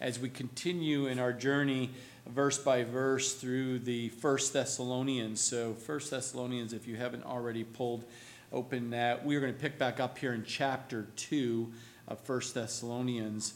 as 0.00 0.18
we 0.18 0.28
continue 0.28 1.06
in 1.06 1.18
our 1.18 1.32
journey 1.32 1.90
verse 2.26 2.58
by 2.58 2.84
verse 2.84 3.34
through 3.34 3.80
the 3.80 4.10
First 4.10 4.52
Thessalonians. 4.52 5.40
So, 5.40 5.74
First 5.74 6.10
Thessalonians, 6.10 6.72
if 6.72 6.86
you 6.86 6.96
haven't 6.96 7.24
already 7.24 7.64
pulled 7.64 8.04
open 8.52 8.90
that, 8.90 9.24
we 9.24 9.34
are 9.36 9.40
going 9.40 9.52
to 9.52 9.58
pick 9.58 9.78
back 9.78 9.98
up 9.98 10.18
here 10.18 10.32
in 10.32 10.44
chapter 10.44 11.06
2 11.16 11.72
of 12.06 12.20
First 12.20 12.54
Thessalonians. 12.54 13.54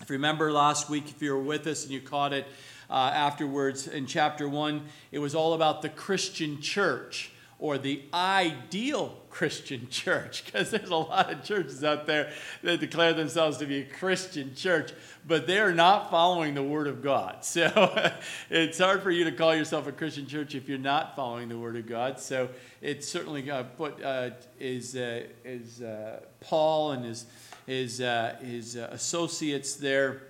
If 0.00 0.10
you 0.10 0.14
remember 0.14 0.50
last 0.50 0.90
week, 0.90 1.08
if 1.08 1.22
you 1.22 1.32
were 1.32 1.42
with 1.42 1.66
us 1.66 1.84
and 1.84 1.92
you 1.92 2.00
caught 2.00 2.32
it 2.32 2.46
uh, 2.90 3.12
afterwards 3.14 3.86
in 3.86 4.06
chapter 4.06 4.48
1, 4.48 4.82
it 5.12 5.18
was 5.18 5.34
all 5.34 5.52
about 5.52 5.82
the 5.82 5.88
Christian 5.88 6.60
church 6.60 7.30
or 7.64 7.78
the 7.78 8.02
ideal 8.12 9.16
Christian 9.30 9.88
church, 9.90 10.44
because 10.44 10.70
there's 10.70 10.90
a 10.90 10.96
lot 10.96 11.32
of 11.32 11.42
churches 11.42 11.82
out 11.82 12.04
there 12.04 12.30
that 12.62 12.78
declare 12.78 13.14
themselves 13.14 13.56
to 13.56 13.64
be 13.64 13.78
a 13.78 13.84
Christian 13.86 14.54
church, 14.54 14.92
but 15.26 15.46
they're 15.46 15.72
not 15.72 16.10
following 16.10 16.52
the 16.52 16.62
Word 16.62 16.86
of 16.86 17.02
God. 17.02 17.38
So 17.54 18.12
it's 18.50 18.78
hard 18.78 19.02
for 19.02 19.10
you 19.10 19.24
to 19.24 19.32
call 19.32 19.54
yourself 19.54 19.86
a 19.86 19.92
Christian 19.92 20.26
church 20.26 20.54
if 20.54 20.68
you're 20.68 20.76
not 20.76 21.16
following 21.16 21.48
the 21.48 21.56
Word 21.56 21.76
of 21.76 21.86
God. 21.86 22.20
So 22.20 22.50
it's 22.82 23.08
certainly 23.08 23.50
uh, 23.50 23.62
put 23.62 24.02
uh, 24.02 24.32
is 24.60 24.94
uh, 24.94 25.22
is 25.42 25.80
uh, 25.80 26.20
Paul 26.40 26.92
and 26.92 27.04
his 27.06 27.24
his 27.64 28.02
uh, 28.02 28.36
his 28.42 28.76
uh, 28.76 28.88
associates 28.92 29.76
there. 29.76 30.24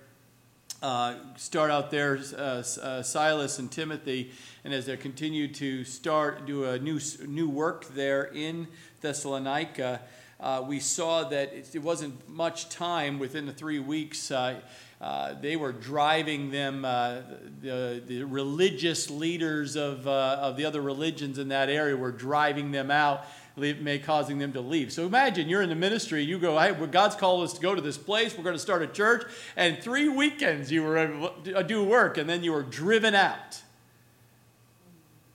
Start 1.37 1.71
out 1.71 1.91
there, 1.91 2.21
Silas 2.23 3.59
and 3.59 3.71
Timothy, 3.71 4.31
and 4.63 4.73
as 4.73 4.85
they 4.85 4.97
continue 4.97 5.47
to 5.53 5.83
start 5.83 6.45
do 6.45 6.65
a 6.65 6.79
new 6.79 6.99
new 7.27 7.49
work 7.49 7.87
there 7.95 8.23
in 8.23 8.67
Thessalonica, 9.01 10.01
uh, 10.39 10.63
we 10.67 10.79
saw 10.79 11.23
that 11.29 11.53
it, 11.53 11.73
it, 11.75 11.81
wasn't 11.81 12.27
much 12.27 12.69
time 12.69 13.19
within 13.19 13.45
the 13.45 13.53
three 13.53 13.79
weeks. 13.79 14.31
Uh, 14.31 14.59
uh, 15.01 15.33
they 15.41 15.55
were 15.55 15.71
driving 15.71 16.51
them, 16.51 16.85
uh, 16.85 17.21
the, 17.61 18.01
the 18.05 18.23
religious 18.23 19.09
leaders 19.09 19.75
of, 19.75 20.07
uh, 20.07 20.37
of 20.41 20.57
the 20.57 20.65
other 20.65 20.81
religions 20.81 21.37
in 21.37 21.49
that 21.49 21.69
area 21.69 21.95
were 21.95 22.11
driving 22.11 22.71
them 22.71 22.89
out, 22.89 23.25
may 23.55 23.99
causing 23.99 24.37
them 24.37 24.53
to 24.53 24.61
leave. 24.61 24.91
So 24.91 25.05
imagine 25.05 25.47
you're 25.47 25.61
in 25.61 25.69
the 25.69 25.75
ministry, 25.75 26.23
you 26.23 26.37
go, 26.39 26.59
hey, 26.59 26.73
God's 26.87 27.15
called 27.15 27.43
us 27.43 27.53
to 27.53 27.61
go 27.61 27.73
to 27.73 27.81
this 27.81 27.97
place, 27.97 28.37
we're 28.37 28.43
going 28.43 28.55
to 28.55 28.59
start 28.59 28.81
a 28.81 28.87
church, 28.87 29.25
and 29.55 29.79
three 29.79 30.09
weekends 30.09 30.71
you 30.71 30.83
were 30.83 30.97
able 30.97 31.29
to 31.43 31.63
do 31.63 31.83
work, 31.83 32.17
and 32.17 32.29
then 32.29 32.43
you 32.43 32.51
were 32.51 32.63
driven 32.63 33.15
out. 33.15 33.61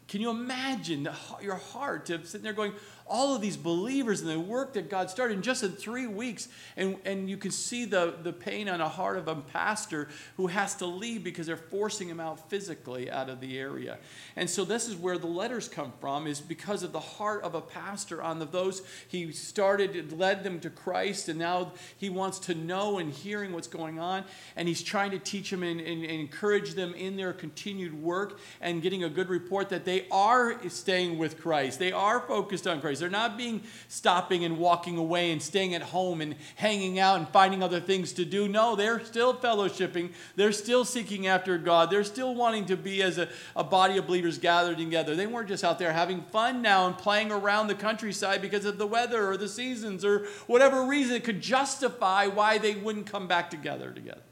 Can 0.08 0.20
you 0.20 0.30
imagine 0.30 1.08
your 1.40 1.54
heart 1.54 2.10
of 2.10 2.26
sitting 2.26 2.42
there 2.42 2.52
going, 2.52 2.72
all 3.10 3.34
of 3.34 3.42
these 3.42 3.56
believers 3.56 4.20
and 4.20 4.30
the 4.30 4.38
work 4.38 4.72
that 4.74 4.88
God 4.88 5.10
started 5.10 5.34
in 5.34 5.42
just 5.42 5.64
in 5.64 5.72
three 5.72 6.06
weeks. 6.06 6.48
And, 6.76 6.96
and 7.04 7.28
you 7.28 7.36
can 7.36 7.50
see 7.50 7.84
the, 7.84 8.14
the 8.22 8.32
pain 8.32 8.68
on 8.68 8.78
the 8.78 8.88
heart 8.88 9.18
of 9.18 9.26
a 9.26 9.34
pastor 9.34 10.08
who 10.36 10.46
has 10.46 10.76
to 10.76 10.86
leave 10.86 11.24
because 11.24 11.46
they're 11.46 11.56
forcing 11.56 12.08
him 12.08 12.20
out 12.20 12.48
physically 12.48 13.10
out 13.10 13.28
of 13.28 13.40
the 13.40 13.58
area. 13.58 13.98
And 14.36 14.48
so 14.48 14.64
this 14.64 14.88
is 14.88 14.94
where 14.94 15.18
the 15.18 15.26
letters 15.26 15.68
come 15.68 15.92
from, 16.00 16.28
is 16.28 16.40
because 16.40 16.84
of 16.84 16.92
the 16.92 17.00
heart 17.00 17.42
of 17.42 17.56
a 17.56 17.60
pastor 17.60 18.22
on 18.22 18.38
the, 18.38 18.44
those 18.44 18.82
he 19.08 19.32
started, 19.32 20.12
led 20.12 20.44
them 20.44 20.60
to 20.60 20.70
Christ, 20.70 21.28
and 21.28 21.38
now 21.38 21.72
he 21.96 22.08
wants 22.08 22.38
to 22.40 22.54
know 22.54 22.98
and 22.98 23.12
hearing 23.12 23.52
what's 23.52 23.66
going 23.66 23.98
on. 23.98 24.24
And 24.54 24.68
he's 24.68 24.82
trying 24.82 25.10
to 25.10 25.18
teach 25.18 25.50
them 25.50 25.64
and, 25.64 25.80
and, 25.80 26.04
and 26.04 26.20
encourage 26.20 26.74
them 26.74 26.94
in 26.94 27.16
their 27.16 27.32
continued 27.32 28.00
work 28.00 28.38
and 28.60 28.80
getting 28.80 29.02
a 29.02 29.08
good 29.08 29.28
report 29.28 29.68
that 29.70 29.84
they 29.84 30.06
are 30.12 30.56
staying 30.68 31.18
with 31.18 31.40
Christ. 31.40 31.80
They 31.80 31.90
are 31.90 32.20
focused 32.20 32.68
on 32.68 32.80
Christ. 32.80 32.99
They're 33.00 33.10
not 33.10 33.36
being 33.36 33.62
stopping 33.88 34.44
and 34.44 34.58
walking 34.58 34.96
away 34.96 35.32
and 35.32 35.42
staying 35.42 35.74
at 35.74 35.82
home 35.82 36.20
and 36.20 36.36
hanging 36.56 36.98
out 36.98 37.18
and 37.18 37.28
finding 37.28 37.62
other 37.62 37.80
things 37.80 38.12
to 38.14 38.24
do. 38.24 38.46
No, 38.48 38.76
they're 38.76 39.04
still 39.04 39.34
fellowshipping. 39.34 40.12
They're 40.36 40.52
still 40.52 40.84
seeking 40.84 41.26
after 41.26 41.58
God. 41.58 41.90
They're 41.90 42.04
still 42.04 42.34
wanting 42.34 42.66
to 42.66 42.76
be 42.76 43.02
as 43.02 43.18
a, 43.18 43.28
a 43.56 43.64
body 43.64 43.96
of 43.96 44.06
believers 44.06 44.38
gathered 44.38 44.78
together. 44.78 45.16
They 45.16 45.26
weren't 45.26 45.48
just 45.48 45.64
out 45.64 45.78
there 45.78 45.92
having 45.92 46.22
fun 46.22 46.62
now 46.62 46.86
and 46.86 46.96
playing 46.96 47.32
around 47.32 47.66
the 47.66 47.74
countryside 47.74 48.42
because 48.42 48.64
of 48.64 48.78
the 48.78 48.86
weather 48.86 49.28
or 49.28 49.36
the 49.36 49.48
seasons 49.48 50.04
or 50.04 50.26
whatever 50.46 50.84
reason 50.84 51.16
it 51.16 51.24
could 51.24 51.40
justify 51.40 52.26
why 52.26 52.58
they 52.58 52.74
wouldn't 52.74 53.06
come 53.06 53.26
back 53.26 53.50
together 53.50 53.90
together. 53.90 54.22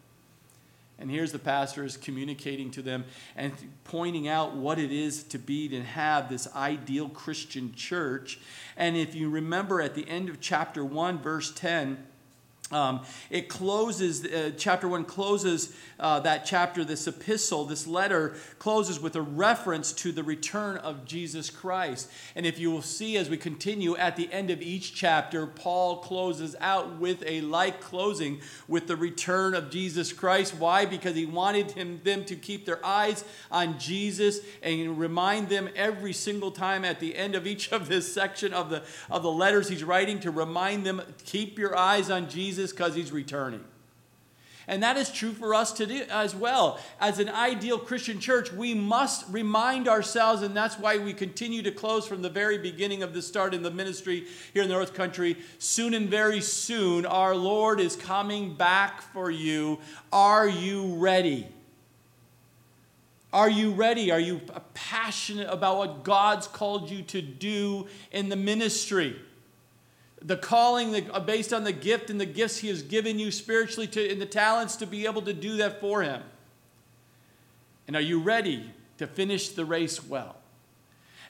And 0.98 1.10
here's 1.10 1.30
the 1.30 1.38
pastor 1.38 1.84
is 1.84 1.96
communicating 1.96 2.72
to 2.72 2.82
them 2.82 3.04
and 3.36 3.52
pointing 3.84 4.26
out 4.26 4.56
what 4.56 4.80
it 4.80 4.90
is 4.90 5.22
to 5.24 5.38
be 5.38 5.68
to 5.68 5.82
have 5.82 6.28
this 6.28 6.48
ideal 6.56 7.08
Christian 7.08 7.72
church. 7.74 8.40
And 8.76 8.96
if 8.96 9.14
you 9.14 9.30
remember 9.30 9.80
at 9.80 9.94
the 9.94 10.08
end 10.08 10.28
of 10.28 10.40
chapter 10.40 10.84
1, 10.84 11.20
verse 11.20 11.52
10, 11.52 12.04
um, 12.70 13.00
it 13.30 13.48
closes, 13.48 14.24
uh, 14.26 14.52
chapter 14.58 14.88
1 14.88 15.04
closes 15.04 15.74
uh, 15.98 16.20
that 16.20 16.44
chapter, 16.44 16.84
this 16.84 17.06
epistle, 17.06 17.64
this 17.64 17.86
letter 17.86 18.34
closes 18.58 19.00
with 19.00 19.16
a 19.16 19.22
reference 19.22 19.92
to 19.92 20.12
the 20.12 20.22
return 20.22 20.76
of 20.76 21.06
Jesus 21.06 21.48
Christ. 21.48 22.10
And 22.36 22.44
if 22.44 22.58
you 22.58 22.70
will 22.70 22.82
see 22.82 23.16
as 23.16 23.30
we 23.30 23.38
continue 23.38 23.96
at 23.96 24.16
the 24.16 24.30
end 24.32 24.50
of 24.50 24.60
each 24.60 24.94
chapter, 24.94 25.46
Paul 25.46 25.98
closes 25.98 26.54
out 26.60 26.98
with 26.98 27.22
a 27.26 27.40
like 27.40 27.80
closing 27.80 28.40
with 28.68 28.86
the 28.86 28.96
return 28.96 29.54
of 29.54 29.70
Jesus 29.70 30.12
Christ. 30.12 30.54
Why? 30.54 30.84
Because 30.84 31.16
he 31.16 31.26
wanted 31.26 31.70
him, 31.70 32.00
them 32.04 32.24
to 32.26 32.36
keep 32.36 32.66
their 32.66 32.84
eyes 32.84 33.24
on 33.50 33.78
Jesus 33.78 34.40
and 34.62 34.98
remind 34.98 35.48
them 35.48 35.70
every 35.74 36.12
single 36.12 36.50
time 36.50 36.84
at 36.84 37.00
the 37.00 37.16
end 37.16 37.34
of 37.34 37.46
each 37.46 37.72
of 37.72 37.88
this 37.88 38.12
section 38.12 38.52
of 38.52 38.68
the, 38.68 38.82
of 39.10 39.22
the 39.22 39.30
letters 39.30 39.68
he's 39.68 39.84
writing 39.84 40.20
to 40.20 40.30
remind 40.30 40.84
them, 40.84 41.00
keep 41.24 41.58
your 41.58 41.76
eyes 41.76 42.10
on 42.10 42.28
Jesus 42.28 42.57
because 42.58 42.94
he's 42.94 43.12
returning. 43.12 43.64
And 44.68 44.82
that 44.82 44.98
is 44.98 45.10
true 45.10 45.32
for 45.32 45.54
us 45.54 45.72
today 45.72 46.06
as 46.10 46.34
well. 46.36 46.78
As 47.00 47.18
an 47.18 47.30
ideal 47.30 47.78
Christian 47.78 48.20
church, 48.20 48.52
we 48.52 48.74
must 48.74 49.24
remind 49.30 49.88
ourselves, 49.88 50.42
and 50.42 50.54
that's 50.54 50.78
why 50.78 50.98
we 50.98 51.14
continue 51.14 51.62
to 51.62 51.70
close 51.70 52.06
from 52.06 52.20
the 52.20 52.28
very 52.28 52.58
beginning 52.58 53.02
of 53.02 53.14
the 53.14 53.22
start 53.22 53.54
in 53.54 53.62
the 53.62 53.70
ministry 53.70 54.26
here 54.52 54.62
in 54.62 54.68
the 54.68 54.74
North 54.74 54.92
Country. 54.92 55.38
Soon 55.58 55.94
and 55.94 56.10
very 56.10 56.42
soon, 56.42 57.06
our 57.06 57.34
Lord 57.34 57.80
is 57.80 57.96
coming 57.96 58.54
back 58.54 59.00
for 59.00 59.30
you. 59.30 59.78
Are 60.12 60.46
you 60.46 60.96
ready? 60.96 61.48
Are 63.32 63.48
you 63.48 63.72
ready? 63.72 64.10
Are 64.10 64.20
you 64.20 64.42
passionate 64.74 65.48
about 65.50 65.78
what 65.78 66.04
God's 66.04 66.46
called 66.46 66.90
you 66.90 67.00
to 67.04 67.22
do 67.22 67.86
in 68.10 68.28
the 68.28 68.36
ministry? 68.36 69.16
The 70.22 70.36
calling 70.36 71.10
uh, 71.10 71.20
based 71.20 71.52
on 71.52 71.64
the 71.64 71.72
gift 71.72 72.10
and 72.10 72.20
the 72.20 72.26
gifts 72.26 72.58
he 72.58 72.68
has 72.68 72.82
given 72.82 73.18
you 73.18 73.30
spiritually 73.30 73.86
to, 73.88 74.10
and 74.10 74.20
the 74.20 74.26
talents 74.26 74.76
to 74.76 74.86
be 74.86 75.06
able 75.06 75.22
to 75.22 75.32
do 75.32 75.56
that 75.58 75.80
for 75.80 76.02
him. 76.02 76.22
And 77.86 77.96
are 77.96 78.02
you 78.02 78.20
ready 78.20 78.70
to 78.98 79.06
finish 79.06 79.50
the 79.50 79.64
race 79.64 80.04
well? 80.04 80.36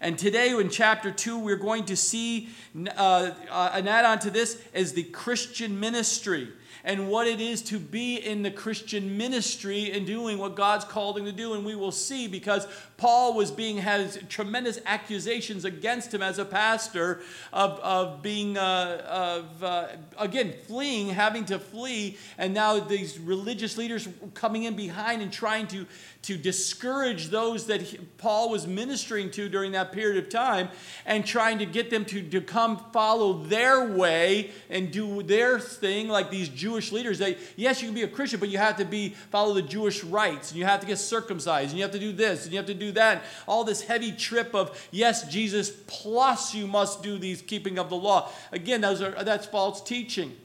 And 0.00 0.16
today, 0.16 0.50
in 0.50 0.70
chapter 0.70 1.10
2, 1.10 1.38
we're 1.38 1.56
going 1.56 1.84
to 1.86 1.96
see 1.96 2.50
uh, 2.96 3.32
uh, 3.50 3.70
an 3.72 3.88
add 3.88 4.04
on 4.04 4.20
to 4.20 4.30
this 4.30 4.60
as 4.72 4.92
the 4.92 5.02
Christian 5.02 5.80
ministry 5.80 6.48
and 6.84 7.08
what 7.08 7.26
it 7.26 7.40
is 7.40 7.62
to 7.62 7.78
be 7.78 8.16
in 8.16 8.42
the 8.42 8.50
Christian 8.50 9.16
ministry 9.16 9.90
and 9.92 10.06
doing 10.06 10.38
what 10.38 10.54
God's 10.54 10.84
called 10.84 11.18
him 11.18 11.24
to 11.24 11.32
do. 11.32 11.54
And 11.54 11.64
we 11.64 11.74
will 11.74 11.92
see 11.92 12.28
because 12.28 12.66
Paul 12.96 13.34
was 13.34 13.50
being, 13.50 13.78
has 13.78 14.18
tremendous 14.28 14.80
accusations 14.84 15.64
against 15.64 16.12
him 16.12 16.22
as 16.22 16.38
a 16.38 16.44
pastor 16.44 17.20
of, 17.52 17.78
of 17.80 18.22
being, 18.22 18.58
uh, 18.58 19.44
of, 19.44 19.62
uh, 19.64 19.86
again, 20.18 20.52
fleeing, 20.66 21.08
having 21.08 21.44
to 21.46 21.58
flee. 21.58 22.18
And 22.36 22.54
now 22.54 22.80
these 22.80 23.18
religious 23.18 23.76
leaders 23.76 24.08
coming 24.34 24.64
in 24.64 24.74
behind 24.74 25.22
and 25.22 25.32
trying 25.32 25.68
to, 25.68 25.86
to 26.22 26.36
discourage 26.36 27.28
those 27.28 27.66
that 27.66 27.82
he, 27.82 27.98
Paul 28.18 28.50
was 28.50 28.66
ministering 28.66 29.30
to 29.32 29.48
during 29.48 29.72
that 29.72 29.92
period 29.92 30.22
of 30.22 30.28
time 30.28 30.68
and 31.06 31.24
trying 31.24 31.58
to 31.58 31.66
get 31.66 31.90
them 31.90 32.04
to, 32.06 32.22
to 32.30 32.40
come 32.40 32.82
follow 32.92 33.44
their 33.44 33.84
way 33.84 34.50
and 34.68 34.90
do 34.90 35.22
their 35.22 35.60
thing 35.60 36.08
like 36.08 36.30
these 36.30 36.48
Jewish 36.68 36.92
leaders. 36.92 37.18
They, 37.18 37.38
yes, 37.56 37.80
you 37.80 37.88
can 37.88 37.94
be 37.94 38.02
a 38.02 38.08
Christian, 38.08 38.40
but 38.40 38.50
you 38.50 38.58
have 38.58 38.76
to 38.76 38.84
be 38.84 39.10
follow 39.30 39.54
the 39.54 39.62
Jewish 39.62 40.04
rites 40.04 40.50
and 40.50 40.58
you 40.58 40.66
have 40.66 40.80
to 40.80 40.86
get 40.86 40.98
circumcised 40.98 41.70
and 41.70 41.78
you 41.78 41.82
have 41.82 41.92
to 41.92 41.98
do 41.98 42.12
this 42.12 42.44
and 42.44 42.52
you 42.52 42.58
have 42.58 42.66
to 42.66 42.74
do 42.74 42.92
that. 42.92 43.24
All 43.46 43.64
this 43.64 43.80
heavy 43.80 44.12
trip 44.12 44.54
of 44.54 44.78
yes, 44.90 45.26
Jesus 45.32 45.70
plus 45.86 46.54
you 46.54 46.66
must 46.66 47.02
do 47.02 47.18
these 47.18 47.40
keeping 47.40 47.78
of 47.78 47.88
the 47.88 47.96
law. 47.96 48.30
Again, 48.52 48.82
those 48.82 49.00
are 49.00 49.24
that's 49.24 49.46
false 49.46 49.80
teaching. 49.80 50.36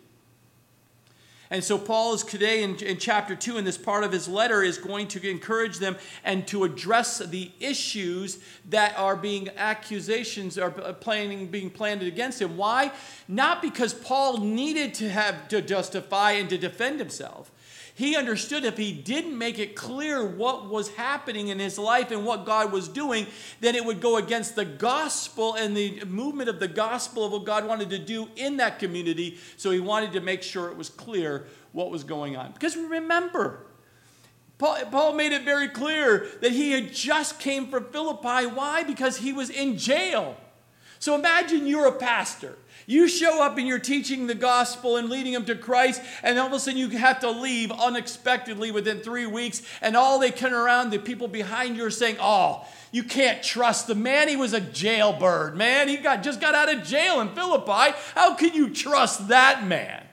And 1.54 1.64
so, 1.64 1.78
Paul 1.78 2.16
is 2.16 2.24
today 2.24 2.64
in, 2.64 2.78
in, 2.78 2.98
chapter 2.98 3.36
2, 3.36 3.60
in 3.60 3.64
this 3.64 3.78
part 3.78 4.04
of 4.04 4.12
his 4.12 4.28
letter, 4.28 4.64
is 4.64 4.80
going 4.80 5.08
to 5.10 5.30
encourage 5.30 5.78
them 5.78 5.98
and 6.24 6.48
to 6.48 6.64
address 6.64 7.20
the 7.20 7.52
issues 7.60 8.40
that 8.70 8.98
are 8.98 9.16
being 9.16 9.50
accusations 9.56 10.58
are 10.58 10.72
planning, 10.72 11.46
being 11.46 11.70
planted 11.70 12.08
against 12.08 12.42
him. 12.42 12.58
Why? 12.58 12.92
Not 13.28 13.62
because 13.62 13.94
Paul 13.94 14.40
needed 14.40 14.96
to 14.96 15.12
have 15.12 15.48
to 15.50 15.62
justify 15.62 16.32
and 16.32 16.50
to 16.50 16.58
defend 16.58 17.00
himself. 17.00 17.52
He 17.96 18.16
understood 18.16 18.66
if 18.66 18.76
he 18.76 18.92
didn't 18.92 19.38
make 19.38 19.60
it 19.60 19.76
clear 19.76 20.26
what 20.26 20.68
was 20.68 20.90
happening 20.96 21.50
in 21.50 21.60
his 21.60 21.78
life 21.78 22.10
and 22.10 22.26
what 22.26 22.44
God 22.44 22.72
was 22.72 22.88
doing, 22.88 23.28
then 23.62 23.76
it 23.76 23.86
would 23.86 24.02
go 24.02 24.18
against 24.18 24.56
the 24.56 24.66
gospel 24.66 25.54
and 25.54 25.78
the 25.78 26.04
movement 26.06 26.50
of 26.50 26.60
the 26.60 26.68
gospel 26.68 27.24
of 27.24 27.32
what 27.32 27.46
God 27.46 27.68
wanted 27.68 27.92
to 27.92 28.00
do 28.00 28.28
in 28.36 28.58
that 28.58 28.80
community. 28.80 29.38
So 29.58 29.70
he 29.70 29.80
wanted 29.80 30.14
to 30.14 30.22
make 30.22 30.42
sure 30.42 30.70
it 30.70 30.78
was 30.78 30.90
clear 30.90 31.46
what 31.72 31.92
was 31.92 32.04
going 32.04 32.36
on. 32.36 32.52
Because 32.52 32.76
remember, 32.76 33.68
Paul, 34.58 35.14
made 35.14 35.32
it 35.32 35.44
very 35.44 35.68
clear 35.68 36.28
that 36.42 36.52
he 36.52 36.72
had 36.72 36.94
just 36.94 37.40
came 37.40 37.68
from 37.68 37.86
Philippi. 37.92 38.48
Why? 38.48 38.84
Because 38.84 39.18
he 39.18 39.34
was 39.34 39.52
in 39.52 39.78
jail. 39.78 40.36
So 40.98 41.16
imagine 41.16 41.68
you're 41.68 41.88
a 41.88 41.92
pastor. 41.92 42.58
You 42.86 43.08
show 43.08 43.42
up 43.44 43.58
and 43.58 43.68
you're 43.68 43.80
teaching 43.80 44.28
the 44.28 44.36
gospel 44.36 44.98
and 44.98 45.10
leading 45.10 45.34
them 45.34 45.46
to 45.46 45.56
Christ, 45.56 46.02
and 46.22 46.38
all 46.38 46.48
of 46.48 46.54
a 46.54 46.60
sudden 46.60 46.80
you 46.80 46.90
have 46.90 47.20
to 47.22 47.32
leave 47.32 47.72
unexpectedly 47.72 48.72
within 48.72 49.00
three 49.00 49.26
weeks, 49.26 49.62
and 49.82 49.96
all 49.96 50.20
they 50.20 50.32
turn 50.32 50.54
around, 50.54 50.90
the 50.90 51.00
people 51.00 51.28
behind 51.28 51.78
you 51.78 51.86
are 51.86 51.92
saying, 51.92 52.18
Oh, 52.20 52.66
you 52.92 53.04
can't 53.04 53.42
trust 53.42 53.88
the 53.88 53.96
man. 53.96 54.28
He 54.28 54.36
was 54.36 54.54
a 54.54 54.62
jailbird, 54.62 55.56
man. 55.58 55.88
He 55.88 55.98
got 55.98 56.24
just 56.24 56.40
got 56.40 56.54
out 56.54 56.74
of 56.74 56.84
jail 56.84 57.22
in 57.22 57.30
Philippi. 57.30 57.98
How 58.14 58.36
can 58.36 58.54
you 58.54 58.70
trust 58.70 59.30
that 59.30 59.66
man? 59.66 60.04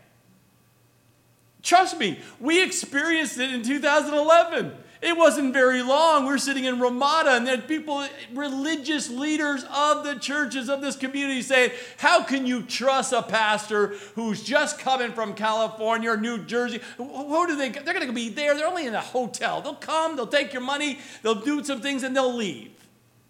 Trust 1.63 1.99
me, 1.99 2.19
we 2.39 2.63
experienced 2.63 3.39
it 3.39 3.53
in 3.53 3.63
2011. 3.63 4.73
It 5.03 5.17
wasn't 5.17 5.55
very 5.55 5.83
long. 5.83 6.27
We're 6.27 6.37
sitting 6.37 6.65
in 6.65 6.79
Ramada, 6.79 7.31
and 7.31 7.47
there 7.47 7.57
people, 7.57 8.07
religious 8.35 9.09
leaders 9.09 9.65
of 9.75 10.05
the 10.05 10.17
churches 10.17 10.69
of 10.69 10.83
this 10.83 10.95
community 10.95 11.41
saying, 11.41 11.71
How 11.97 12.23
can 12.23 12.47
you 12.47 12.63
trust 12.63 13.15
a 13.15 13.23
pastor 13.23 13.95
who's 14.15 14.43
just 14.43 14.79
coming 14.79 15.13
from 15.13 15.33
California 15.33 16.11
or 16.11 16.19
New 16.19 16.45
Jersey? 16.45 16.81
Who 16.99 17.47
do 17.47 17.57
they, 17.57 17.71
they're 17.71 17.95
going 17.95 18.07
to 18.07 18.13
be 18.13 18.29
there. 18.29 18.55
They're 18.55 18.67
only 18.67 18.87
in 18.87 18.95
a 18.95 19.01
hotel. 19.01 19.63
They'll 19.63 19.75
come, 19.75 20.17
they'll 20.17 20.27
take 20.27 20.53
your 20.53 20.63
money, 20.63 20.99
they'll 21.23 21.35
do 21.35 21.65
some 21.65 21.81
things, 21.81 22.03
and 22.03 22.15
they'll 22.15 22.35
leave. 22.35 22.73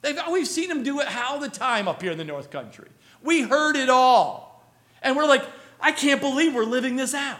They've, 0.02 0.18
we've 0.30 0.48
seen 0.48 0.70
them 0.70 0.82
do 0.82 0.98
it 1.00 1.16
all 1.16 1.38
the 1.38 1.48
time 1.48 1.86
up 1.86 2.02
here 2.02 2.10
in 2.10 2.18
the 2.18 2.24
North 2.24 2.50
Country. 2.50 2.88
We 3.22 3.42
heard 3.42 3.76
it 3.76 3.88
all. 3.90 4.64
And 5.02 5.16
we're 5.16 5.26
like, 5.26 5.44
I 5.80 5.92
can't 5.92 6.20
believe 6.20 6.52
we're 6.52 6.64
living 6.64 6.96
this 6.96 7.14
out. 7.14 7.38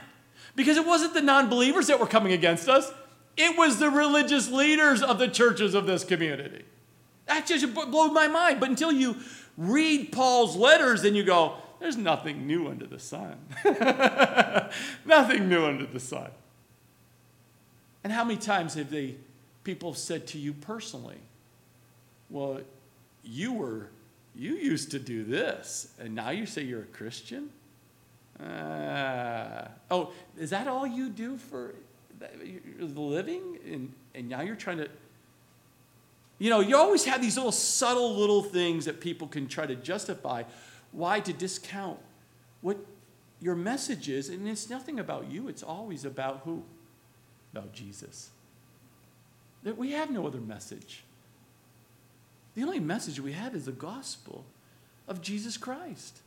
Because 0.54 0.76
it 0.76 0.86
wasn't 0.86 1.14
the 1.14 1.22
non 1.22 1.48
believers 1.48 1.88
that 1.88 1.98
were 1.98 2.06
coming 2.06 2.32
against 2.32 2.68
us, 2.68 2.92
it 3.36 3.56
was 3.56 3.78
the 3.78 3.90
religious 3.90 4.50
leaders 4.50 5.02
of 5.02 5.18
the 5.18 5.28
churches 5.28 5.74
of 5.74 5.86
this 5.86 6.04
community. 6.04 6.64
That 7.26 7.46
just 7.46 7.72
blew 7.74 8.10
my 8.10 8.26
mind. 8.26 8.60
But 8.60 8.70
until 8.70 8.92
you 8.92 9.16
read 9.56 10.12
Paul's 10.12 10.56
letters, 10.56 11.02
then 11.02 11.14
you 11.14 11.22
go, 11.22 11.54
there's 11.78 11.96
nothing 11.96 12.46
new 12.46 12.68
under 12.68 12.86
the 12.86 12.98
sun. 12.98 13.36
nothing 15.04 15.48
new 15.48 15.64
under 15.64 15.86
the 15.86 16.00
sun. 16.00 16.30
And 18.02 18.12
how 18.12 18.24
many 18.24 18.38
times 18.38 18.74
have 18.74 18.90
they 18.90 19.16
people 19.64 19.94
said 19.94 20.26
to 20.28 20.38
you 20.38 20.52
personally, 20.52 21.18
well, 22.28 22.60
you 23.22 23.52
were 23.52 23.90
you 24.34 24.54
used 24.54 24.90
to 24.92 24.98
do 24.98 25.24
this, 25.24 25.92
and 25.98 26.14
now 26.14 26.30
you 26.30 26.46
say 26.46 26.62
you're 26.62 26.82
a 26.82 26.86
Christian? 26.86 27.50
Uh, 28.38 29.68
oh, 29.90 30.12
is 30.38 30.50
that 30.50 30.66
all 30.66 30.86
you 30.86 31.10
do 31.10 31.36
for 31.36 31.74
the 32.20 33.00
living? 33.00 33.58
And, 33.66 33.92
and 34.14 34.28
now 34.28 34.42
you're 34.42 34.56
trying 34.56 34.78
to. 34.78 34.88
You 36.38 36.48
know, 36.48 36.60
you 36.60 36.76
always 36.76 37.04
have 37.04 37.20
these 37.20 37.36
little 37.36 37.52
subtle 37.52 38.16
little 38.16 38.42
things 38.42 38.86
that 38.86 39.00
people 39.00 39.28
can 39.28 39.46
try 39.46 39.66
to 39.66 39.76
justify 39.76 40.44
why 40.92 41.20
to 41.20 41.32
discount 41.32 41.98
what 42.62 42.78
your 43.40 43.54
message 43.54 44.08
is. 44.08 44.28
And 44.28 44.48
it's 44.48 44.70
nothing 44.70 44.98
about 44.98 45.30
you, 45.30 45.48
it's 45.48 45.62
always 45.62 46.04
about 46.04 46.42
who? 46.44 46.62
About 47.52 47.72
Jesus. 47.72 48.30
That 49.62 49.76
we 49.76 49.92
have 49.92 50.10
no 50.10 50.26
other 50.26 50.40
message. 50.40 51.04
The 52.54 52.62
only 52.62 52.80
message 52.80 53.20
we 53.20 53.32
have 53.32 53.54
is 53.54 53.66
the 53.66 53.72
gospel 53.72 54.44
of 55.06 55.20
Jesus 55.20 55.56
Christ. 55.56 56.18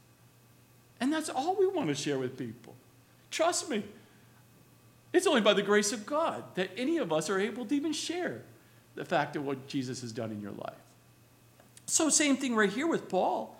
And 0.99 1.11
that's 1.11 1.29
all 1.29 1.55
we 1.55 1.67
want 1.67 1.89
to 1.89 1.95
share 1.95 2.19
with 2.19 2.37
people. 2.37 2.75
Trust 3.31 3.69
me. 3.69 3.83
It's 5.13 5.27
only 5.27 5.41
by 5.41 5.53
the 5.53 5.61
grace 5.61 5.93
of 5.93 6.05
God 6.05 6.43
that 6.55 6.71
any 6.75 6.97
of 6.97 7.13
us 7.13 7.29
are 7.29 7.39
able 7.39 7.65
to 7.65 7.75
even 7.75 7.93
share 7.93 8.41
the 8.95 9.05
fact 9.05 9.35
of 9.35 9.45
what 9.45 9.67
Jesus 9.67 10.01
has 10.01 10.11
done 10.11 10.31
in 10.31 10.41
your 10.41 10.51
life. 10.51 10.75
So, 11.85 12.09
same 12.09 12.37
thing 12.37 12.55
right 12.55 12.71
here 12.71 12.87
with 12.87 13.09
Paul. 13.09 13.55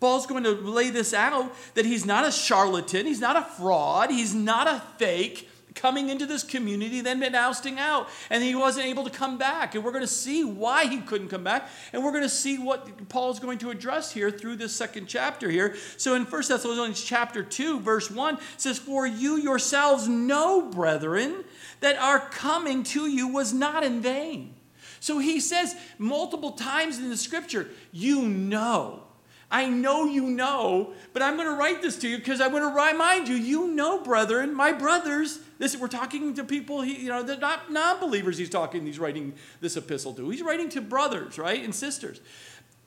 Paul's 0.00 0.26
going 0.26 0.44
to 0.44 0.52
lay 0.52 0.90
this 0.90 1.12
out 1.12 1.54
that 1.74 1.84
he's 1.84 2.06
not 2.06 2.26
a 2.26 2.32
charlatan, 2.32 3.06
he's 3.06 3.20
not 3.20 3.36
a 3.36 3.42
fraud, 3.42 4.10
he's 4.10 4.34
not 4.34 4.66
a 4.66 4.80
fake, 4.96 5.49
coming 5.74 6.08
into 6.08 6.26
this 6.26 6.42
community, 6.42 7.00
then 7.00 7.20
been 7.20 7.34
ousting 7.34 7.78
out, 7.78 8.08
and 8.28 8.42
he 8.42 8.54
wasn't 8.54 8.86
able 8.86 9.04
to 9.04 9.10
come 9.10 9.38
back. 9.38 9.74
And 9.74 9.84
we're 9.84 9.92
going 9.92 10.02
to 10.02 10.06
see 10.06 10.44
why 10.44 10.86
he 10.86 11.00
couldn't 11.00 11.28
come 11.28 11.44
back, 11.44 11.68
and 11.92 12.04
we're 12.04 12.12
going 12.12 12.22
to 12.22 12.28
see 12.28 12.58
what 12.58 13.08
Paul's 13.08 13.40
going 13.40 13.58
to 13.58 13.70
address 13.70 14.12
here 14.12 14.30
through 14.30 14.56
this 14.56 14.74
second 14.74 15.06
chapter 15.06 15.50
here. 15.50 15.76
So 15.96 16.14
in 16.14 16.24
1 16.24 16.42
Thessalonians 16.48 17.02
chapter 17.02 17.42
2, 17.42 17.80
verse 17.80 18.10
1 18.10 18.38
says, 18.56 18.78
For 18.78 19.06
you 19.06 19.36
yourselves 19.36 20.08
know, 20.08 20.62
brethren, 20.62 21.44
that 21.80 21.96
our 21.96 22.20
coming 22.20 22.82
to 22.84 23.06
you 23.06 23.28
was 23.28 23.52
not 23.52 23.84
in 23.84 24.00
vain. 24.00 24.54
So 25.00 25.18
he 25.18 25.40
says 25.40 25.74
multiple 25.98 26.52
times 26.52 26.98
in 26.98 27.08
the 27.08 27.16
scripture, 27.16 27.68
you 27.90 28.22
know. 28.22 29.04
I 29.50 29.66
know 29.66 30.04
you 30.04 30.24
know, 30.24 30.92
but 31.12 31.22
I'm 31.22 31.36
going 31.36 31.48
to 31.48 31.56
write 31.56 31.82
this 31.82 31.98
to 31.98 32.08
you 32.08 32.18
because 32.18 32.40
I'm 32.40 32.52
going 32.52 32.62
to 32.62 32.68
remind 32.68 33.26
you, 33.26 33.34
you 33.34 33.66
know, 33.66 34.00
brethren, 34.00 34.54
my 34.54 34.72
brothers. 34.72 35.40
This 35.58 35.76
we're 35.76 35.88
talking 35.88 36.34
to 36.34 36.44
people, 36.44 36.84
you 36.84 37.08
know, 37.08 37.22
they're 37.22 37.36
not 37.36 37.72
non-believers. 37.72 38.38
He's 38.38 38.48
talking. 38.48 38.86
He's 38.86 38.98
writing 38.98 39.34
this 39.60 39.76
epistle 39.76 40.14
to. 40.14 40.30
He's 40.30 40.42
writing 40.42 40.68
to 40.70 40.80
brothers, 40.80 41.36
right, 41.36 41.62
and 41.62 41.74
sisters. 41.74 42.20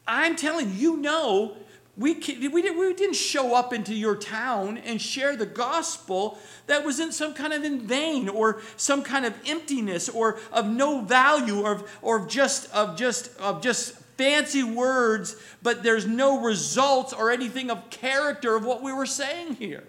I'm 0.07 0.35
telling 0.35 0.73
you, 0.75 0.97
know, 0.97 1.57
we, 1.95 2.13
we, 2.13 2.61
did, 2.61 2.77
we 2.77 2.93
didn't 2.93 3.15
show 3.15 3.53
up 3.53 3.71
into 3.71 3.93
your 3.93 4.15
town 4.15 4.79
and 4.79 4.99
share 4.99 5.35
the 5.35 5.45
gospel 5.45 6.39
that 6.65 6.83
was 6.83 6.99
in 6.99 7.11
some 7.11 7.33
kind 7.35 7.53
of 7.53 7.63
in 7.63 7.81
vain 7.81 8.29
or 8.29 8.61
some 8.77 9.03
kind 9.03 9.25
of 9.25 9.35
emptiness 9.45 10.09
or 10.09 10.39
of 10.51 10.67
no 10.67 11.01
value 11.01 11.61
or, 11.61 11.83
or 12.01 12.25
just 12.25 12.73
of 12.73 12.97
just 12.97 13.37
of 13.39 13.61
just 13.61 13.95
fancy 14.17 14.63
words, 14.63 15.35
but 15.61 15.83
there's 15.83 16.05
no 16.05 16.41
results 16.41 17.13
or 17.13 17.31
anything 17.31 17.69
of 17.69 17.89
character 17.89 18.55
of 18.55 18.65
what 18.65 18.81
we 18.81 18.93
were 18.93 19.05
saying 19.05 19.55
here. 19.55 19.83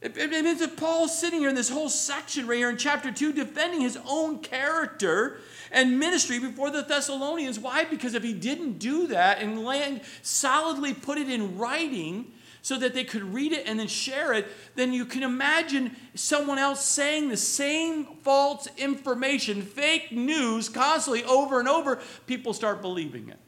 It, 0.00 0.16
it 0.16 0.30
means 0.30 0.60
that 0.60 0.76
Paul's 0.76 1.18
sitting 1.18 1.40
here 1.40 1.48
in 1.48 1.56
this 1.56 1.68
whole 1.68 1.88
section 1.88 2.46
right 2.46 2.56
here 2.56 2.70
in 2.70 2.76
chapter 2.76 3.10
2 3.10 3.32
defending 3.32 3.80
his 3.80 3.98
own 4.06 4.38
character 4.38 5.40
and 5.72 5.98
ministry 5.98 6.38
before 6.38 6.70
the 6.70 6.82
Thessalonians. 6.82 7.58
Why? 7.58 7.84
Because 7.84 8.14
if 8.14 8.22
he 8.22 8.32
didn't 8.32 8.78
do 8.78 9.08
that 9.08 9.40
and 9.40 9.64
land 9.64 10.02
solidly 10.22 10.94
put 10.94 11.18
it 11.18 11.28
in 11.28 11.58
writing, 11.58 12.32
so 12.68 12.76
that 12.76 12.92
they 12.92 13.02
could 13.02 13.22
read 13.32 13.50
it 13.52 13.66
and 13.66 13.80
then 13.80 13.86
share 13.86 14.34
it, 14.34 14.46
then 14.74 14.92
you 14.92 15.06
can 15.06 15.22
imagine 15.22 15.96
someone 16.14 16.58
else 16.58 16.84
saying 16.84 17.30
the 17.30 17.36
same 17.36 18.04
false 18.20 18.68
information, 18.76 19.62
fake 19.62 20.12
news, 20.12 20.68
constantly 20.68 21.24
over 21.24 21.60
and 21.60 21.66
over. 21.66 21.98
People 22.26 22.52
start 22.52 22.82
believing 22.82 23.30
it, 23.30 23.38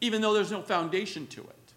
even 0.00 0.22
though 0.22 0.32
there's 0.32 0.52
no 0.52 0.62
foundation 0.62 1.26
to 1.26 1.40
it. 1.40 1.72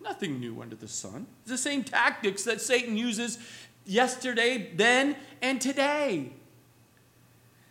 Nothing 0.00 0.40
new 0.40 0.62
under 0.62 0.74
the 0.74 0.88
sun. 0.88 1.26
It's 1.42 1.50
the 1.50 1.58
same 1.58 1.84
tactics 1.84 2.44
that 2.44 2.62
Satan 2.62 2.96
uses 2.96 3.38
yesterday, 3.84 4.72
then, 4.74 5.16
and 5.42 5.60
today. 5.60 6.32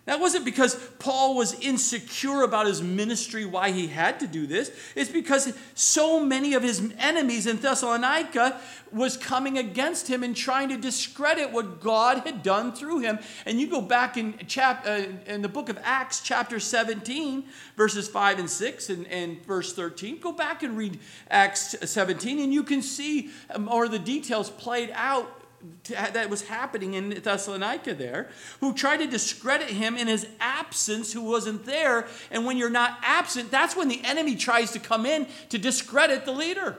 That 0.08 0.22
wasn't 0.22 0.46
because 0.46 0.76
Paul 1.00 1.36
was 1.36 1.54
insecure 1.60 2.44
about 2.44 2.66
his 2.66 2.82
ministry, 2.82 3.44
why 3.44 3.72
he 3.72 3.88
had 3.88 4.22
to 4.22 4.28
do 4.28 4.48
this. 4.48 4.72
It's 4.96 5.10
because 5.10 5.54
so 5.76 6.24
many 6.24 6.54
of 6.54 6.64
his 6.64 6.94
enemies 6.98 7.46
in 7.46 7.58
Thessalonica 7.58 8.58
was 8.90 9.18
coming 9.18 9.58
against 9.58 10.08
him 10.08 10.24
and 10.24 10.34
trying 10.34 10.70
to 10.70 10.78
discredit 10.78 11.52
what 11.52 11.82
God 11.82 12.20
had 12.20 12.42
done 12.42 12.72
through 12.72 13.00
him. 13.00 13.20
And 13.46 13.60
you 13.60 13.68
go 13.68 13.82
back 13.82 14.16
in, 14.16 14.38
chap, 14.48 14.86
uh, 14.88 15.04
in 15.26 15.42
the 15.42 15.50
book 15.50 15.68
of 15.68 15.78
Acts, 15.84 16.22
chapter 16.22 16.58
17, 16.58 17.44
verses 17.76 18.08
5 18.08 18.40
and 18.40 18.50
6, 18.50 18.90
and, 18.90 19.08
and 19.08 19.46
verse 19.46 19.74
13. 19.74 20.22
Go 20.22 20.32
back 20.32 20.64
and 20.64 20.78
read 20.78 21.02
Acts 21.30 21.76
17, 21.84 22.40
and 22.40 22.54
you 22.54 22.64
can 22.64 22.82
see 22.82 23.30
more 23.60 23.84
of 23.84 23.92
the 23.92 24.00
details 24.00 24.50
played 24.52 24.90
out 24.94 25.44
that 25.86 26.30
was 26.30 26.44
happening 26.48 26.94
in 26.94 27.10
Thessalonica 27.10 27.94
there, 27.94 28.30
who 28.60 28.74
tried 28.74 28.98
to 28.98 29.08
discredit 29.08 29.70
him 29.70 29.98
in 29.98 30.08
his 30.08 30.28
absence, 30.40 31.14
who 31.14 31.22
wasn't 31.22 31.66
there. 31.66 32.08
And 32.32 32.46
when 32.46 32.58
you're 32.58 32.70
not 32.70 32.98
absent, 33.02 33.50
that's 33.52 33.76
when 33.76 33.88
the 33.88 34.04
enemy 34.04 34.36
tries 34.36 34.72
to 34.72 34.80
come 34.80 35.06
in 35.06 35.28
to 35.50 35.58
discredit 35.58 36.26
the 36.26 36.32
leader. 36.32 36.78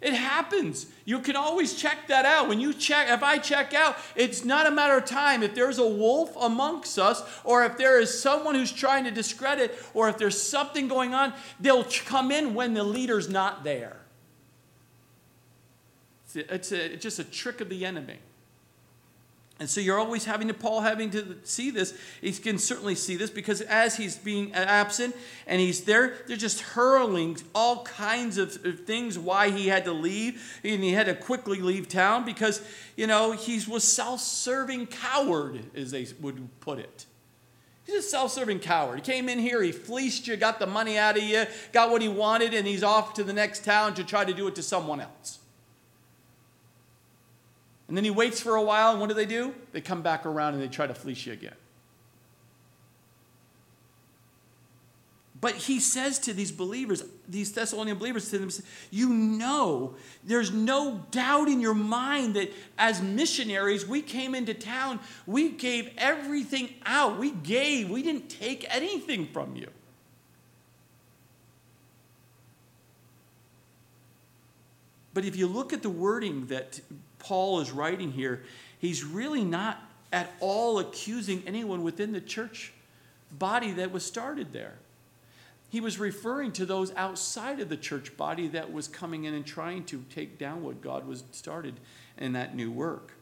It 0.00 0.12
happens. 0.12 0.86
You 1.06 1.20
can 1.20 1.36
always 1.36 1.74
check 1.74 2.08
that 2.08 2.26
out. 2.26 2.48
When 2.48 2.60
you 2.60 2.74
check, 2.74 3.08
if 3.08 3.22
I 3.22 3.38
check 3.38 3.72
out, 3.72 3.96
it's 4.14 4.44
not 4.44 4.66
a 4.66 4.70
matter 4.70 4.98
of 4.98 5.06
time. 5.06 5.42
If 5.42 5.54
there's 5.54 5.78
a 5.78 5.86
wolf 5.86 6.36
amongst 6.38 6.98
us, 6.98 7.22
or 7.44 7.64
if 7.64 7.78
there 7.78 7.98
is 7.98 8.20
someone 8.20 8.54
who's 8.54 8.72
trying 8.72 9.04
to 9.04 9.10
discredit, 9.10 9.74
or 9.94 10.10
if 10.10 10.18
there's 10.18 10.40
something 10.40 10.86
going 10.86 11.14
on, 11.14 11.32
they'll 11.60 11.86
come 12.04 12.30
in 12.30 12.52
when 12.52 12.74
the 12.74 12.84
leader's 12.84 13.30
not 13.30 13.64
there. 13.64 13.96
It's, 16.36 16.72
a, 16.72 16.96
just 16.96 17.18
a 17.18 17.24
trick 17.24 17.60
of 17.60 17.68
the 17.68 17.84
enemy. 17.84 18.18
And 19.58 19.70
so 19.70 19.80
you're 19.80 19.98
always 19.98 20.26
having 20.26 20.48
to, 20.48 20.54
Paul 20.54 20.82
having 20.82 21.08
to 21.10 21.38
see 21.44 21.70
this. 21.70 21.96
He 22.20 22.30
can 22.32 22.58
certainly 22.58 22.94
see 22.94 23.16
this 23.16 23.30
because 23.30 23.62
as 23.62 23.96
he's 23.96 24.16
being 24.16 24.52
absent 24.52 25.16
and 25.46 25.60
he's 25.60 25.84
there, 25.84 26.16
they're 26.26 26.36
just 26.36 26.60
hurling 26.60 27.38
all 27.54 27.82
kinds 27.84 28.36
of 28.36 28.52
things 28.84 29.18
why 29.18 29.48
he 29.48 29.68
had 29.68 29.86
to 29.86 29.92
leave. 29.92 30.60
And 30.62 30.84
he 30.84 30.92
had 30.92 31.06
to 31.06 31.14
quickly 31.14 31.60
leave 31.60 31.88
town 31.88 32.26
because, 32.26 32.60
you 32.96 33.06
know, 33.06 33.32
he 33.32 33.62
was 33.66 33.82
self 33.82 34.20
serving 34.20 34.88
coward, 34.88 35.64
as 35.74 35.90
they 35.90 36.06
would 36.20 36.48
put 36.60 36.78
it. 36.78 37.06
He's 37.86 37.94
a 37.94 38.02
self 38.02 38.32
serving 38.32 38.58
coward. 38.58 38.96
He 38.96 39.12
came 39.12 39.26
in 39.30 39.38
here, 39.38 39.62
he 39.62 39.72
fleeced 39.72 40.26
you, 40.26 40.36
got 40.36 40.58
the 40.58 40.66
money 40.66 40.98
out 40.98 41.16
of 41.16 41.22
you, 41.22 41.46
got 41.72 41.90
what 41.90 42.02
he 42.02 42.08
wanted, 42.08 42.52
and 42.52 42.66
he's 42.66 42.82
off 42.82 43.14
to 43.14 43.24
the 43.24 43.32
next 43.32 43.64
town 43.64 43.94
to 43.94 44.04
try 44.04 44.22
to 44.22 44.34
do 44.34 44.48
it 44.48 44.54
to 44.56 44.62
someone 44.62 45.00
else. 45.00 45.35
And 47.88 47.96
then 47.96 48.04
he 48.04 48.10
waits 48.10 48.40
for 48.40 48.56
a 48.56 48.62
while, 48.62 48.90
and 48.90 49.00
what 49.00 49.08
do 49.08 49.14
they 49.14 49.26
do? 49.26 49.54
They 49.72 49.80
come 49.80 50.02
back 50.02 50.26
around 50.26 50.54
and 50.54 50.62
they 50.62 50.68
try 50.68 50.86
to 50.86 50.94
fleece 50.94 51.24
you 51.24 51.32
again. 51.32 51.54
But 55.40 55.54
he 55.54 55.80
says 55.80 56.18
to 56.20 56.32
these 56.32 56.50
believers, 56.50 57.04
these 57.28 57.52
Thessalonian 57.52 57.98
believers, 57.98 58.30
to 58.30 58.38
them, 58.38 58.50
you 58.90 59.08
know, 59.10 59.94
there's 60.24 60.50
no 60.50 61.04
doubt 61.10 61.48
in 61.48 61.60
your 61.60 61.74
mind 61.74 62.34
that 62.34 62.52
as 62.78 63.02
missionaries, 63.02 63.86
we 63.86 64.02
came 64.02 64.34
into 64.34 64.54
town, 64.54 64.98
we 65.26 65.50
gave 65.50 65.90
everything 65.98 66.70
out. 66.84 67.18
We 67.18 67.30
gave, 67.30 67.90
we 67.90 68.02
didn't 68.02 68.28
take 68.28 68.66
anything 68.74 69.28
from 69.28 69.54
you. 69.54 69.68
But 75.12 75.24
if 75.24 75.36
you 75.36 75.46
look 75.46 75.72
at 75.72 75.82
the 75.82 75.90
wording 75.90 76.46
that 76.46 76.80
Paul 77.26 77.58
is 77.58 77.72
writing 77.72 78.12
here, 78.12 78.44
he's 78.78 79.02
really 79.02 79.42
not 79.44 79.82
at 80.12 80.32
all 80.38 80.78
accusing 80.78 81.42
anyone 81.44 81.82
within 81.82 82.12
the 82.12 82.20
church 82.20 82.72
body 83.36 83.72
that 83.72 83.90
was 83.90 84.06
started 84.06 84.52
there. 84.52 84.74
He 85.68 85.80
was 85.80 85.98
referring 85.98 86.52
to 86.52 86.64
those 86.64 86.94
outside 86.94 87.58
of 87.58 87.68
the 87.68 87.76
church 87.76 88.16
body 88.16 88.46
that 88.48 88.72
was 88.72 88.86
coming 88.86 89.24
in 89.24 89.34
and 89.34 89.44
trying 89.44 89.82
to 89.86 90.04
take 90.14 90.38
down 90.38 90.62
what 90.62 90.80
God 90.80 91.04
was 91.04 91.24
started 91.32 91.74
in 92.16 92.34
that 92.34 92.54
new 92.54 92.70
work. 92.70 93.12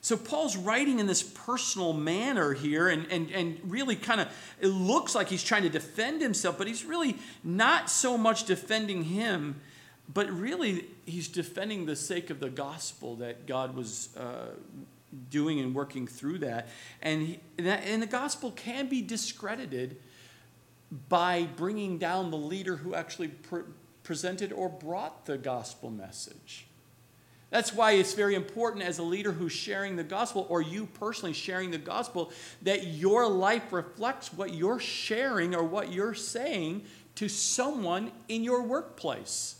So 0.00 0.16
Paul's 0.16 0.56
writing 0.56 0.98
in 0.98 1.06
this 1.06 1.22
personal 1.22 1.92
manner 1.92 2.52
here, 2.52 2.88
and, 2.88 3.06
and, 3.12 3.30
and 3.30 3.60
really 3.62 3.94
kind 3.94 4.20
of, 4.20 4.28
it 4.60 4.68
looks 4.68 5.14
like 5.14 5.28
he's 5.28 5.44
trying 5.44 5.62
to 5.62 5.68
defend 5.68 6.20
himself, 6.20 6.58
but 6.58 6.66
he's 6.66 6.84
really 6.84 7.16
not 7.44 7.88
so 7.88 8.18
much 8.18 8.44
defending 8.44 9.04
him 9.04 9.60
but 10.12 10.30
really, 10.30 10.86
he's 11.04 11.28
defending 11.28 11.86
the 11.86 11.96
sake 11.96 12.30
of 12.30 12.40
the 12.40 12.48
gospel 12.48 13.16
that 13.16 13.46
God 13.46 13.76
was 13.76 14.08
uh, 14.16 14.54
doing 15.30 15.60
and 15.60 15.74
working 15.74 16.06
through 16.06 16.38
that. 16.38 16.68
And, 17.02 17.22
he, 17.22 17.40
and 17.58 18.02
the 18.02 18.06
gospel 18.06 18.50
can 18.52 18.88
be 18.88 19.02
discredited 19.02 19.96
by 21.08 21.46
bringing 21.56 21.98
down 21.98 22.30
the 22.30 22.38
leader 22.38 22.76
who 22.76 22.94
actually 22.94 23.28
pre- 23.28 23.64
presented 24.02 24.52
or 24.52 24.70
brought 24.70 25.26
the 25.26 25.36
gospel 25.36 25.90
message. 25.90 26.66
That's 27.50 27.72
why 27.72 27.92
it's 27.92 28.14
very 28.14 28.34
important 28.34 28.84
as 28.84 28.98
a 28.98 29.02
leader 29.02 29.32
who's 29.32 29.52
sharing 29.52 29.96
the 29.96 30.04
gospel, 30.04 30.46
or 30.50 30.60
you 30.60 30.86
personally 30.86 31.32
sharing 31.32 31.70
the 31.70 31.78
gospel, 31.78 32.30
that 32.62 32.86
your 32.86 33.26
life 33.26 33.72
reflects 33.72 34.32
what 34.32 34.52
you're 34.52 34.80
sharing 34.80 35.54
or 35.54 35.62
what 35.62 35.92
you're 35.92 36.14
saying 36.14 36.84
to 37.16 37.28
someone 37.28 38.10
in 38.28 38.44
your 38.44 38.62
workplace. 38.62 39.56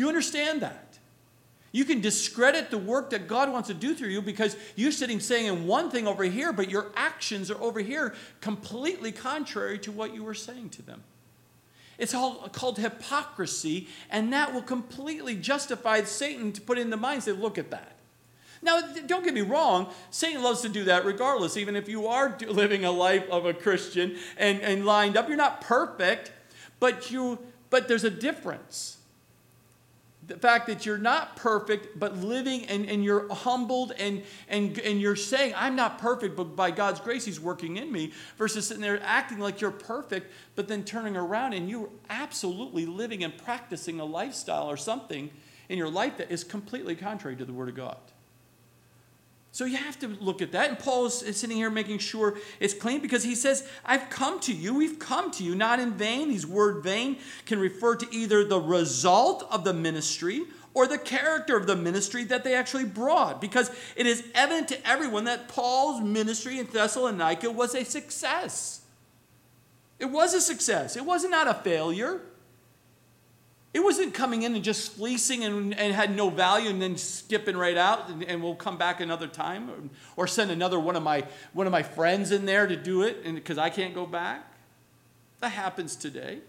You 0.00 0.08
understand 0.08 0.62
that? 0.62 0.98
You 1.72 1.84
can 1.84 2.00
discredit 2.00 2.70
the 2.70 2.78
work 2.78 3.10
that 3.10 3.28
God 3.28 3.52
wants 3.52 3.68
to 3.68 3.74
do 3.74 3.94
through 3.94 4.08
you 4.08 4.22
because 4.22 4.56
you're 4.74 4.92
sitting 4.92 5.20
saying 5.20 5.66
one 5.66 5.90
thing 5.90 6.08
over 6.08 6.24
here, 6.24 6.54
but 6.54 6.70
your 6.70 6.86
actions 6.96 7.50
are 7.50 7.60
over 7.60 7.80
here 7.80 8.14
completely 8.40 9.12
contrary 9.12 9.78
to 9.80 9.92
what 9.92 10.14
you 10.14 10.24
were 10.24 10.32
saying 10.32 10.70
to 10.70 10.82
them. 10.82 11.02
It's 11.98 12.14
all 12.14 12.48
called 12.48 12.78
hypocrisy, 12.78 13.88
and 14.08 14.32
that 14.32 14.54
will 14.54 14.62
completely 14.62 15.36
justify 15.36 16.02
Satan 16.04 16.50
to 16.52 16.62
put 16.62 16.78
in 16.78 16.88
the 16.88 16.96
mind 16.96 17.24
say, 17.24 17.32
look 17.32 17.58
at 17.58 17.70
that. 17.70 17.92
Now, 18.62 18.80
don't 19.06 19.22
get 19.22 19.34
me 19.34 19.42
wrong, 19.42 19.92
Satan 20.10 20.42
loves 20.42 20.62
to 20.62 20.70
do 20.70 20.84
that 20.84 21.04
regardless, 21.04 21.58
even 21.58 21.76
if 21.76 21.90
you 21.90 22.06
are 22.06 22.38
living 22.48 22.86
a 22.86 22.90
life 22.90 23.28
of 23.28 23.44
a 23.44 23.52
Christian 23.52 24.16
and, 24.38 24.62
and 24.62 24.86
lined 24.86 25.18
up. 25.18 25.28
You're 25.28 25.36
not 25.36 25.60
perfect, 25.60 26.32
but, 26.78 27.10
you, 27.10 27.38
but 27.68 27.86
there's 27.86 28.04
a 28.04 28.10
difference 28.10 28.96
the 30.30 30.38
fact 30.38 30.68
that 30.68 30.86
you're 30.86 30.96
not 30.96 31.34
perfect, 31.34 31.98
but 31.98 32.16
living 32.18 32.64
and, 32.66 32.88
and 32.88 33.02
you're 33.02 33.28
humbled 33.34 33.92
and, 33.98 34.22
and, 34.48 34.78
and 34.78 35.00
you're 35.00 35.16
saying, 35.16 35.52
I'm 35.56 35.74
not 35.74 35.98
perfect, 35.98 36.36
but 36.36 36.54
by 36.54 36.70
God's 36.70 37.00
grace, 37.00 37.24
He's 37.24 37.40
working 37.40 37.78
in 37.78 37.90
me, 37.90 38.12
versus 38.38 38.68
sitting 38.68 38.80
there 38.80 39.00
acting 39.02 39.40
like 39.40 39.60
you're 39.60 39.72
perfect, 39.72 40.32
but 40.54 40.68
then 40.68 40.84
turning 40.84 41.16
around 41.16 41.52
and 41.54 41.68
you're 41.68 41.90
absolutely 42.08 42.86
living 42.86 43.24
and 43.24 43.36
practicing 43.36 43.98
a 43.98 44.04
lifestyle 44.04 44.70
or 44.70 44.76
something 44.76 45.30
in 45.68 45.76
your 45.76 45.90
life 45.90 46.16
that 46.18 46.30
is 46.30 46.44
completely 46.44 46.94
contrary 46.94 47.34
to 47.34 47.44
the 47.44 47.52
Word 47.52 47.68
of 47.68 47.74
God. 47.74 47.98
So 49.52 49.64
you 49.64 49.76
have 49.76 49.98
to 49.98 50.08
look 50.08 50.42
at 50.42 50.52
that. 50.52 50.68
And 50.68 50.78
Paul 50.78 51.06
is 51.06 51.36
sitting 51.36 51.56
here 51.56 51.70
making 51.70 51.98
sure 51.98 52.38
it's 52.60 52.74
clean 52.74 53.00
because 53.00 53.24
he 53.24 53.34
says, 53.34 53.68
I've 53.84 54.08
come 54.08 54.38
to 54.40 54.52
you. 54.52 54.74
We've 54.74 54.98
come 54.98 55.30
to 55.32 55.44
you, 55.44 55.54
not 55.54 55.80
in 55.80 55.94
vain. 55.94 56.28
These 56.28 56.46
word 56.46 56.84
vain 56.84 57.16
can 57.46 57.58
refer 57.58 57.96
to 57.96 58.06
either 58.14 58.44
the 58.44 58.60
result 58.60 59.46
of 59.50 59.64
the 59.64 59.74
ministry 59.74 60.42
or 60.72 60.86
the 60.86 60.98
character 60.98 61.56
of 61.56 61.66
the 61.66 61.74
ministry 61.74 62.22
that 62.24 62.44
they 62.44 62.54
actually 62.54 62.84
brought. 62.84 63.40
Because 63.40 63.72
it 63.96 64.06
is 64.06 64.24
evident 64.34 64.68
to 64.68 64.88
everyone 64.88 65.24
that 65.24 65.48
Paul's 65.48 66.00
ministry 66.00 66.60
in 66.60 66.66
Thessalonica 66.66 67.50
was 67.50 67.74
a 67.74 67.84
success. 67.84 68.82
It 69.98 70.06
was 70.06 70.32
a 70.32 70.40
success, 70.40 70.96
it 70.96 71.04
was 71.04 71.24
not 71.24 71.48
a 71.48 71.54
failure. 71.54 72.22
It 73.72 73.84
wasn't 73.84 74.14
coming 74.14 74.42
in 74.42 74.54
and 74.54 74.64
just 74.64 74.92
fleecing 74.92 75.44
and, 75.44 75.74
and 75.78 75.94
had 75.94 76.14
no 76.14 76.28
value 76.28 76.70
and 76.70 76.82
then 76.82 76.96
skipping 76.96 77.56
right 77.56 77.76
out 77.76 78.08
and, 78.08 78.24
and 78.24 78.42
we'll 78.42 78.56
come 78.56 78.76
back 78.76 79.00
another 79.00 79.28
time 79.28 79.70
or, 79.70 80.24
or, 80.24 80.26
send 80.26 80.50
another 80.50 80.80
one 80.80 80.96
of 80.96 81.04
my 81.04 81.24
one 81.52 81.68
of 81.68 81.70
my 81.70 81.84
friends 81.84 82.32
in 82.32 82.46
there 82.46 82.66
to 82.66 82.74
do 82.74 83.02
it 83.02 83.22
because 83.22 83.58
I 83.58 83.70
can't 83.70 83.94
go 83.94 84.06
back. 84.06 84.44
That 85.38 85.50
happens 85.50 85.94
today. 85.94 86.40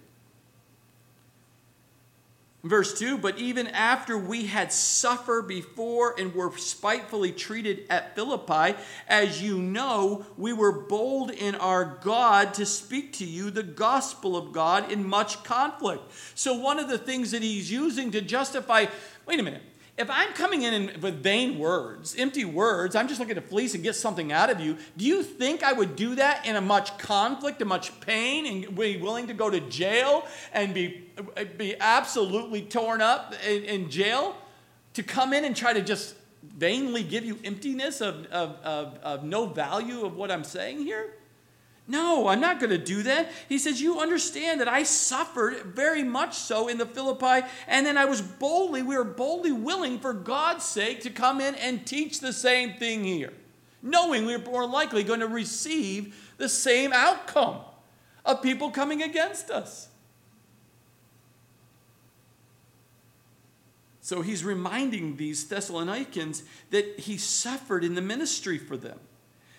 Verse 2.64 2.98
2 3.00 3.18
But 3.18 3.40
even 3.40 3.68
after 3.68 4.18
we 4.18 4.46
had 4.46 4.72
suffered 4.72 5.48
before 5.48 6.16
and 6.18 6.34
were 6.34 6.56
spitefully 6.58 7.32
treated 7.32 7.86
at 7.90 8.16
Philippi, 8.16 8.78
as 9.08 9.42
you 9.42 9.58
know, 9.58 10.26
we 10.38 10.54
were 10.54 10.72
bold 10.72 11.32
in 11.32 11.56
our 11.56 11.98
God 12.02 12.54
to 12.56 12.66
speak 12.66 13.14
to 13.14 13.26
you 13.26 13.50
the 13.50 13.64
gospel 13.64 14.38
of 14.38 14.52
God 14.52 14.92
in 14.92 15.08
much 15.08 15.44
conflict. 15.44 16.04
So, 16.36 16.54
one 16.54 16.78
of 16.78 16.88
the 16.88 17.00
things 17.00 17.32
that 17.32 17.42
he's 17.42 17.72
using 17.72 18.12
to 18.12 18.22
justify 18.22 18.86
wait 19.26 19.40
a 19.40 19.44
minute, 19.44 19.64
if 19.98 20.10
I'm 20.10 20.34
coming 20.34 20.64
in 20.64 21.00
with 21.02 21.22
vain 21.22 21.60
words, 21.60 22.16
empty 22.18 22.46
words, 22.46 22.96
I'm 22.96 23.08
just 23.08 23.20
looking 23.20 23.36
to 23.36 23.42
fleece 23.42 23.74
and 23.76 23.84
get 23.84 23.96
something 23.96 24.32
out 24.32 24.50
of 24.50 24.60
you, 24.60 24.78
do 24.98 25.06
you 25.06 25.22
think 25.22 25.64
I 25.64 25.74
would 25.74 25.96
do 25.96 26.16
that 26.16 26.46
in 26.46 26.56
a 26.56 26.62
much 26.62 26.98
conflict 26.98 27.62
a 27.62 27.66
much 27.66 28.00
pain 28.02 28.46
and 28.46 28.76
be 28.76 28.98
willing 28.98 29.28
to 29.28 29.34
go 29.34 29.50
to 29.50 29.60
jail 29.60 30.26
and 30.54 30.74
be, 30.74 31.10
be 31.58 31.76
absolutely 31.80 32.62
torn 32.62 33.02
up 33.02 33.36
in, 33.46 33.64
in 33.64 33.90
jail 33.90 34.36
to 34.94 35.04
come 35.04 35.34
in 35.34 35.46
and 35.46 35.56
try 35.56 35.74
to 35.74 35.82
just 35.82 36.16
vainly 36.58 37.04
give 37.04 37.26
you 37.26 37.38
emptiness 37.44 38.02
of, 38.02 38.26
of, 38.28 38.56
of, 38.64 38.98
of 39.04 39.24
no 39.24 39.46
value 39.46 40.06
of 40.06 40.16
what 40.16 40.32
I'm 40.32 40.44
saying 40.44 40.80
here? 40.80 41.16
No, 41.88 42.28
I'm 42.28 42.40
not 42.40 42.60
going 42.60 42.70
to 42.70 42.78
do 42.78 43.04
that. 43.04 43.32
He 43.50 43.58
says, 43.58 43.82
You 43.82 44.00
understand 44.00 44.62
that 44.62 44.68
I 44.68 44.84
suffered 44.84 45.64
very 45.66 46.04
much 46.04 46.36
so 46.36 46.68
in 46.68 46.78
the 46.78 46.86
Philippi, 46.86 47.46
and 47.68 47.86
then 47.86 47.98
I 47.98 48.06
was 48.06 48.22
boldly, 48.22 48.82
we 48.82 48.96
were 48.96 49.04
boldly 49.04 49.52
willing 49.52 50.00
for 50.00 50.14
God's 50.14 50.64
sake 50.64 51.02
to 51.02 51.10
come 51.10 51.42
in 51.42 51.56
and 51.56 51.86
teach 51.86 52.20
the 52.20 52.34
same 52.34 52.74
thing 52.74 53.04
here, 53.04 53.34
knowing 53.82 54.26
we 54.26 54.38
were 54.38 54.44
more 54.44 54.68
likely 54.68 55.04
going 55.04 55.20
to 55.20 55.28
receive 55.28 56.34
the 56.38 56.48
same 56.48 56.94
outcome 56.94 57.58
of 58.26 58.42
people 58.42 58.72
coming 58.72 59.02
against 59.02 59.50
us. 59.50 59.90
So 64.02 64.22
he's 64.22 64.44
reminding 64.44 65.18
these 65.18 65.48
Thessalonians 65.48 66.44
that 66.70 67.00
he 67.00 67.18
suffered 67.18 67.84
in 67.84 67.96
the 67.96 68.02
ministry 68.02 68.58
for 68.58 68.76
them. 68.76 69.00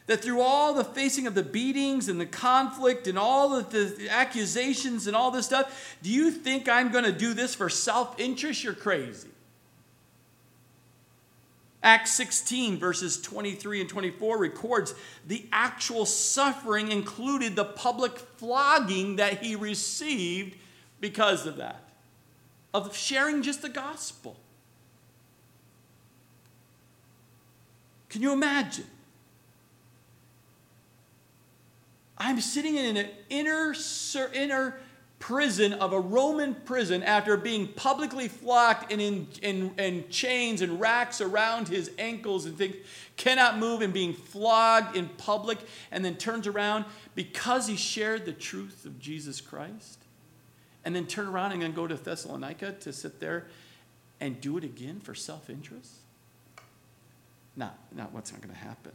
That 0.06 0.22
through 0.22 0.40
all 0.40 0.74
the 0.74 0.84
facing 0.84 1.26
of 1.26 1.34
the 1.34 1.44
beatings 1.44 2.08
and 2.08 2.20
the 2.20 2.26
conflict 2.26 3.06
and 3.06 3.16
all 3.16 3.54
of 3.54 3.70
the 3.70 4.08
accusations 4.10 5.06
and 5.06 5.14
all 5.14 5.30
this 5.30 5.46
stuff, 5.46 5.96
do 6.02 6.10
you 6.10 6.30
think 6.30 6.68
I'm 6.68 6.90
going 6.90 7.04
to 7.04 7.12
do 7.12 7.34
this 7.34 7.54
for 7.54 7.68
self 7.68 8.18
interest? 8.18 8.64
You're 8.64 8.74
crazy. 8.74 9.28
Acts 11.84 12.12
16, 12.12 12.78
verses 12.78 13.20
23 13.20 13.80
and 13.80 13.90
24, 13.90 14.38
records 14.38 14.94
the 15.26 15.46
actual 15.52 16.06
suffering 16.06 16.92
included 16.92 17.56
the 17.56 17.64
public 17.64 18.16
flogging 18.18 19.16
that 19.16 19.42
he 19.42 19.56
received 19.56 20.56
because 21.00 21.44
of 21.44 21.56
that, 21.56 21.82
of 22.72 22.96
sharing 22.96 23.42
just 23.42 23.62
the 23.62 23.68
gospel. 23.68 24.36
Can 28.08 28.22
you 28.22 28.32
imagine? 28.32 28.86
I'm 32.24 32.40
sitting 32.40 32.76
in 32.76 32.96
an 32.96 33.08
inner, 33.30 33.74
inner 34.32 34.78
prison 35.18 35.72
of 35.72 35.92
a 35.92 35.98
Roman 35.98 36.54
prison 36.54 37.02
after 37.02 37.36
being 37.36 37.66
publicly 37.66 38.28
flogged 38.28 38.92
and 38.92 39.00
in, 39.00 39.26
in, 39.42 39.72
in 39.76 40.08
chains 40.08 40.62
and 40.62 40.78
racks 40.78 41.20
around 41.20 41.66
his 41.66 41.90
ankles 41.98 42.46
and 42.46 42.56
things, 42.56 42.76
cannot 43.16 43.58
move 43.58 43.82
and 43.82 43.92
being 43.92 44.14
flogged 44.14 44.96
in 44.96 45.08
public, 45.08 45.58
and 45.90 46.04
then 46.04 46.14
turns 46.14 46.46
around 46.46 46.84
because 47.16 47.66
he 47.66 47.74
shared 47.74 48.24
the 48.24 48.32
truth 48.32 48.84
of 48.84 49.00
Jesus 49.00 49.40
Christ, 49.40 49.98
and 50.84 50.94
then 50.94 51.06
turn 51.06 51.26
around 51.26 51.50
and 51.50 51.62
then 51.62 51.72
go 51.72 51.88
to 51.88 51.96
Thessalonica 51.96 52.72
to 52.72 52.92
sit 52.92 53.18
there 53.18 53.48
and 54.20 54.40
do 54.40 54.56
it 54.58 54.62
again 54.62 55.00
for 55.00 55.14
self 55.14 55.50
interest? 55.50 55.90
Not, 57.56 57.76
not 57.92 58.12
what's 58.12 58.32
not 58.32 58.40
going 58.40 58.54
to 58.54 58.60
happen. 58.60 58.92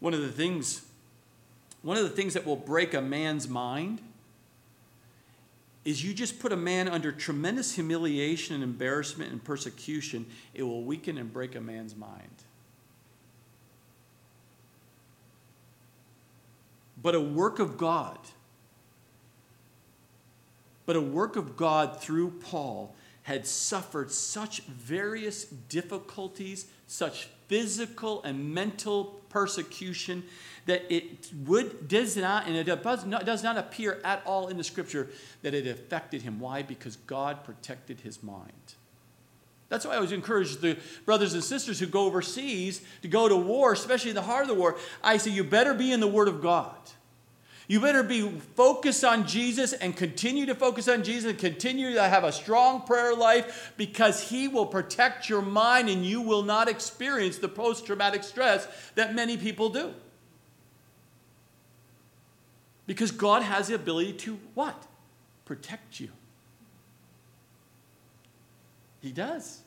One 0.00 0.14
of 0.14 0.22
the 0.22 0.32
things 0.32 0.86
one 1.82 1.96
of 1.96 2.02
the 2.02 2.10
things 2.10 2.34
that 2.34 2.46
will 2.46 2.56
break 2.56 2.94
a 2.94 3.00
man's 3.00 3.48
mind 3.48 4.00
is 5.84 6.04
you 6.04 6.12
just 6.12 6.38
put 6.38 6.52
a 6.52 6.56
man 6.56 6.88
under 6.88 7.10
tremendous 7.10 7.74
humiliation 7.74 8.54
and 8.54 8.62
embarrassment 8.62 9.32
and 9.32 9.42
persecution, 9.42 10.26
it 10.52 10.62
will 10.62 10.84
weaken 10.84 11.16
and 11.16 11.32
break 11.32 11.54
a 11.54 11.60
man's 11.60 11.96
mind. 11.96 12.28
But 17.02 17.14
a 17.14 17.20
work 17.20 17.58
of 17.58 17.78
God, 17.78 18.18
but 20.84 20.96
a 20.96 21.00
work 21.00 21.36
of 21.36 21.56
God 21.56 21.98
through 21.98 22.32
Paul 22.32 22.94
had 23.22 23.46
suffered 23.46 24.10
such 24.10 24.60
various 24.62 25.44
difficulties, 25.44 26.66
such 26.86 27.28
physical 27.48 28.22
and 28.22 28.52
mental 28.52 29.20
persecution 29.30 30.24
that 30.66 30.84
it 30.92 31.30
would 31.46 31.88
does 31.88 32.16
not 32.16 32.46
and 32.46 32.56
it 32.56 32.64
does 32.64 33.06
not, 33.06 33.24
does 33.24 33.42
not 33.42 33.56
appear 33.56 34.00
at 34.04 34.22
all 34.24 34.48
in 34.48 34.56
the 34.56 34.64
scripture 34.64 35.08
that 35.42 35.54
it 35.54 35.66
affected 35.66 36.22
him. 36.22 36.40
Why? 36.40 36.62
Because 36.62 36.96
god 36.96 37.44
protected 37.44 38.00
his 38.00 38.22
mind. 38.22 38.52
That's 39.68 39.84
why 39.86 39.92
i 39.92 39.96
always 39.96 40.12
encourage 40.12 40.56
the 40.56 40.78
brothers 41.04 41.34
and 41.34 41.44
sisters 41.44 41.78
who 41.78 41.86
go 41.86 42.04
overseas 42.04 42.82
to 43.02 43.08
go 43.08 43.28
to 43.28 43.36
war 43.36 43.72
especially 43.72 44.10
in 44.10 44.16
the 44.16 44.22
heart 44.22 44.42
of 44.42 44.48
the 44.48 44.54
war. 44.54 44.76
I 45.02 45.16
say 45.16 45.30
you 45.30 45.44
better 45.44 45.74
be 45.74 45.92
in 45.92 46.00
the 46.00 46.08
word 46.08 46.28
of 46.28 46.42
god. 46.42 46.76
You 47.70 47.78
better 47.78 48.02
be 48.02 48.28
focused 48.56 49.04
on 49.04 49.28
Jesus 49.28 49.72
and 49.72 49.96
continue 49.96 50.44
to 50.46 50.56
focus 50.56 50.88
on 50.88 51.04
Jesus 51.04 51.30
and 51.30 51.38
continue 51.38 51.94
to 51.94 52.02
have 52.02 52.24
a 52.24 52.32
strong 52.32 52.82
prayer 52.82 53.14
life 53.14 53.72
because 53.76 54.28
He 54.28 54.48
will 54.48 54.66
protect 54.66 55.28
your 55.28 55.40
mind 55.40 55.88
and 55.88 56.04
you 56.04 56.20
will 56.20 56.42
not 56.42 56.68
experience 56.68 57.38
the 57.38 57.46
post 57.46 57.86
traumatic 57.86 58.24
stress 58.24 58.66
that 58.96 59.14
many 59.14 59.36
people 59.36 59.68
do. 59.68 59.94
Because 62.90 63.12
God 63.12 63.44
has 63.44 63.68
the 63.68 63.76
ability 63.76 64.14
to 64.14 64.36
what? 64.54 64.84
Protect 65.44 66.00
you. 66.00 66.08
He 69.00 69.12
does. 69.12 69.60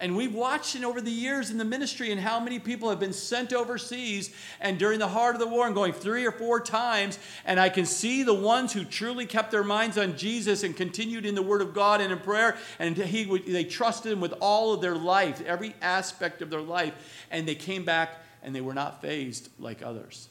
And 0.00 0.16
we've 0.16 0.34
watched 0.34 0.74
it 0.74 0.82
over 0.82 1.02
the 1.02 1.10
years 1.10 1.50
in 1.50 1.58
the 1.58 1.66
ministry 1.66 2.10
and 2.10 2.18
how 2.18 2.40
many 2.40 2.58
people 2.58 2.88
have 2.88 2.98
been 2.98 3.12
sent 3.12 3.52
overseas 3.52 4.34
and 4.58 4.78
during 4.78 4.98
the 4.98 5.08
heart 5.08 5.34
of 5.34 5.40
the 5.42 5.46
war 5.46 5.66
and 5.66 5.74
going 5.74 5.92
three 5.92 6.24
or 6.24 6.32
four 6.32 6.58
times. 6.58 7.18
And 7.44 7.60
I 7.60 7.68
can 7.68 7.84
see 7.84 8.22
the 8.22 8.32
ones 8.32 8.72
who 8.72 8.86
truly 8.86 9.26
kept 9.26 9.50
their 9.50 9.62
minds 9.62 9.98
on 9.98 10.16
Jesus 10.16 10.62
and 10.62 10.74
continued 10.74 11.26
in 11.26 11.34
the 11.34 11.42
Word 11.42 11.60
of 11.60 11.74
God 11.74 12.00
and 12.00 12.10
in 12.10 12.20
prayer. 12.20 12.56
And 12.78 12.96
he, 12.96 13.24
they 13.36 13.64
trusted 13.64 14.12
Him 14.12 14.20
with 14.20 14.32
all 14.40 14.72
of 14.72 14.80
their 14.80 14.96
life, 14.96 15.42
every 15.42 15.74
aspect 15.82 16.40
of 16.40 16.48
their 16.48 16.62
life. 16.62 17.26
And 17.30 17.46
they 17.46 17.54
came 17.54 17.84
back 17.84 18.14
and 18.42 18.56
they 18.56 18.62
were 18.62 18.72
not 18.72 19.02
fazed 19.02 19.50
like 19.58 19.82
others. 19.82 20.30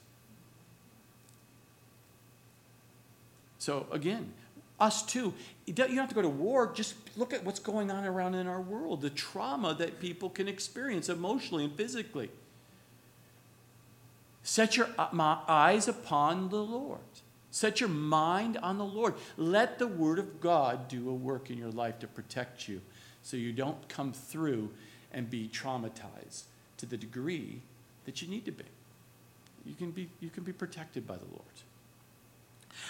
So 3.66 3.88
again, 3.92 4.32
us 4.80 5.04
too. 5.04 5.34
You 5.66 5.74
don't 5.74 5.92
have 5.96 6.10
to 6.10 6.14
go 6.14 6.22
to 6.22 6.30
war. 6.30 6.72
Just 6.72 6.94
look 7.18 7.34
at 7.34 7.44
what's 7.44 7.58
going 7.58 7.90
on 7.90 8.06
around 8.06 8.36
in 8.36 8.46
our 8.46 8.62
world, 8.62 9.02
the 9.02 9.10
trauma 9.10 9.74
that 9.74 10.00
people 10.00 10.30
can 10.30 10.48
experience 10.48 11.10
emotionally 11.10 11.64
and 11.64 11.76
physically. 11.76 12.30
Set 14.44 14.78
your 14.78 14.88
uh, 15.00 15.38
eyes 15.48 15.88
upon 15.88 16.50
the 16.50 16.62
Lord. 16.62 17.00
Set 17.50 17.80
your 17.80 17.90
mind 17.90 18.58
on 18.58 18.78
the 18.78 18.86
Lord. 18.86 19.16
Let 19.36 19.80
the 19.80 19.88
Word 19.88 20.20
of 20.20 20.40
God 20.40 20.88
do 20.88 21.10
a 21.10 21.14
work 21.16 21.50
in 21.50 21.58
your 21.58 21.72
life 21.72 21.98
to 22.02 22.08
protect 22.08 22.70
you 22.70 22.82
so 23.24 23.36
you 23.36 23.52
don't 23.52 23.90
come 23.90 24.14
through 24.14 24.70
and 25.12 25.28
be 25.28 25.50
traumatized 25.52 26.44
to 26.78 26.86
the 26.86 26.98
degree 26.98 27.62
that 28.06 28.22
you 28.22 28.28
need 28.28 28.46
to 28.46 28.52
be. 28.52 28.66
You 29.66 29.74
can 29.74 29.90
be, 29.90 30.08
you 30.20 30.30
can 30.30 30.44
be 30.44 30.54
protected 30.54 31.08
by 31.08 31.16
the 31.16 31.26
Lord. 31.26 31.42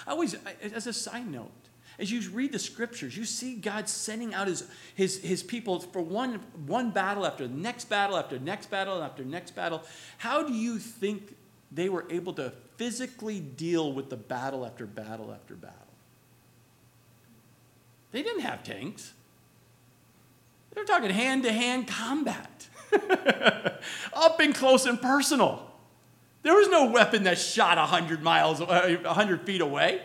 I 0.05 0.11
always, 0.11 0.35
as 0.73 0.87
a 0.87 0.93
side 0.93 1.27
note, 1.27 1.51
as 1.97 2.11
you 2.11 2.29
read 2.31 2.51
the 2.51 2.59
scriptures, 2.59 3.15
you 3.15 3.23
see 3.23 3.55
God 3.55 3.87
sending 3.87 4.33
out 4.33 4.47
his, 4.47 4.65
his, 4.95 5.19
his 5.19 5.41
people 5.41 5.79
for 5.79 6.01
one, 6.01 6.41
one 6.65 6.91
battle 6.91 7.25
after 7.25 7.47
the 7.47 7.53
next 7.53 7.85
battle 7.85 8.17
after 8.17 8.37
next 8.37 8.69
battle 8.69 9.01
after 9.01 9.23
next 9.23 9.51
battle. 9.55 9.81
How 10.17 10.43
do 10.43 10.53
you 10.53 10.77
think 10.77 11.35
they 11.71 11.87
were 11.87 12.05
able 12.09 12.33
to 12.33 12.51
physically 12.75 13.39
deal 13.39 13.93
with 13.93 14.09
the 14.09 14.17
battle 14.17 14.65
after 14.65 14.85
battle 14.85 15.31
after 15.31 15.55
battle? 15.55 15.77
They 18.11 18.23
didn't 18.23 18.41
have 18.41 18.63
tanks. 18.63 19.13
They 20.73 20.81
were 20.81 20.87
talking 20.87 21.09
hand 21.09 21.43
to 21.43 21.51
hand 21.51 21.87
combat, 21.87 22.67
up 24.13 24.39
and 24.41 24.53
close 24.53 24.85
and 24.85 25.01
personal. 25.01 25.71
There 26.45 26.53
was 26.53 26.69
no 26.69 26.91
weapon 26.91 27.23
that 27.23 27.39
shot 27.39 27.79
100 27.79 28.21
miles, 28.21 28.59
100 28.59 29.03
uh, 29.03 29.43
feet 29.45 29.61
away. 29.61 29.99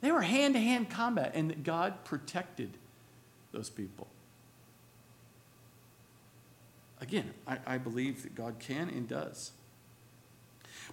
They 0.00 0.10
were 0.10 0.20
hand 0.20 0.54
to 0.54 0.60
hand 0.60 0.90
combat, 0.90 1.30
and 1.36 1.62
God 1.62 2.04
protected 2.04 2.70
those 3.52 3.70
people. 3.70 4.08
Again, 7.00 7.34
I, 7.46 7.58
I, 7.64 7.78
believe 7.78 8.24
that 8.24 8.34
God 8.34 8.58
can 8.58 8.88
and 8.88 9.06
does. 9.06 9.52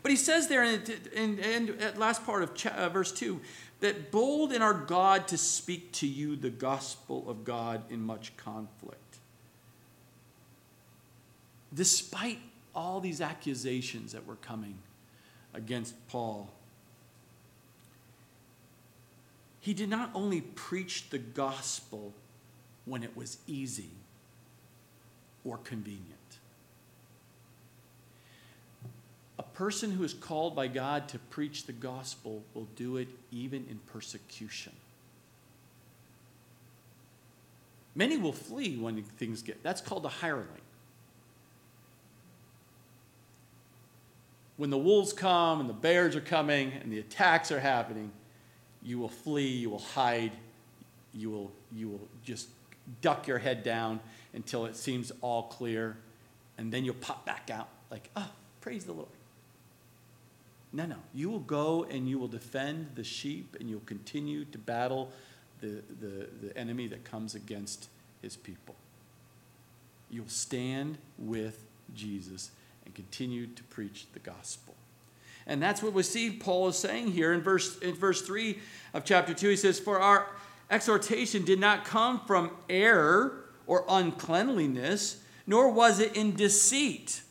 But 0.03 0.11
he 0.11 0.15
says 0.15 0.47
there 0.47 0.63
in, 0.63 0.83
in, 1.15 1.39
in, 1.39 1.77
last 1.97 2.23
part 2.23 2.43
of 2.43 2.65
uh, 2.67 2.89
verse 2.89 3.11
2 3.11 3.41
that 3.79 4.11
bold 4.11 4.53
in 4.53 4.61
our 4.61 4.75
God 4.75 5.27
to 5.29 5.39
speak 5.39 5.91
to 5.93 6.07
you 6.07 6.35
the 6.35 6.51
gospel 6.51 7.27
of 7.27 7.45
God 7.45 7.81
in 7.89 8.03
much 8.03 8.37
conflict. 8.37 9.17
Despite 11.73 12.37
all 12.75 12.99
these 12.99 13.21
accusations 13.21 14.13
that 14.13 14.25
were 14.25 14.35
coming 14.37 14.77
against 15.53 15.95
Paul. 16.07 16.49
He 19.59 19.73
did 19.73 19.89
not 19.89 20.09
only 20.13 20.41
preach 20.41 21.09
the 21.09 21.19
gospel 21.19 22.13
when 22.85 23.03
it 23.03 23.15
was 23.15 23.37
easy 23.47 23.89
or 25.45 25.57
convenient. 25.57 26.07
A 29.37 29.43
person 29.43 29.91
who 29.91 30.03
is 30.03 30.13
called 30.13 30.55
by 30.55 30.67
God 30.67 31.07
to 31.09 31.19
preach 31.19 31.65
the 31.65 31.73
gospel 31.73 32.43
will 32.53 32.67
do 32.75 32.97
it 32.97 33.09
even 33.31 33.65
in 33.69 33.79
persecution. 33.91 34.73
Many 37.93 38.17
will 38.17 38.33
flee 38.33 38.77
when 38.77 39.01
things 39.03 39.41
get, 39.41 39.61
that's 39.63 39.81
called 39.81 40.05
a 40.05 40.09
hireling. 40.09 40.60
When 44.61 44.69
the 44.69 44.77
wolves 44.77 45.11
come 45.11 45.59
and 45.59 45.67
the 45.67 45.73
bears 45.73 46.15
are 46.15 46.21
coming 46.21 46.71
and 46.83 46.93
the 46.93 46.99
attacks 46.99 47.51
are 47.51 47.59
happening, 47.59 48.11
you 48.83 48.99
will 48.99 49.09
flee, 49.09 49.47
you 49.47 49.71
will 49.71 49.79
hide, 49.79 50.31
you 51.15 51.31
will, 51.31 51.51
you 51.73 51.89
will 51.89 52.07
just 52.23 52.47
duck 53.01 53.25
your 53.25 53.39
head 53.39 53.63
down 53.63 53.99
until 54.33 54.67
it 54.67 54.75
seems 54.75 55.11
all 55.21 55.41
clear, 55.47 55.97
and 56.59 56.71
then 56.71 56.85
you'll 56.85 56.93
pop 56.93 57.25
back 57.25 57.49
out 57.51 57.69
like, 57.89 58.11
oh, 58.15 58.29
praise 58.61 58.85
the 58.85 58.91
Lord. 58.91 59.09
No, 60.71 60.85
no. 60.85 60.97
You 61.11 61.31
will 61.31 61.39
go 61.39 61.87
and 61.89 62.07
you 62.07 62.19
will 62.19 62.27
defend 62.27 62.91
the 62.93 63.03
sheep 63.03 63.57
and 63.59 63.67
you'll 63.67 63.79
continue 63.87 64.45
to 64.45 64.59
battle 64.59 65.11
the, 65.59 65.81
the, 65.99 66.27
the 66.39 66.55
enemy 66.55 66.85
that 66.85 67.03
comes 67.03 67.33
against 67.33 67.89
his 68.21 68.37
people. 68.37 68.75
You'll 70.11 70.27
stand 70.27 70.99
with 71.17 71.65
Jesus 71.95 72.51
and 72.91 72.95
continued 72.95 73.55
to 73.55 73.63
preach 73.63 74.05
the 74.13 74.19
gospel. 74.19 74.75
And 75.47 75.61
that's 75.61 75.81
what 75.81 75.93
we 75.93 76.03
see 76.03 76.29
Paul 76.29 76.67
is 76.69 76.77
saying 76.77 77.11
here 77.11 77.33
in 77.33 77.41
verse, 77.41 77.77
in 77.79 77.95
verse 77.95 78.21
3 78.21 78.59
of 78.93 79.05
chapter 79.05 79.33
2. 79.33 79.49
He 79.49 79.55
says, 79.55 79.79
For 79.79 79.99
our 79.99 80.27
exhortation 80.69 81.45
did 81.45 81.59
not 81.59 81.85
come 81.85 82.21
from 82.27 82.51
error 82.69 83.45
or 83.65 83.85
uncleanliness, 83.87 85.23
nor 85.47 85.71
was 85.71 85.99
it 85.99 86.15
in 86.15 86.35
deceit. 86.35 87.21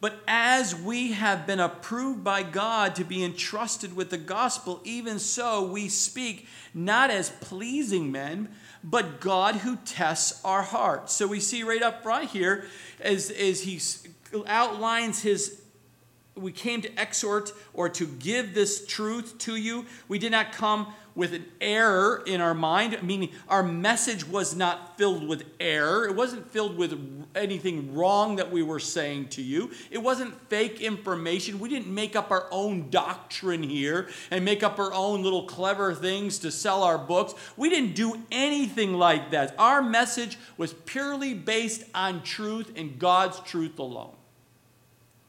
But 0.00 0.20
as 0.28 0.74
we 0.74 1.12
have 1.12 1.46
been 1.46 1.60
approved 1.60 2.22
by 2.22 2.42
God 2.42 2.94
to 2.96 3.04
be 3.04 3.24
entrusted 3.24 3.96
with 3.96 4.10
the 4.10 4.18
gospel, 4.18 4.80
even 4.84 5.18
so 5.18 5.64
we 5.66 5.88
speak 5.88 6.46
not 6.72 7.10
as 7.10 7.30
pleasing 7.30 8.12
men, 8.12 8.48
but 8.84 9.20
God 9.20 9.56
who 9.56 9.76
tests 9.76 10.40
our 10.44 10.62
hearts. 10.62 11.14
So 11.14 11.26
we 11.26 11.40
see 11.40 11.62
right 11.62 11.82
up 11.82 12.02
front 12.02 12.30
here 12.30 12.66
as, 13.00 13.30
as 13.30 13.62
he 13.62 13.80
outlines 14.46 15.22
his 15.22 15.60
we 16.36 16.50
came 16.50 16.82
to 16.82 16.90
exhort 17.00 17.52
or 17.72 17.88
to 17.88 18.06
give 18.06 18.54
this 18.54 18.84
truth 18.86 19.38
to 19.38 19.56
you. 19.56 19.86
We 20.08 20.18
did 20.18 20.32
not 20.32 20.52
come 20.52 20.92
with 21.14 21.32
an 21.32 21.44
error 21.60 22.22
in 22.26 22.40
our 22.40 22.54
mind, 22.54 22.98
meaning 23.02 23.30
our 23.48 23.62
message 23.62 24.26
was 24.26 24.56
not 24.56 24.98
filled 24.98 25.26
with 25.26 25.44
error. 25.60 26.06
It 26.06 26.16
wasn't 26.16 26.50
filled 26.50 26.76
with 26.76 27.26
anything 27.34 27.94
wrong 27.94 28.36
that 28.36 28.50
we 28.50 28.62
were 28.62 28.80
saying 28.80 29.28
to 29.28 29.42
you. 29.42 29.70
It 29.90 29.98
wasn't 29.98 30.34
fake 30.48 30.80
information. 30.80 31.60
We 31.60 31.68
didn't 31.68 31.92
make 31.92 32.16
up 32.16 32.30
our 32.30 32.46
own 32.50 32.90
doctrine 32.90 33.62
here 33.62 34.08
and 34.30 34.44
make 34.44 34.62
up 34.62 34.78
our 34.78 34.92
own 34.92 35.22
little 35.22 35.44
clever 35.44 35.94
things 35.94 36.38
to 36.40 36.50
sell 36.50 36.82
our 36.82 36.98
books. 36.98 37.34
We 37.56 37.70
didn't 37.70 37.94
do 37.94 38.20
anything 38.32 38.94
like 38.94 39.30
that. 39.30 39.54
Our 39.58 39.82
message 39.82 40.36
was 40.56 40.72
purely 40.72 41.34
based 41.34 41.84
on 41.94 42.22
truth 42.22 42.72
and 42.76 42.98
God's 42.98 43.38
truth 43.40 43.78
alone. 43.78 44.16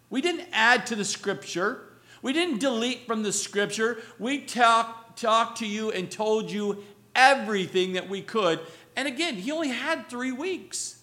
We 0.10 0.22
didn't 0.22 0.48
add 0.52 0.86
to 0.88 0.96
the 0.96 1.06
scripture. 1.06 1.82
We 2.22 2.34
didn't 2.34 2.60
delete 2.60 3.06
from 3.06 3.22
the 3.22 3.32
scripture. 3.32 4.00
We 4.18 4.40
talked, 4.40 5.05
talked 5.16 5.60
to 5.60 5.66
you 5.68 5.92
and 5.92 6.10
told 6.10 6.52
you 6.52 6.84
everything 7.16 7.94
that 7.94 8.10
we 8.10 8.22
could. 8.22 8.60
And 8.96 9.08
again, 9.08 9.36
he 9.36 9.52
only 9.52 9.70
had 9.70 10.10
three 10.10 10.32
weeks. 10.32 11.02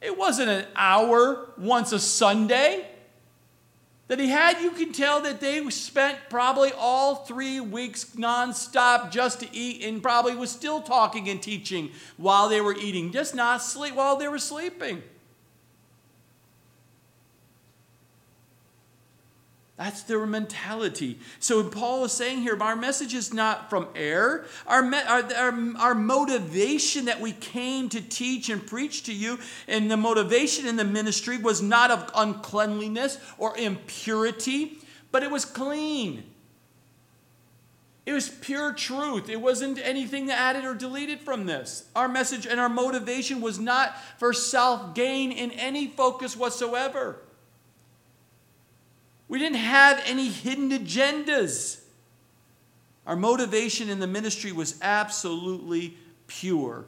It 0.00 0.18
wasn't 0.18 0.50
an 0.50 0.66
hour 0.76 1.48
once 1.56 1.92
a 1.92 1.98
Sunday 1.98 2.86
that 4.08 4.18
he 4.18 4.28
had. 4.28 4.60
You 4.60 4.70
can 4.72 4.92
tell 4.92 5.22
that 5.22 5.40
they 5.40 5.68
spent 5.70 6.18
probably 6.28 6.72
all 6.76 7.16
three 7.16 7.60
weeks 7.60 8.04
nonstop 8.16 9.10
just 9.10 9.40
to 9.40 9.48
eat 9.54 9.82
and 9.82 10.02
probably 10.02 10.34
was 10.34 10.50
still 10.50 10.82
talking 10.82 11.28
and 11.30 11.42
teaching 11.42 11.90
while 12.18 12.50
they 12.50 12.60
were 12.60 12.74
eating, 12.74 13.12
just 13.12 13.34
not 13.34 13.62
sleep 13.62 13.94
while 13.94 14.16
they 14.16 14.28
were 14.28 14.38
sleeping. 14.38 15.02
That's 19.76 20.04
their 20.04 20.24
mentality. 20.24 21.18
So 21.40 21.64
Paul 21.68 22.04
is 22.04 22.12
saying 22.12 22.42
here, 22.42 22.56
our 22.60 22.76
message 22.76 23.12
is 23.12 23.34
not 23.34 23.70
from 23.70 23.88
air. 23.96 24.44
Our, 24.68 24.84
our, 24.84 25.34
our, 25.34 25.76
our, 25.78 25.94
motivation 25.96 27.06
that 27.06 27.20
we 27.20 27.32
came 27.32 27.88
to 27.88 28.00
teach 28.00 28.48
and 28.50 28.64
preach 28.64 29.02
to 29.04 29.12
you, 29.12 29.40
and 29.66 29.90
the 29.90 29.96
motivation 29.96 30.68
in 30.68 30.76
the 30.76 30.84
ministry 30.84 31.38
was 31.38 31.60
not 31.60 31.90
of 31.90 32.08
uncleanliness 32.14 33.18
or 33.36 33.58
impurity, 33.58 34.78
but 35.10 35.24
it 35.24 35.30
was 35.32 35.44
clean. 35.44 36.22
It 38.06 38.12
was 38.12 38.28
pure 38.28 38.74
truth. 38.74 39.28
It 39.28 39.40
wasn't 39.40 39.80
anything 39.82 40.30
added 40.30 40.64
or 40.64 40.74
deleted 40.74 41.20
from 41.20 41.46
this. 41.46 41.88
Our 41.96 42.06
message 42.06 42.46
and 42.46 42.60
our 42.60 42.68
motivation 42.68 43.40
was 43.40 43.58
not 43.58 43.96
for 44.18 44.32
self 44.32 44.94
gain 44.94 45.32
in 45.32 45.50
any 45.52 45.88
focus 45.88 46.36
whatsoever. 46.36 47.18
We 49.28 49.38
didn't 49.38 49.58
have 49.58 50.02
any 50.04 50.28
hidden 50.28 50.70
agendas. 50.70 51.80
Our 53.06 53.16
motivation 53.16 53.88
in 53.88 53.98
the 53.98 54.06
ministry 54.06 54.52
was 54.52 54.78
absolutely 54.82 55.96
pure. 56.26 56.84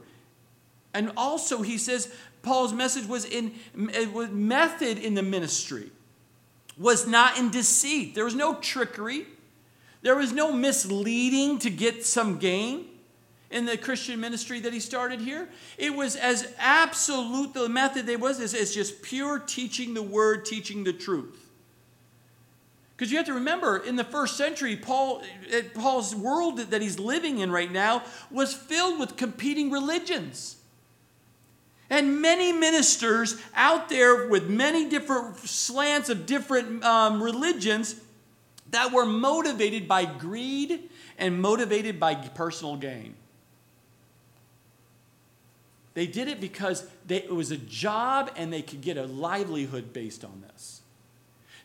And 0.95 1.13
also, 1.17 1.63
he 1.63 1.77
says, 1.77 2.13
Paul's 2.43 2.73
message 2.73 3.07
was 3.07 3.25
in 3.25 3.53
was 4.15 4.31
method 4.31 4.99
in 4.99 5.15
the 5.15 5.23
ministry, 5.23 5.91
was 6.79 7.07
not 7.07 7.39
in 7.39 7.51
deceit. 7.51 8.15
There 8.15 8.25
was 8.25 8.35
no 8.35 8.55
trickery. 8.55 9.27
There 10.03 10.15
was 10.15 10.33
no 10.33 10.53
misleading 10.53 11.59
to 11.61 11.71
get 11.71 12.07
some 12.07 12.39
gain 12.39 12.87
in 13.51 13.65
the 13.65 13.77
Christian 13.77 14.21
ministry 14.21 14.61
that 14.61 14.73
he 14.73 14.81
started 14.81 15.21
here. 15.21 15.49
It 15.79 15.95
was 15.95 16.17
as 16.17 16.53
absolute 16.59 17.55
the 17.55 17.69
method 17.69 18.07
they 18.07 18.17
was 18.17 18.41
as, 18.41 18.55
as 18.55 18.73
just 18.73 19.03
pure 19.03 19.39
teaching 19.41 19.95
the 19.95 20.03
word, 20.03 20.45
teaching 20.45 20.85
the 20.85 20.93
truth. 20.93 21.46
Because 22.97 23.11
you 23.11 23.19
have 23.19 23.27
to 23.27 23.35
remember, 23.35 23.77
in 23.77 23.97
the 23.97 24.05
first 24.05 24.37
century, 24.37 24.75
Paul, 24.75 25.23
eh, 25.51 25.63
Paul's 25.75 26.15
world 26.15 26.59
that 26.59 26.81
he's 26.81 26.99
living 26.99 27.41
in 27.41 27.51
right 27.51 27.71
now 27.71 28.03
was 28.31 28.55
filled 28.55 28.99
with 28.99 29.17
competing 29.17 29.71
religions. 29.71 30.57
And 31.91 32.23
many 32.23 32.53
ministers 32.53 33.41
out 33.55 33.91
there 33.91 34.27
with 34.29 34.49
many 34.49 34.89
different 34.89 35.37
slants 35.39 36.09
of 36.09 36.25
different 36.25 36.83
um, 36.85 37.23
religions 37.23 37.97
that 38.71 38.93
were 38.93 39.07
motivated 39.07 39.87
by 39.87 40.07
greed 40.07 40.89
and 41.19 41.41
motivated 41.41 42.01
by 42.01 42.15
personal 42.15 42.77
gain. 42.77 43.15
They 45.95 46.07
did 46.07 46.29
it 46.29 46.41
because 46.41 46.87
they, 47.07 47.19
it 47.19 47.35
was 47.35 47.51
a 47.51 47.57
job 47.57 48.31
and 48.37 48.53
they 48.53 48.63
could 48.63 48.81
get 48.81 48.97
a 48.97 49.05
livelihood 49.07 49.93
based 49.93 50.25
on 50.25 50.43
this. 50.49 50.76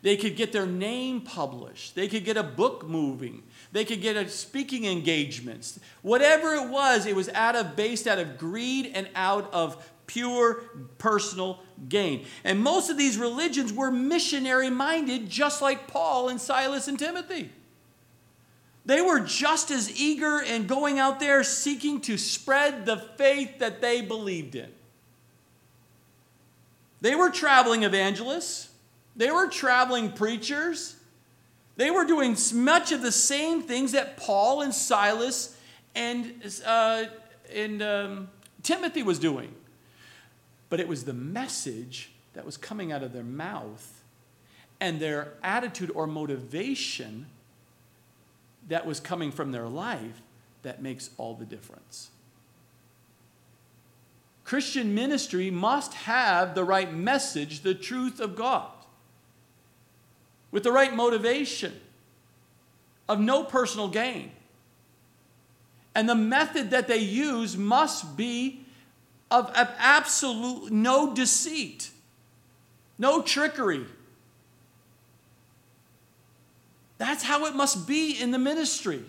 They 0.01 0.17
could 0.17 0.35
get 0.35 0.51
their 0.51 0.65
name 0.65 1.21
published. 1.21 1.93
They 1.93 2.07
could 2.07 2.25
get 2.25 2.35
a 2.35 2.43
book 2.43 2.87
moving. 2.87 3.43
They 3.71 3.85
could 3.85 4.01
get 4.01 4.17
a 4.17 4.27
speaking 4.27 4.85
engagements. 4.85 5.79
Whatever 6.01 6.55
it 6.55 6.69
was, 6.69 7.05
it 7.05 7.15
was 7.15 7.29
out 7.29 7.55
of 7.55 7.75
based 7.75 8.07
out 8.07 8.17
of 8.17 8.37
greed 8.37 8.91
and 8.95 9.07
out 9.15 9.53
of 9.53 9.87
pure 10.07 10.63
personal 10.97 11.59
gain. 11.87 12.25
And 12.43 12.59
most 12.59 12.89
of 12.89 12.97
these 12.97 13.17
religions 13.17 13.71
were 13.71 13.91
missionary 13.91 14.69
minded, 14.69 15.29
just 15.29 15.61
like 15.61 15.87
Paul 15.87 16.29
and 16.29 16.41
Silas 16.41 16.87
and 16.87 16.97
Timothy. 16.97 17.51
They 18.83 19.01
were 19.01 19.19
just 19.19 19.69
as 19.69 20.01
eager 20.01 20.41
and 20.41 20.67
going 20.67 20.97
out 20.97 21.19
there 21.19 21.43
seeking 21.43 22.01
to 22.01 22.17
spread 22.17 22.87
the 22.87 22.97
faith 22.97 23.59
that 23.59 23.79
they 23.79 24.01
believed 24.01 24.55
in. 24.55 24.71
They 26.99 27.13
were 27.13 27.29
traveling 27.29 27.83
evangelists. 27.83 28.70
They 29.21 29.29
were 29.29 29.45
traveling 29.45 30.13
preachers. 30.13 30.95
They 31.75 31.91
were 31.91 32.05
doing 32.05 32.35
much 32.55 32.91
of 32.91 33.03
the 33.03 33.11
same 33.11 33.61
things 33.61 33.91
that 33.91 34.17
Paul 34.17 34.63
and 34.63 34.73
Silas 34.73 35.55
and, 35.93 36.41
uh, 36.65 37.03
and 37.53 37.83
um, 37.83 38.29
Timothy 38.63 39.03
was 39.03 39.19
doing. 39.19 39.53
But 40.69 40.79
it 40.79 40.87
was 40.87 41.03
the 41.03 41.13
message 41.13 42.09
that 42.33 42.47
was 42.47 42.57
coming 42.57 42.91
out 42.91 43.03
of 43.03 43.13
their 43.13 43.21
mouth 43.21 44.01
and 44.79 44.99
their 44.99 45.33
attitude 45.43 45.91
or 45.93 46.07
motivation 46.07 47.27
that 48.69 48.87
was 48.87 48.99
coming 48.99 49.31
from 49.31 49.51
their 49.51 49.67
life 49.67 50.23
that 50.63 50.81
makes 50.81 51.11
all 51.19 51.35
the 51.35 51.45
difference. 51.45 52.09
Christian 54.45 54.95
ministry 54.95 55.51
must 55.51 55.93
have 55.93 56.55
the 56.55 56.63
right 56.63 56.91
message, 56.91 57.59
the 57.59 57.75
truth 57.75 58.19
of 58.19 58.35
God 58.35 58.71
with 60.51 60.63
the 60.63 60.71
right 60.71 60.93
motivation 60.93 61.73
of 63.07 63.19
no 63.19 63.43
personal 63.43 63.87
gain. 63.87 64.31
And 65.95 66.07
the 66.07 66.15
method 66.15 66.71
that 66.71 66.87
they 66.87 66.99
use 66.99 67.57
must 67.57 68.15
be 68.15 68.65
of, 69.29 69.51
absolute 69.55 70.71
no 70.71 71.13
deceit, 71.13 71.89
no 72.97 73.21
trickery. 73.21 73.85
That's 76.97 77.23
how 77.23 77.45
it 77.45 77.55
must 77.55 77.87
be 77.87 78.11
in 78.21 78.31
the 78.31 78.37
ministry. 78.37 79.03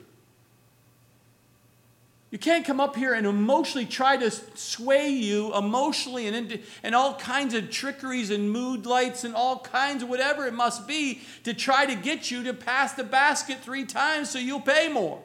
You 2.33 2.38
can't 2.38 2.64
come 2.64 2.81
up 2.81 2.97
here 2.97 3.12
and 3.12 3.27
emotionally 3.27 3.85
try 3.85 4.16
to 4.16 4.31
sway 4.31 5.11
you 5.11 5.55
emotionally 5.55 6.27
and, 6.27 6.35
into, 6.35 6.61
and 6.83 6.95
all 6.95 7.14
kinds 7.14 7.53
of 7.53 7.71
trickeries 7.71 8.31
and 8.31 8.51
mood 8.51 8.87
lights 8.87 9.25
and 9.25 9.35
all 9.35 9.59
kinds 9.59 10.03
of 10.03 10.09
whatever 10.09 10.47
it 10.47 10.55
must 10.55 10.88
be 10.88 11.21
to 11.45 11.53
try 11.53 11.85
to 11.85 11.95
get 11.95 12.31
you 12.31 12.42
to 12.45 12.55
pass 12.55 12.95
the 12.95 13.05
basket 13.05 13.59
three 13.61 13.85
times 13.85 14.31
so 14.31 14.38
you'll 14.38 14.62
pay 14.62 14.88
more. 14.88 15.23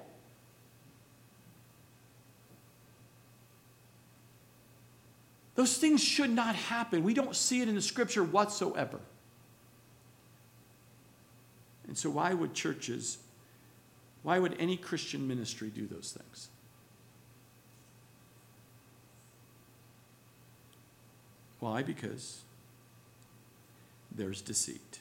Those 5.56 5.78
things 5.78 6.04
should 6.04 6.30
not 6.30 6.56
happen. 6.56 7.06
We 7.06 7.14
don't 7.14 7.38
see 7.38 7.62
it 7.62 7.70
in 7.70 7.76
the 7.76 7.82
scripture 7.82 8.24
whatsoever. 8.24 9.00
And 11.88 11.98
so, 11.98 12.10
why 12.10 12.34
would 12.34 12.54
churches, 12.54 13.20
why 14.24 14.40
would 14.40 14.58
any 14.60 14.76
Christian 14.76 15.26
ministry 15.26 15.70
do 15.70 15.88
those 15.88 16.12
things? 16.12 16.50
Why? 21.60 21.84
Because 21.84 22.42
there's 24.12 24.42
deceit. 24.42 25.00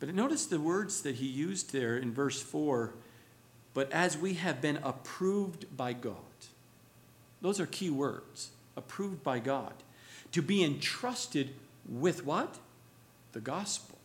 But 0.00 0.14
notice 0.14 0.46
the 0.46 0.60
words 0.60 1.02
that 1.02 1.16
he 1.16 1.26
used 1.26 1.72
there 1.72 1.96
in 1.96 2.12
verse 2.12 2.42
4 2.42 2.92
but 3.74 3.90
as 3.90 4.16
we 4.16 4.34
have 4.34 4.60
been 4.62 4.78
approved 4.82 5.76
by 5.76 5.92
God. 5.92 6.14
Those 7.42 7.60
are 7.60 7.66
key 7.66 7.90
words 7.90 8.50
approved 8.76 9.22
by 9.22 9.40
God. 9.40 9.74
To 10.32 10.40
be 10.40 10.64
entrusted 10.64 11.50
with 11.86 12.24
what? 12.24 12.58
The 13.32 13.40
gospel. 13.40 13.98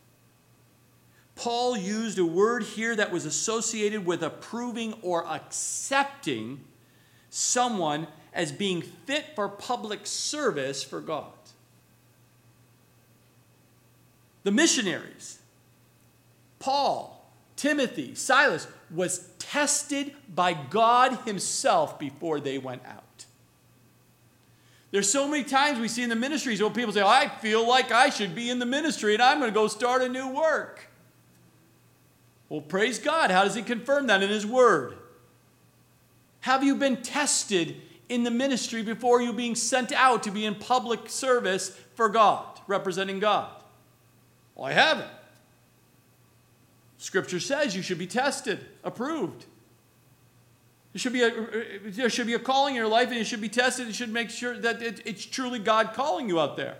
Paul 1.36 1.76
used 1.76 2.18
a 2.18 2.26
word 2.26 2.64
here 2.64 2.94
that 2.96 3.12
was 3.12 3.24
associated 3.24 4.04
with 4.04 4.22
approving 4.22 4.94
or 5.00 5.26
accepting 5.26 6.60
someone 7.30 8.06
as 8.34 8.52
being 8.52 8.82
fit 8.82 9.24
for 9.34 9.48
public 9.48 10.00
service 10.04 10.82
for 10.82 11.00
God. 11.00 11.32
The 14.42 14.52
missionaries, 14.52 15.38
Paul, 16.58 17.30
Timothy, 17.56 18.14
Silas, 18.14 18.66
was 18.90 19.28
tested 19.38 20.14
by 20.34 20.54
God 20.54 21.18
Himself 21.26 21.98
before 21.98 22.40
they 22.40 22.58
went 22.58 22.82
out. 22.86 23.04
There's 24.90 25.10
so 25.10 25.28
many 25.28 25.44
times 25.44 25.78
we 25.78 25.88
see 25.88 26.02
in 26.02 26.08
the 26.08 26.16
ministries 26.16 26.60
where 26.60 26.70
people 26.70 26.92
say, 26.92 27.02
I 27.02 27.28
feel 27.28 27.66
like 27.66 27.92
I 27.92 28.10
should 28.10 28.34
be 28.34 28.50
in 28.50 28.58
the 28.58 28.66
ministry 28.66 29.14
and 29.14 29.22
I'm 29.22 29.38
going 29.38 29.50
to 29.50 29.54
go 29.54 29.68
start 29.68 30.02
a 30.02 30.08
new 30.08 30.28
work. 30.28 30.88
Well, 32.48 32.60
praise 32.60 32.98
God. 32.98 33.30
How 33.30 33.44
does 33.44 33.54
He 33.54 33.62
confirm 33.62 34.08
that 34.08 34.22
in 34.22 34.30
His 34.30 34.44
Word? 34.44 34.96
Have 36.40 36.64
you 36.64 36.74
been 36.74 37.02
tested 37.02 37.76
in 38.08 38.24
the 38.24 38.30
ministry 38.30 38.82
before 38.82 39.22
you 39.22 39.32
being 39.32 39.54
sent 39.54 39.92
out 39.92 40.22
to 40.24 40.30
be 40.30 40.44
in 40.44 40.54
public 40.54 41.08
service 41.08 41.78
for 41.94 42.08
God, 42.08 42.60
representing 42.66 43.20
God? 43.20 43.50
Well, 44.54 44.66
I 44.66 44.72
haven't. 44.72 45.10
Scripture 46.98 47.40
says 47.40 47.74
you 47.74 47.82
should 47.82 47.98
be 47.98 48.06
tested, 48.06 48.66
approved. 48.84 49.46
There 50.92 50.98
should, 50.98 51.12
be 51.12 51.22
a, 51.22 51.30
there 51.84 52.10
should 52.10 52.26
be 52.26 52.34
a 52.34 52.38
calling 52.38 52.74
in 52.74 52.80
your 52.80 52.88
life 52.88 53.08
and 53.08 53.16
it 53.16 53.24
should 53.24 53.40
be 53.40 53.48
tested. 53.48 53.88
It 53.88 53.94
should 53.94 54.12
make 54.12 54.28
sure 54.28 54.58
that 54.58 54.82
it, 54.82 55.00
it's 55.04 55.24
truly 55.24 55.60
God 55.60 55.92
calling 55.94 56.28
you 56.28 56.40
out 56.40 56.56
there. 56.56 56.76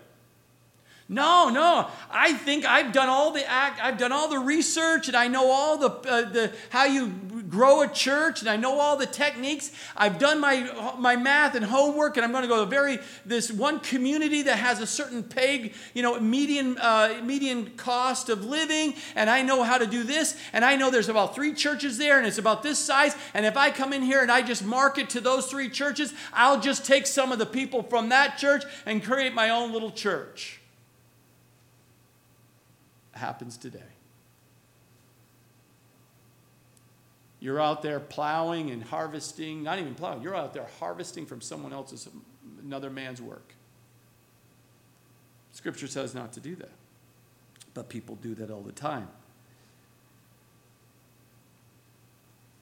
No, 1.13 1.49
no. 1.49 1.89
I 2.09 2.35
think 2.35 2.65
I've 2.65 2.93
done 2.93 3.09
all 3.09 3.33
the 3.33 3.45
act, 3.45 3.81
I've 3.83 3.99
done 3.99 4.13
all 4.13 4.29
the 4.29 4.39
research, 4.39 5.09
and 5.09 5.17
I 5.17 5.27
know 5.27 5.51
all 5.51 5.77
the, 5.77 5.91
uh, 6.09 6.31
the 6.31 6.53
how 6.69 6.85
you 6.85 7.09
grow 7.49 7.83
a 7.83 7.89
church, 7.89 8.39
and 8.43 8.49
I 8.49 8.57
know 8.57 8.79
all 8.79 8.97
the 8.97 9.07
techniques. 9.07 9.73
I've 9.97 10.21
done 10.21 10.39
my 10.39 10.95
my 11.01 11.17
math 11.17 11.57
and 11.57 11.65
homework, 11.65 12.17
and 12.17 12.25
I'm 12.25 12.31
going 12.31 12.43
to 12.43 12.49
go 12.49 12.65
to 12.65 12.71
very 12.71 13.01
this 13.27 13.51
one 13.51 13.81
community 13.81 14.43
that 14.43 14.61
has 14.61 14.81
a 14.81 14.87
certain 14.87 15.25
peg, 15.25 15.75
you 15.95 16.05
know, 16.05 16.21
median 16.21 16.79
uh, 16.79 17.21
median 17.25 17.71
cost 17.71 18.29
of 18.29 18.45
living, 18.45 18.95
and 19.17 19.29
I 19.29 19.43
know 19.43 19.65
how 19.65 19.79
to 19.79 19.89
do 19.89 20.05
this, 20.05 20.37
and 20.53 20.65
I 20.65 20.77
know 20.77 20.93
there's 20.93 21.09
about 21.09 21.35
three 21.35 21.55
churches 21.55 21.99
there, 21.99 22.19
and 22.19 22.27
it's 22.27 22.39
about 22.39 22.63
this 22.63 22.79
size. 22.79 23.17
And 23.35 23.45
if 23.45 23.57
I 23.57 23.73
come 23.73 23.93
in 23.93 24.03
here 24.03 24.23
and 24.23 24.31
I 24.31 24.43
just 24.43 24.65
market 24.65 25.11
to 25.11 25.21
those 25.21 25.47
three 25.47 25.71
churches, 25.71 26.15
I'll 26.33 26.61
just 26.61 26.87
take 26.87 27.09
some 27.09 27.33
of 27.33 27.41
the 27.41 27.47
people 27.47 27.83
from 27.83 28.11
that 28.11 28.39
church 28.39 28.63
and 28.87 29.03
create 29.03 29.35
my 29.35 29.51
own 29.51 29.73
little 29.73 29.91
church 29.91 30.60
happens 33.21 33.57
today. 33.57 33.79
You're 37.39 37.61
out 37.61 37.83
there 37.83 38.01
plowing 38.01 38.71
and 38.71 38.83
harvesting, 38.83 39.63
not 39.63 39.79
even 39.79 39.95
plowing, 39.95 40.23
you're 40.23 40.37
out 40.37 40.53
there 40.53 40.67
harvesting 40.79 41.25
from 41.25 41.41
someone 41.41 41.73
else's, 41.73 42.09
another 42.63 42.91
man's 42.91 43.23
work. 43.23 43.55
Scripture 45.53 45.87
says 45.87 46.15
not 46.15 46.33
to 46.35 46.41
do 46.41 46.55
that, 46.57 46.73
but 47.73 47.89
people 47.89 48.17
do 48.17 48.35
that 48.35 48.51
all 48.51 48.61
the 48.61 48.73
time. 48.73 49.09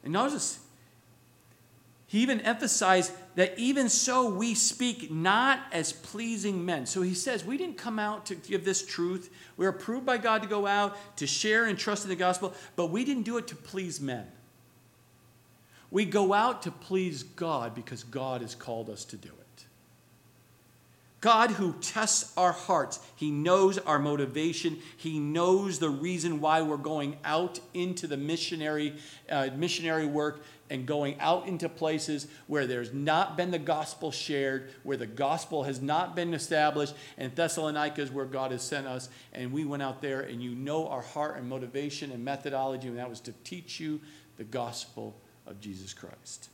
And 0.05 0.13
notice, 0.13 0.61
he 2.09 2.21
even 2.21 2.41
emphasized 2.41 3.13
that 3.35 3.59
even 3.59 3.91
so 3.91 4.31
we 4.31 4.55
speak 4.55 5.11
not 5.11 5.61
as 5.73 5.93
pleasing 5.93 6.65
men. 6.65 6.87
So 6.87 7.03
he 7.03 7.13
says, 7.13 7.45
we 7.45 7.59
didn't 7.59 7.77
come 7.77 7.99
out 7.99 8.25
to 8.27 8.35
give 8.35 8.65
this 8.65 8.85
truth. 8.85 9.31
We 9.59 9.67
are 9.67 9.71
approved 9.71 10.07
by 10.07 10.17
God 10.17 10.43
to 10.43 10.49
go 10.49 10.67
out, 10.67 10.97
to 11.19 11.27
share 11.27 11.67
and 11.67 11.79
trust 11.79 12.05
in 12.05 12.09
the 12.09 12.17
gospel, 12.17 12.55
but 12.77 12.87
we 12.87 13.05
didn't 13.05 13.25
do 13.25 13.37
it 13.37 13.47
to 13.49 13.57
please 13.57 14.01
men. 14.01 14.27
We 15.91 16.07
go 16.07 16.33
out 16.33 16.63
to 16.63 16.71
please 16.71 17.23
God 17.23 17.75
because 17.75 18.05
God 18.05 18.41
has 18.41 18.55
called 18.55 18.89
us 18.89 19.05
to 19.07 19.17
do 19.17 19.29
it. 19.29 19.48
God, 21.21 21.51
who 21.51 21.73
tests 21.81 22.33
our 22.37 22.53
hearts, 22.53 23.01
He 23.17 23.31
knows 23.31 23.77
our 23.79 23.99
motivation. 23.99 24.79
He 24.97 25.19
knows 25.19 25.79
the 25.79 25.91
reason 25.91 26.41
why 26.41 26.63
we're 26.63 26.77
going 26.77 27.17
out 27.25 27.59
into 27.75 28.07
the 28.07 28.17
missionary, 28.17 28.95
uh, 29.29 29.49
missionary 29.57 30.07
work 30.07 30.45
and 30.71 30.87
going 30.87 31.19
out 31.19 31.49
into 31.49 31.69
places 31.69 32.29
where 32.47 32.67
there's 32.67 32.93
not 32.93 33.37
been 33.37 33.51
the 33.51 33.59
gospel 33.59 34.13
shared, 34.13 34.71
where 34.83 34.97
the 34.97 35.07
gospel 35.07 35.65
has 35.65 35.81
not 35.81 36.15
been 36.15 36.35
established. 36.35 36.95
And 37.17 37.35
Thessalonica 37.35 38.01
is 38.01 38.13
where 38.13 38.27
God 38.27 38.53
has 38.53 38.63
sent 38.63 38.87
us. 38.87 39.09
And 39.33 39.53
we 39.53 39.65
went 39.65 39.83
out 39.83 40.01
there, 40.01 40.21
and 40.21 40.43
you 40.43 40.55
know 40.55 40.89
our 40.89 41.03
heart 41.03 41.37
and 41.37 41.49
motivation 41.49 42.13
and 42.13 42.25
methodology, 42.25 42.89
and 42.89 42.99
that 42.99 43.11
was 43.11 43.21
to 43.23 43.33
teach 43.45 43.81
you 43.81 44.01
the 44.37 44.45
gospel 44.45 45.21
of 45.47 45.61
Jesus 45.61 45.93
Christ. 45.95 46.51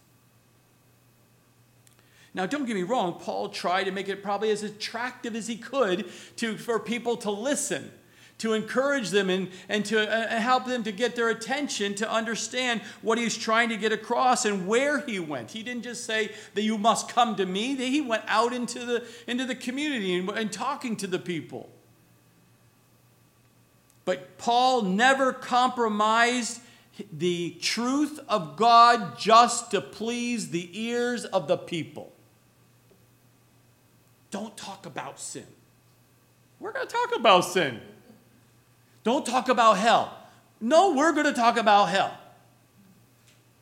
Now, 2.35 2.47
don't 2.47 2.67
get 2.67 2.75
me 2.75 2.83
wrong, 2.83 3.15
Paul 3.21 3.49
tried 3.49 3.85
to 3.85 3.93
make 3.93 4.09
it 4.09 4.21
probably 4.23 4.51
as 4.51 4.65
attractive 4.65 5.37
as 5.37 5.47
he 5.47 5.57
could 5.57 6.11
to, 6.37 6.57
for 6.57 6.81
people 6.81 7.17
to 7.19 7.31
listen, 7.31 7.93
to 8.39 8.55
encourage 8.55 9.11
them 9.11 9.31
and, 9.31 9.49
and 9.69 9.85
to 9.87 10.11
uh, 10.11 10.41
help 10.41 10.67
them 10.67 10.83
to 10.83 10.91
get 10.91 11.15
their 11.15 11.29
attention 11.29 11.95
to 11.95 12.11
understand 12.11 12.81
what 13.03 13.19
he 13.19 13.25
was 13.25 13.37
trying 13.37 13.69
to 13.69 13.77
get 13.77 13.93
across 13.93 14.45
and 14.45 14.67
where 14.67 14.99
he 14.99 15.21
went. 15.21 15.53
He 15.53 15.63
didn't 15.63 15.85
just 15.85 16.05
say 16.05 16.33
that 16.55 16.63
you 16.63 16.77
must 16.77 17.09
come 17.09 17.37
to 17.37 17.47
me, 17.47 17.77
he 17.77 18.01
went 18.01 18.25
out 18.27 18.53
into 18.53 18.81
the, 18.85 19.05
into 19.29 19.47
the 19.47 19.55
community 19.55 20.17
and, 20.17 20.29
and 20.31 20.53
talking 20.53 20.97
to 20.97 21.07
the 21.07 21.21
people. 21.21 21.71
But 24.05 24.39
Paul 24.39 24.83
never 24.83 25.33
compromised 25.33 26.61
the 27.13 27.57
truth 27.61 28.19
of 28.29 28.57
God 28.57 29.19
just 29.19 29.71
to 29.71 29.81
please 29.81 30.51
the 30.51 30.69
ears 30.73 31.25
of 31.25 31.47
the 31.47 31.57
people. 31.57 32.14
Don't 34.35 34.57
talk 34.57 34.85
about 34.85 35.21
sin. 35.21 35.47
We're 36.59 36.73
going 36.73 36.89
to 36.89 36.93
talk 36.93 37.15
about 37.15 37.43
sin. 37.43 37.81
Don't 39.05 39.25
talk 39.25 39.49
about 39.49 39.75
hell. 39.75 40.13
No, 40.61 40.93
we're 40.93 41.13
going 41.13 41.27
to 41.27 41.33
talk 41.33 41.57
about 41.57 41.89
hell. 41.91 42.19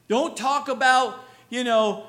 Don't 0.09 0.35
talk 0.35 0.69
about, 0.69 1.23
you 1.51 1.63
know, 1.63 2.07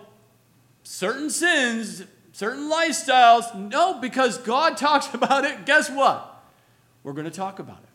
certain 0.83 1.29
sins, 1.29 2.05
certain 2.31 2.71
lifestyles. 2.71 3.53
No, 3.53 3.99
because 3.99 4.37
God 4.37 4.77
talks 4.87 5.13
about 5.13 5.43
it. 5.43 5.65
Guess 5.65 5.89
what? 5.89 6.45
We're 7.03 7.11
going 7.11 7.25
to 7.25 7.31
talk 7.31 7.59
about 7.59 7.79
it. 7.83 7.89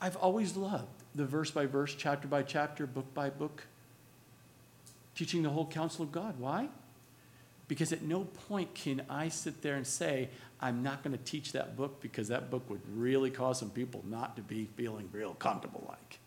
I've 0.00 0.16
always 0.16 0.56
loved 0.56 1.02
the 1.14 1.26
verse 1.26 1.50
by 1.50 1.66
verse, 1.66 1.94
chapter 1.94 2.26
by 2.26 2.42
chapter, 2.42 2.86
book 2.86 3.12
by 3.12 3.28
book, 3.28 3.64
teaching 5.14 5.42
the 5.42 5.50
whole 5.50 5.66
counsel 5.66 6.04
of 6.04 6.10
God. 6.10 6.40
Why? 6.40 6.70
Because 7.68 7.92
at 7.92 8.02
no 8.02 8.24
point 8.48 8.74
can 8.74 9.02
I 9.10 9.28
sit 9.28 9.60
there 9.62 9.76
and 9.76 9.86
say, 9.86 10.30
I'm 10.60 10.82
not 10.82 11.04
going 11.04 11.16
to 11.16 11.22
teach 11.22 11.52
that 11.52 11.76
book 11.76 12.00
because 12.00 12.28
that 12.28 12.50
book 12.50 12.68
would 12.70 12.80
really 12.96 13.30
cause 13.30 13.58
some 13.60 13.70
people 13.70 14.02
not 14.08 14.36
to 14.36 14.42
be 14.42 14.68
feeling 14.74 15.08
real 15.12 15.34
comfortable 15.34 15.84
like. 15.86 16.18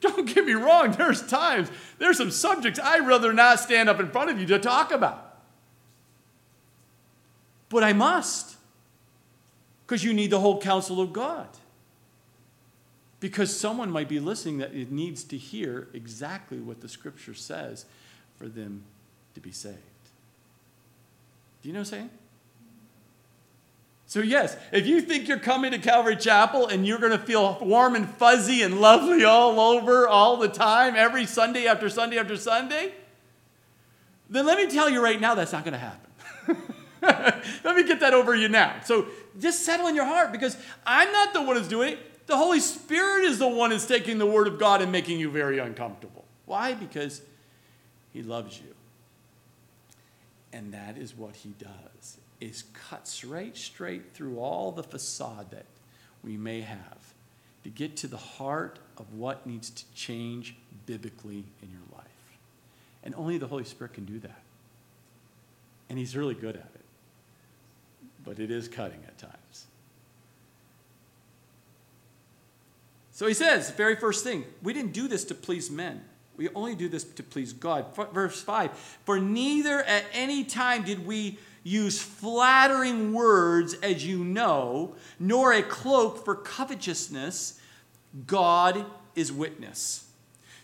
Don't 0.00 0.26
get 0.26 0.44
me 0.44 0.54
wrong, 0.54 0.92
there's 0.92 1.26
times, 1.26 1.70
there's 1.98 2.18
some 2.18 2.30
subjects 2.30 2.80
I'd 2.82 3.06
rather 3.06 3.32
not 3.32 3.60
stand 3.60 3.88
up 3.88 4.00
in 4.00 4.10
front 4.10 4.30
of 4.30 4.40
you 4.40 4.46
to 4.46 4.58
talk 4.58 4.90
about. 4.90 5.38
But 7.68 7.84
I 7.84 7.92
must, 7.92 8.56
because 9.86 10.02
you 10.02 10.12
need 10.12 10.30
the 10.30 10.40
whole 10.40 10.60
counsel 10.60 11.00
of 11.00 11.12
God. 11.12 11.48
Because 13.20 13.56
someone 13.56 13.90
might 13.90 14.08
be 14.08 14.18
listening 14.18 14.58
that 14.58 14.74
it 14.74 14.90
needs 14.90 15.22
to 15.24 15.38
hear 15.38 15.88
exactly 15.94 16.58
what 16.58 16.80
the 16.80 16.88
scripture 16.88 17.34
says 17.34 17.86
for 18.36 18.48
them 18.48 18.82
to 19.34 19.40
be 19.40 19.52
saved. 19.52 19.76
Do 21.62 21.68
you 21.68 21.72
know 21.72 21.80
what 21.80 21.88
I'm 21.88 21.98
saying? 21.98 22.10
So, 24.06 24.20
yes, 24.20 24.58
if 24.72 24.86
you 24.86 25.00
think 25.00 25.26
you're 25.26 25.38
coming 25.38 25.70
to 25.70 25.78
Calvary 25.78 26.16
Chapel 26.16 26.66
and 26.66 26.86
you're 26.86 26.98
going 26.98 27.12
to 27.12 27.24
feel 27.24 27.56
warm 27.62 27.94
and 27.94 28.06
fuzzy 28.06 28.60
and 28.60 28.78
lovely 28.78 29.24
all 29.24 29.58
over 29.58 30.06
all 30.06 30.36
the 30.36 30.48
time, 30.48 30.96
every 30.96 31.24
Sunday 31.24 31.66
after 31.66 31.88
Sunday 31.88 32.18
after 32.18 32.36
Sunday, 32.36 32.92
then 34.28 34.44
let 34.44 34.58
me 34.58 34.66
tell 34.66 34.90
you 34.90 35.02
right 35.02 35.18
now 35.18 35.34
that's 35.34 35.52
not 35.52 35.64
going 35.64 35.72
to 35.72 35.78
happen. 35.78 36.62
let 37.64 37.74
me 37.74 37.84
get 37.84 38.00
that 38.00 38.12
over 38.12 38.34
you 38.34 38.50
now. 38.50 38.74
So, 38.84 39.06
just 39.40 39.64
settle 39.64 39.86
in 39.86 39.94
your 39.94 40.04
heart 40.04 40.30
because 40.30 40.58
I'm 40.84 41.10
not 41.10 41.32
the 41.32 41.40
one 41.40 41.56
who's 41.56 41.68
doing 41.68 41.94
it. 41.94 42.26
The 42.26 42.36
Holy 42.36 42.60
Spirit 42.60 43.24
is 43.24 43.38
the 43.38 43.48
one 43.48 43.70
who's 43.70 43.86
taking 43.86 44.18
the 44.18 44.26
Word 44.26 44.46
of 44.46 44.58
God 44.58 44.82
and 44.82 44.92
making 44.92 45.20
you 45.20 45.30
very 45.30 45.58
uncomfortable. 45.58 46.26
Why? 46.44 46.74
Because 46.74 47.22
He 48.12 48.22
loves 48.22 48.58
you. 48.58 48.74
And 50.52 50.72
that 50.74 50.98
is 50.98 51.16
what 51.16 51.36
he 51.36 51.54
does, 51.58 52.18
is 52.40 52.64
cuts 52.90 53.24
right 53.24 53.56
straight 53.56 54.12
through 54.12 54.38
all 54.38 54.70
the 54.72 54.82
facade 54.82 55.50
that 55.50 55.64
we 56.22 56.36
may 56.36 56.60
have 56.60 57.14
to 57.64 57.70
get 57.70 57.96
to 57.98 58.06
the 58.06 58.16
heart 58.16 58.78
of 58.98 59.14
what 59.14 59.46
needs 59.46 59.70
to 59.70 59.84
change 59.94 60.56
biblically 60.84 61.44
in 61.62 61.70
your 61.70 61.96
life. 61.96 62.06
And 63.04 63.14
only 63.14 63.38
the 63.38 63.46
Holy 63.46 63.64
Spirit 63.64 63.94
can 63.94 64.04
do 64.04 64.18
that. 64.20 64.42
And 65.88 65.98
he's 65.98 66.16
really 66.16 66.34
good 66.34 66.56
at 66.56 66.70
it. 66.74 66.84
But 68.24 68.38
it 68.38 68.50
is 68.50 68.68
cutting 68.68 69.00
at 69.06 69.18
times. 69.18 69.66
So 73.12 73.26
he 73.26 73.34
says, 73.34 73.68
the 73.68 73.74
very 73.74 73.96
first 73.96 74.24
thing, 74.24 74.44
we 74.62 74.72
didn't 74.72 74.92
do 74.92 75.06
this 75.06 75.24
to 75.26 75.34
please 75.34 75.70
men. 75.70 76.02
We 76.36 76.48
only 76.54 76.74
do 76.74 76.88
this 76.88 77.04
to 77.04 77.22
please 77.22 77.52
God. 77.52 77.86
Verse 78.12 78.40
5 78.40 78.72
For 79.04 79.20
neither 79.20 79.82
at 79.82 80.04
any 80.12 80.44
time 80.44 80.82
did 80.82 81.06
we 81.06 81.38
use 81.62 82.00
flattering 82.00 83.12
words, 83.12 83.74
as 83.74 84.04
you 84.04 84.24
know, 84.24 84.94
nor 85.18 85.52
a 85.52 85.62
cloak 85.62 86.24
for 86.24 86.34
covetousness. 86.34 87.60
God 88.26 88.84
is 89.14 89.32
witness. 89.32 90.08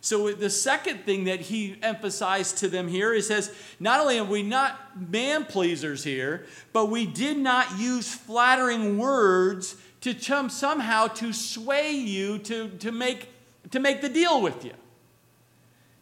So 0.00 0.33
the 0.33 0.50
second 0.50 1.04
thing 1.04 1.24
that 1.24 1.40
he 1.40 1.76
emphasized 1.83 2.59
to 2.59 2.68
them 2.68 2.88
here 2.88 3.12
is 3.12 3.26
says, 3.26 3.52
not 3.81 4.00
only 4.00 4.18
are 4.18 4.24
we 4.24 4.42
not 4.42 5.11
man 5.11 5.44
pleasers 5.44 6.04
here, 6.04 6.46
but 6.72 6.87
we 6.87 7.04
did 7.04 7.37
not 7.37 7.78
use 7.78 8.12
flattering 8.12 8.96
words 8.96 9.76
to 10.02 10.18
somehow 10.48 11.09
to 11.09 11.33
sway 11.33 11.92
you 11.92 12.38
to, 12.38 12.68
to, 12.78 12.92
make, 12.92 13.28
to 13.70 13.81
make 13.81 14.00
the 14.00 14.09
deal 14.09 14.40
with 14.40 14.64
you 14.64 14.72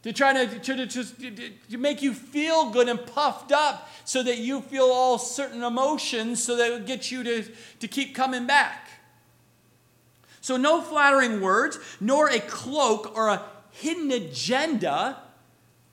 to 0.07 0.13
try 0.13 0.33
to, 0.33 0.59
to, 0.61 0.87
to, 0.87 1.51
to, 1.69 1.79
make 1.79 2.01
you 2.01 2.15
feel 2.15 2.71
good 2.71 2.89
and 2.89 3.05
puffed 3.07 3.51
up 3.51 3.91
so 4.05 4.23
that 4.23 4.39
you 4.39 4.61
feel 4.61 4.85
all 4.85 5.19
certain 5.19 5.65
emotions 5.65 6.41
so 6.41 6.55
that 6.55 6.71
it 6.71 6.87
gets 6.87 7.11
you 7.11 7.25
to, 7.25 7.45
to 7.81 7.89
keep 7.89 8.15
coming 8.15 8.47
back. 8.47 8.89
So, 10.41 10.57
no 10.57 10.81
flattering 10.81 11.41
words, 11.41 11.81
nor 12.01 12.29
a 12.29 12.39
cloak 12.39 13.17
or 13.17 13.31
a 13.31 13.43
hidden 13.73 14.13
agenda 14.13 15.19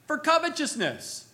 for 0.05 0.19
covetousness. 0.19 1.29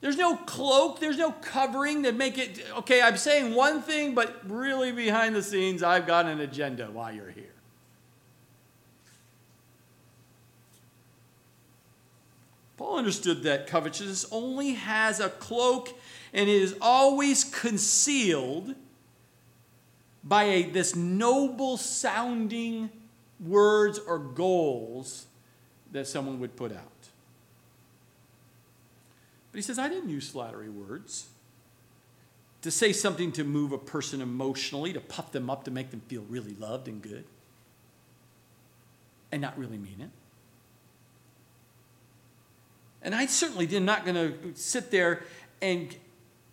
There's 0.00 0.16
no 0.16 0.34
cloak, 0.34 0.98
there's 0.98 1.18
no 1.18 1.30
covering 1.30 2.02
that 2.02 2.16
make 2.16 2.36
it, 2.36 2.64
okay, 2.78 3.00
I'm 3.00 3.16
saying 3.16 3.54
one 3.54 3.80
thing, 3.80 4.16
but 4.16 4.40
really 4.50 4.90
behind 4.90 5.36
the 5.36 5.42
scenes, 5.42 5.84
I've 5.84 6.08
got 6.08 6.26
an 6.26 6.40
agenda 6.40 6.86
while 6.90 7.12
you're 7.12 7.30
here. 7.30 7.53
Paul 12.84 12.98
understood 12.98 13.44
that 13.44 13.66
covetousness 13.66 14.26
only 14.30 14.74
has 14.74 15.18
a 15.18 15.30
cloak 15.30 15.98
and 16.34 16.50
it 16.50 16.54
is 16.54 16.76
always 16.82 17.42
concealed 17.42 18.74
by 20.22 20.44
a, 20.44 20.62
this 20.64 20.94
noble 20.94 21.78
sounding 21.78 22.90
words 23.40 23.98
or 23.98 24.18
goals 24.18 25.24
that 25.92 26.06
someone 26.06 26.38
would 26.40 26.56
put 26.56 26.72
out. 26.72 27.08
But 29.50 29.56
he 29.56 29.62
says, 29.62 29.78
I 29.78 29.88
didn't 29.88 30.10
use 30.10 30.28
flattery 30.28 30.68
words 30.68 31.28
to 32.60 32.70
say 32.70 32.92
something 32.92 33.32
to 33.32 33.44
move 33.44 33.72
a 33.72 33.78
person 33.78 34.20
emotionally, 34.20 34.92
to 34.92 35.00
puff 35.00 35.32
them 35.32 35.48
up, 35.48 35.64
to 35.64 35.70
make 35.70 35.90
them 35.90 36.02
feel 36.06 36.26
really 36.28 36.54
loved 36.56 36.86
and 36.86 37.00
good, 37.00 37.24
and 39.32 39.40
not 39.40 39.58
really 39.58 39.78
mean 39.78 40.02
it. 40.02 40.10
And 43.04 43.14
I 43.14 43.26
certainly 43.26 43.68
am 43.76 43.84
not 43.84 44.04
going 44.04 44.16
to 44.16 44.34
sit 44.54 44.90
there 44.90 45.22
and 45.60 45.94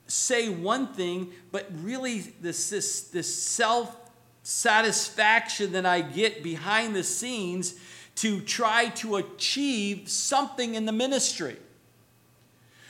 say 0.05 0.49
one 0.49 0.87
thing, 0.87 1.31
but 1.51 1.67
really 1.81 2.19
this, 2.19 2.69
this, 2.69 3.03
this 3.03 3.33
self 3.33 3.95
satisfaction 4.43 5.71
that 5.71 5.85
I 5.85 6.01
get 6.01 6.43
behind 6.43 6.95
the 6.95 7.03
scenes 7.03 7.75
to 8.15 8.41
try 8.41 8.89
to 8.89 9.15
achieve 9.15 10.09
something 10.09 10.75
in 10.75 10.85
the 10.85 10.91
ministry. 10.91 11.55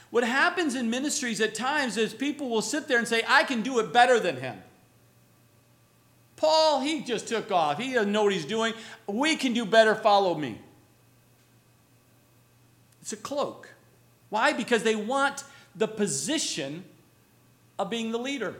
What 0.10 0.24
happens 0.24 0.76
in 0.76 0.90
ministries 0.90 1.40
at 1.40 1.54
times 1.54 1.98
is 1.98 2.14
people 2.14 2.50
will 2.50 2.62
sit 2.62 2.88
there 2.88 2.98
and 2.98 3.08
say, 3.08 3.24
I 3.28 3.44
can 3.44 3.62
do 3.62 3.80
it 3.80 3.94
better 3.94 4.20
than 4.20 4.38
him. 4.38 4.62
Paul, 6.36 6.82
he 6.82 7.02
just 7.02 7.28
took 7.28 7.52
off. 7.52 7.78
He 7.78 7.94
doesn't 7.94 8.12
know 8.12 8.24
what 8.24 8.34
he's 8.34 8.46
doing. 8.46 8.74
We 9.08 9.36
can 9.36 9.54
do 9.54 9.64
better. 9.64 9.94
Follow 9.94 10.34
me. 10.34 10.60
It's 13.02 13.14
a 13.14 13.18
cloak. 13.18 13.74
Why? 14.30 14.54
Because 14.54 14.84
they 14.84 14.96
want 14.96 15.44
the 15.76 15.88
position 15.88 16.84
of 17.80 17.90
being 17.90 18.12
the 18.12 18.20
leader. 18.20 18.56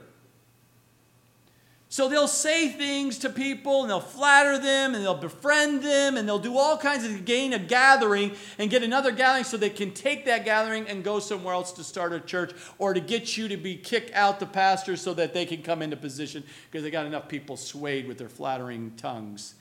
So 1.92 2.08
they'll 2.08 2.30
say 2.30 2.70
things 2.70 3.18
to 3.18 3.30
people 3.30 3.82
and 3.82 3.90
they'll 3.90 4.00
flatter 4.00 4.58
them 4.58 4.96
and 4.96 5.04
they'll 5.04 5.14
befriend 5.14 5.84
them 5.84 6.16
and 6.16 6.26
they'll 6.26 6.40
do 6.40 6.58
all 6.58 6.78
kinds 6.78 7.04
of 7.04 7.26
gain 7.26 7.52
a 7.52 7.60
gathering 7.60 8.32
and 8.58 8.70
get 8.70 8.82
another 8.82 9.12
gathering 9.12 9.44
so 9.44 9.58
they 9.58 9.70
can 9.70 9.92
take 9.92 10.24
that 10.24 10.46
gathering 10.46 10.88
and 10.88 11.04
go 11.04 11.20
somewhere 11.20 11.54
else 11.54 11.74
to 11.74 11.84
start 11.84 12.14
a 12.14 12.22
church 12.22 12.54
or 12.78 12.94
to 12.94 13.02
get 13.02 13.36
you 13.36 13.50
to 13.50 13.58
be 13.58 13.76
kicked 13.76 14.10
out 14.14 14.40
the 14.40 14.46
pastor 14.46 14.96
so 14.96 15.14
that 15.14 15.34
they 15.34 15.46
can 15.46 15.62
come 15.62 15.82
into 15.82 15.98
position 15.98 16.46
because 16.70 16.82
they 16.82 16.92
got 16.92 17.06
enough 17.06 17.28
people 17.28 17.58
swayed 17.58 18.08
with 18.08 18.18
their 18.18 18.30
flattering 18.30 18.94
tongues 18.96 19.56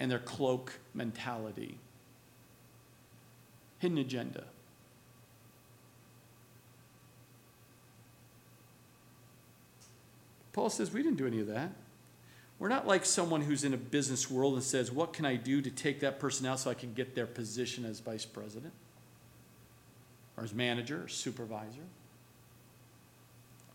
and 0.00 0.10
their 0.10 0.18
cloak 0.18 0.80
mentality 0.94 1.78
hidden 3.78 3.98
agenda. 3.98 4.44
Paul 10.52 10.70
says, 10.70 10.92
We 10.92 11.02
didn't 11.02 11.18
do 11.18 11.26
any 11.26 11.40
of 11.40 11.46
that. 11.46 11.70
We're 12.58 12.68
not 12.68 12.86
like 12.86 13.04
someone 13.04 13.42
who's 13.42 13.62
in 13.62 13.72
a 13.72 13.76
business 13.76 14.28
world 14.28 14.54
and 14.54 14.62
says, 14.62 14.90
What 14.90 15.12
can 15.12 15.24
I 15.24 15.36
do 15.36 15.62
to 15.62 15.70
take 15.70 16.00
that 16.00 16.18
person 16.18 16.46
out 16.46 16.58
so 16.60 16.70
I 16.70 16.74
can 16.74 16.92
get 16.92 17.14
their 17.14 17.26
position 17.26 17.84
as 17.84 18.00
vice 18.00 18.24
president 18.24 18.72
or 20.36 20.44
as 20.44 20.52
manager 20.52 21.04
or 21.04 21.08
supervisor? 21.08 21.86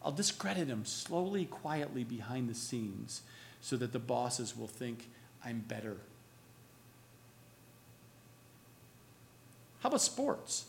I'll 0.03 0.11
discredit 0.11 0.67
him 0.67 0.83
slowly, 0.83 1.45
quietly 1.45 2.03
behind 2.03 2.49
the 2.49 2.55
scenes 2.55 3.21
so 3.61 3.77
that 3.77 3.93
the 3.93 3.99
bosses 3.99 4.57
will 4.57 4.67
think 4.67 5.09
I'm 5.45 5.59
better 5.59 5.97
How 9.83 9.89
about 9.89 10.01
sports? 10.01 10.63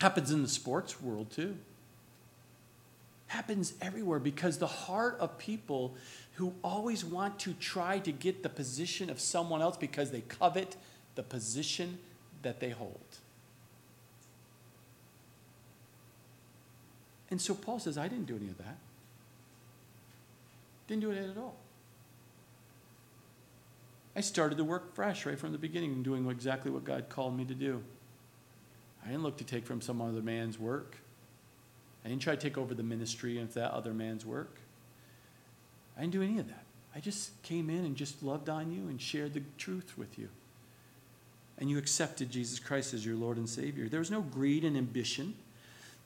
Happens 0.00 0.30
in 0.30 0.40
the 0.40 0.48
sports 0.48 1.02
world 1.02 1.28
too. 1.32 1.56
Happens 3.26 3.74
everywhere 3.82 4.20
because 4.20 4.58
the 4.58 4.68
heart 4.68 5.16
of 5.18 5.36
people 5.38 5.96
who 6.34 6.54
always 6.62 7.04
want 7.04 7.40
to 7.40 7.52
try 7.54 7.98
to 7.98 8.12
get 8.12 8.44
the 8.44 8.48
position 8.48 9.10
of 9.10 9.18
someone 9.18 9.60
else 9.60 9.76
because 9.76 10.12
they 10.12 10.20
covet 10.20 10.76
the 11.16 11.24
position 11.24 11.98
that 12.42 12.60
they 12.60 12.70
hold. 12.70 13.00
And 17.28 17.40
so 17.40 17.54
Paul 17.56 17.80
says, 17.80 17.98
I 17.98 18.06
didn't 18.06 18.26
do 18.26 18.36
any 18.36 18.46
of 18.46 18.58
that. 18.58 18.76
Didn't 20.86 21.02
do 21.02 21.10
it 21.10 21.28
at 21.28 21.36
all. 21.36 21.56
I 24.14 24.20
started 24.20 24.58
to 24.58 24.64
work 24.64 24.94
fresh 24.94 25.26
right 25.26 25.36
from 25.36 25.50
the 25.50 25.58
beginning 25.58 26.04
doing 26.04 26.30
exactly 26.30 26.70
what 26.70 26.84
God 26.84 27.08
called 27.08 27.36
me 27.36 27.44
to 27.46 27.54
do. 27.54 27.82
I 29.06 29.10
didn't 29.10 29.22
look 29.22 29.36
to 29.38 29.44
take 29.44 29.64
from 29.64 29.80
some 29.80 30.02
other 30.02 30.20
man's 30.20 30.58
work. 30.58 30.96
I 32.04 32.08
didn't 32.08 32.22
try 32.22 32.34
to 32.34 32.40
take 32.40 32.58
over 32.58 32.74
the 32.74 32.82
ministry 32.82 33.40
of 33.40 33.54
that 33.54 33.70
other 33.72 33.94
man's 33.94 34.26
work. 34.26 34.58
I 35.96 36.00
didn't 36.00 36.12
do 36.12 36.22
any 36.22 36.38
of 36.38 36.48
that. 36.48 36.64
I 36.94 36.98
just 36.98 37.40
came 37.42 37.70
in 37.70 37.84
and 37.84 37.94
just 37.94 38.22
loved 38.22 38.48
on 38.48 38.72
you 38.72 38.88
and 38.88 39.00
shared 39.00 39.34
the 39.34 39.42
truth 39.58 39.96
with 39.96 40.18
you. 40.18 40.28
And 41.58 41.70
you 41.70 41.78
accepted 41.78 42.30
Jesus 42.30 42.58
Christ 42.58 42.94
as 42.94 43.06
your 43.06 43.16
Lord 43.16 43.36
and 43.36 43.48
Savior. 43.48 43.88
There 43.88 44.00
was 44.00 44.10
no 44.10 44.22
greed 44.22 44.64
and 44.64 44.76
ambition. 44.76 45.34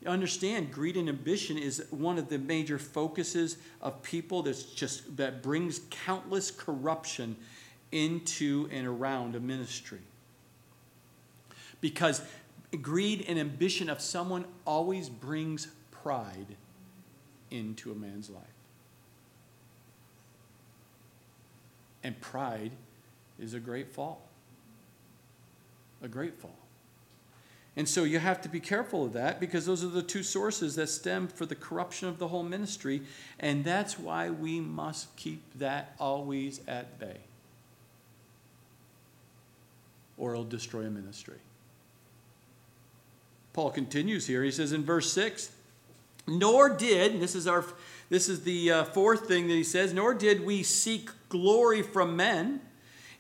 You 0.03 0.09
understand, 0.09 0.73
greed 0.73 0.97
and 0.97 1.09
ambition 1.09 1.59
is 1.59 1.85
one 1.91 2.19
of 2.19 2.29
the 2.29 2.39
major 2.39 2.79
focuses 2.79 3.57
of 3.81 4.03
people 4.03 4.43
that's 4.43 4.63
just 4.63 5.17
that 5.17 5.43
brings 5.43 5.81
countless 5.91 6.51
corruption 6.51 7.37
into 7.93 8.69
and 8.73 8.87
around 8.87 9.35
a 9.37 9.41
ministry. 9.41 10.01
Because 11.81 12.23
greed 12.77 13.25
and 13.29 13.39
ambition 13.39 13.91
of 13.91 14.01
someone 14.01 14.45
always 14.65 15.09
brings 15.09 15.69
pride 15.91 16.57
into 17.51 17.91
a 17.93 17.95
man's 17.95 18.31
life. 18.31 18.45
And 22.03 22.19
pride 22.21 22.73
is 23.39 23.55
a 23.55 23.61
great 23.61 23.91
fall. 23.91 24.23
A 26.03 26.09
great 26.09 26.39
fall. 26.39 26.57
And 27.77 27.89
so 27.89 28.05
you 28.05 28.19
have 28.19 28.43
to 28.43 28.49
be 28.49 28.61
careful 28.61 29.05
of 29.05 29.13
that 29.13 29.39
because 29.39 29.65
those 29.65 29.85
are 29.85 29.89
the 29.89 30.03
two 30.03 30.23
sources 30.23 30.75
that 30.75 30.89
stem 30.89 31.29
for 31.29 31.47
the 31.47 31.55
corruption 31.55 32.09
of 32.09 32.19
the 32.19 32.29
whole 32.29 32.43
ministry. 32.43 33.03
And 33.39 33.65
that's 33.65 33.99
why 33.99 34.31
we 34.31 34.61
must 34.61 35.15
keep 35.17 35.43
that 35.59 35.95
always 35.99 36.61
at 36.67 36.99
bay. 36.99 37.19
Or 40.19 40.33
it'll 40.33 40.45
destroy 40.45 40.83
a 40.83 40.91
ministry. 40.91 41.39
Paul 43.53 43.71
continues 43.71 44.27
here. 44.27 44.43
He 44.43 44.51
says 44.51 44.73
in 44.73 44.85
verse 44.85 45.13
6, 45.13 45.51
nor 46.27 46.69
did, 46.69 47.21
this 47.21 47.35
is 47.35 47.47
our 47.47 47.65
this 48.11 48.29
is 48.29 48.43
the 48.43 48.73
uh, 48.73 48.85
fourth 48.85 49.29
thing 49.29 49.47
that 49.47 49.55
he 49.55 49.63
says, 49.63 49.95
nor 49.95 50.15
did 50.15 50.45
we 50.45 50.65
seek 50.65 51.11
glory 51.29 51.81
from 51.81 52.17
men, 52.17 52.61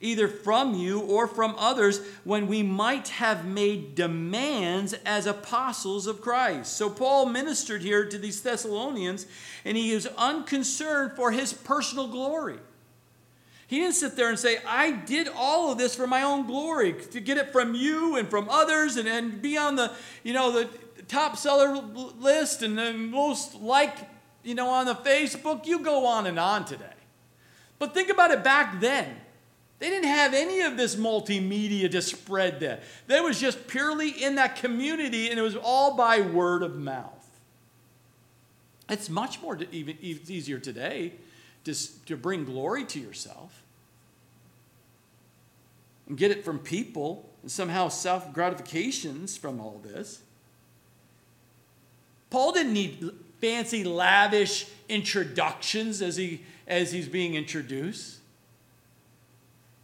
either 0.01 0.27
from 0.27 0.75
you 0.75 0.99
or 1.01 1.29
from 1.29 1.55
others, 1.57 2.01
when 2.25 2.49
we 2.49 2.65
might 2.65 3.07
have 3.09 3.47
made 3.47 3.95
demands 3.95 4.93
as 5.07 5.27
apostles 5.27 6.09
of 6.09 6.21
Christ. 6.21 6.77
So 6.77 6.91
Paul 6.91 7.27
ministered 7.27 7.83
here 7.83 8.05
to 8.05 8.19
these 8.19 8.43
Thessalonians, 8.43 9.27
and 9.65 9.77
he 9.77 9.93
is 9.93 10.09
unconcerned 10.19 11.13
for 11.13 11.31
his 11.31 11.53
personal 11.53 12.09
glory. 12.09 12.59
He 13.71 13.79
didn't 13.79 13.95
sit 13.95 14.17
there 14.17 14.29
and 14.29 14.37
say, 14.37 14.59
I 14.67 14.91
did 14.91 15.29
all 15.33 15.71
of 15.71 15.79
this 15.79 15.95
for 15.95 16.09
my 16.09 16.23
own 16.23 16.45
glory, 16.45 16.93
to 16.93 17.21
get 17.21 17.39
it 17.39 17.53
from 17.53 17.73
you 17.73 18.17
and 18.17 18.29
from 18.29 18.49
others 18.49 18.97
and, 18.97 19.07
and 19.07 19.41
be 19.41 19.57
on 19.57 19.77
the, 19.77 19.93
you 20.25 20.33
know, 20.33 20.51
the 20.51 20.69
top 21.07 21.37
seller 21.37 21.81
list 22.19 22.63
and 22.63 22.77
the 22.77 22.93
most 22.93 23.55
liked, 23.55 24.03
you 24.43 24.57
know, 24.57 24.69
on 24.71 24.87
the 24.87 24.97
Facebook. 24.97 25.67
You 25.67 25.79
go 25.79 26.05
on 26.05 26.27
and 26.27 26.37
on 26.37 26.65
today. 26.65 26.85
But 27.79 27.95
think 27.95 28.11
about 28.11 28.33
it 28.33 28.43
back 28.43 28.81
then. 28.81 29.07
They 29.79 29.89
didn't 29.89 30.09
have 30.09 30.35
any 30.35 30.63
of 30.63 30.77
this 30.77 30.97
multimedia 30.97 31.89
to 31.93 32.03
spread 32.03 32.59
that. 32.59 32.83
That 33.07 33.23
was 33.23 33.39
just 33.39 33.69
purely 33.69 34.11
in 34.11 34.35
that 34.35 34.57
community, 34.57 35.31
and 35.31 35.39
it 35.39 35.43
was 35.43 35.55
all 35.55 35.95
by 35.95 36.23
word 36.23 36.65
of 36.65 36.75
mouth. 36.75 37.41
It's 38.89 39.09
much 39.09 39.41
more 39.41 39.57
even, 39.71 39.97
easier 40.01 40.59
today 40.59 41.13
to, 41.63 42.05
to 42.07 42.17
bring 42.17 42.45
glory 42.45 42.85
to 42.87 42.99
yourself 42.99 43.60
and 46.11 46.19
get 46.19 46.33
it 46.33 46.45
from 46.45 46.59
people 46.59 47.31
and 47.41 47.51
somehow 47.51 47.89
self 47.89 48.33
gratifications 48.33 49.37
from 49.37 49.61
all 49.61 49.81
this. 49.83 50.23
Paul 52.31 52.53
didn't 52.53 52.73
need 52.73 53.11
fancy, 53.41 53.85
lavish 53.85 54.67
introductions 54.89 56.03
as, 56.03 56.17
he, 56.17 56.43
as 56.67 56.93
he's 56.93 57.09
being 57.09 57.35
introduced. 57.35 58.19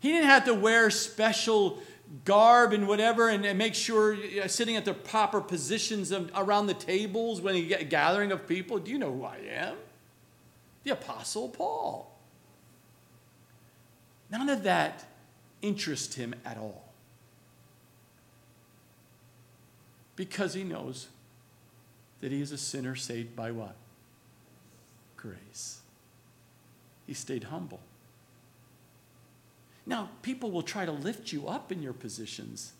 He 0.00 0.10
didn't 0.10 0.28
have 0.28 0.44
to 0.46 0.54
wear 0.54 0.90
special 0.90 1.78
garb 2.24 2.72
and 2.72 2.88
whatever 2.88 3.28
and, 3.28 3.46
and 3.46 3.56
make 3.56 3.74
sure 3.74 4.16
uh, 4.42 4.48
sitting 4.48 4.74
at 4.76 4.84
the 4.84 4.94
proper 4.94 5.40
positions 5.40 6.10
of, 6.10 6.30
around 6.34 6.66
the 6.66 6.74
tables 6.74 7.40
when 7.40 7.54
you 7.54 7.66
get 7.66 7.80
a 7.80 7.84
gathering 7.84 8.32
of 8.32 8.48
people. 8.48 8.78
Do 8.80 8.90
you 8.90 8.98
know 8.98 9.12
who 9.12 9.24
I 9.24 9.38
am? 9.48 9.76
The 10.82 10.90
Apostle 10.90 11.48
Paul. 11.50 12.12
None 14.30 14.48
of 14.48 14.64
that 14.64 15.04
interests 15.66 16.14
him 16.14 16.34
at 16.44 16.56
all. 16.56 16.84
Because 20.14 20.54
he 20.54 20.64
knows 20.64 21.08
that 22.20 22.32
he 22.32 22.40
is 22.40 22.52
a 22.52 22.58
sinner 22.58 22.94
saved 22.94 23.36
by 23.36 23.50
what? 23.50 23.74
Grace. 25.16 25.80
He 27.06 27.14
stayed 27.14 27.44
humble. 27.44 27.80
Now, 29.84 30.10
people 30.22 30.50
will 30.50 30.62
try 30.62 30.84
to 30.84 30.92
lift 30.92 31.32
you 31.32 31.46
up 31.46 31.70
in 31.70 31.82
your 31.82 31.92
positions, 31.92 32.72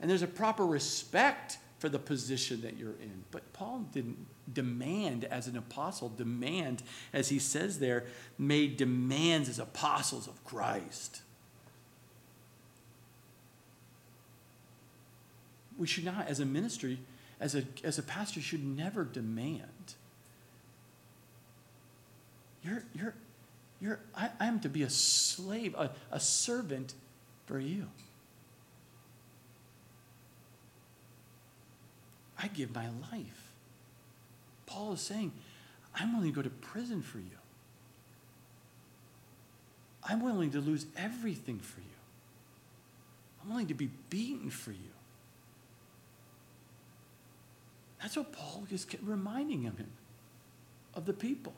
and 0.00 0.08
there's 0.08 0.22
a 0.22 0.26
proper 0.26 0.64
respect 0.64 1.58
for 1.78 1.90
the 1.90 1.98
position 1.98 2.62
that 2.62 2.78
you're 2.78 2.92
in. 3.02 3.24
But 3.30 3.52
Paul 3.52 3.86
didn't 3.92 4.26
demand 4.52 5.24
as 5.24 5.48
an 5.48 5.56
apostle, 5.56 6.08
demand, 6.08 6.82
as 7.12 7.28
he 7.28 7.38
says 7.38 7.78
there, 7.78 8.06
made 8.38 8.78
demands 8.78 9.50
as 9.50 9.58
apostles 9.58 10.26
of 10.26 10.42
Christ. 10.44 11.20
We 15.78 15.86
should 15.86 16.04
not, 16.04 16.28
as 16.28 16.40
a 16.40 16.44
ministry, 16.44 16.98
as 17.40 17.54
a, 17.54 17.64
as 17.82 17.98
a 17.98 18.02
pastor, 18.02 18.40
should 18.40 18.64
never 18.64 19.04
demand. 19.04 19.94
You're, 22.62 22.84
you're, 22.94 23.14
you're, 23.80 24.00
I, 24.16 24.30
I 24.40 24.46
am 24.46 24.60
to 24.60 24.68
be 24.68 24.82
a 24.82 24.90
slave, 24.90 25.74
a, 25.74 25.90
a 26.10 26.20
servant 26.20 26.94
for 27.46 27.58
you. 27.58 27.88
I 32.38 32.48
give 32.48 32.74
my 32.74 32.88
life. 33.12 33.52
Paul 34.66 34.94
is 34.94 35.00
saying, 35.00 35.32
I'm 35.94 36.14
willing 36.14 36.32
to 36.32 36.36
go 36.36 36.42
to 36.42 36.50
prison 36.50 37.02
for 37.02 37.18
you. 37.18 37.24
I'm 40.02 40.22
willing 40.22 40.50
to 40.50 40.60
lose 40.60 40.86
everything 40.96 41.58
for 41.58 41.80
you. 41.80 41.86
I'm 43.42 43.50
willing 43.50 43.68
to 43.68 43.74
be 43.74 43.90
beaten 44.10 44.50
for 44.50 44.72
you. 44.72 44.93
That's 48.04 48.18
what 48.18 48.32
Paul 48.32 48.66
is 48.70 48.86
reminding 49.02 49.62
him 49.62 49.86
of 50.92 51.06
the 51.06 51.14
people. 51.14 51.54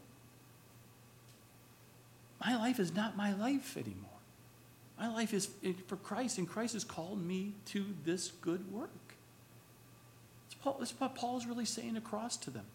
My 2.41 2.55
life 2.57 2.79
is 2.79 2.95
not 2.95 3.17
my 3.17 3.35
life 3.35 3.77
anymore. 3.77 4.21
My 4.97 5.13
life 5.13 5.35
is 5.35 5.49
for 5.89 5.97
Christ, 5.97 6.39
and 6.39 6.49
Christ 6.49 6.75
has 6.75 6.85
called 6.85 7.21
me 7.21 7.55
to 7.73 7.87
this 8.05 8.31
good 8.43 8.73
work. 8.73 9.17
That's, 10.65 10.93
what 11.01 11.17
Paul 11.17 11.37
is 11.37 11.47
really 11.47 11.65
saying 11.65 11.97
across 11.97 12.37
to 12.37 12.51
them. 12.51 12.67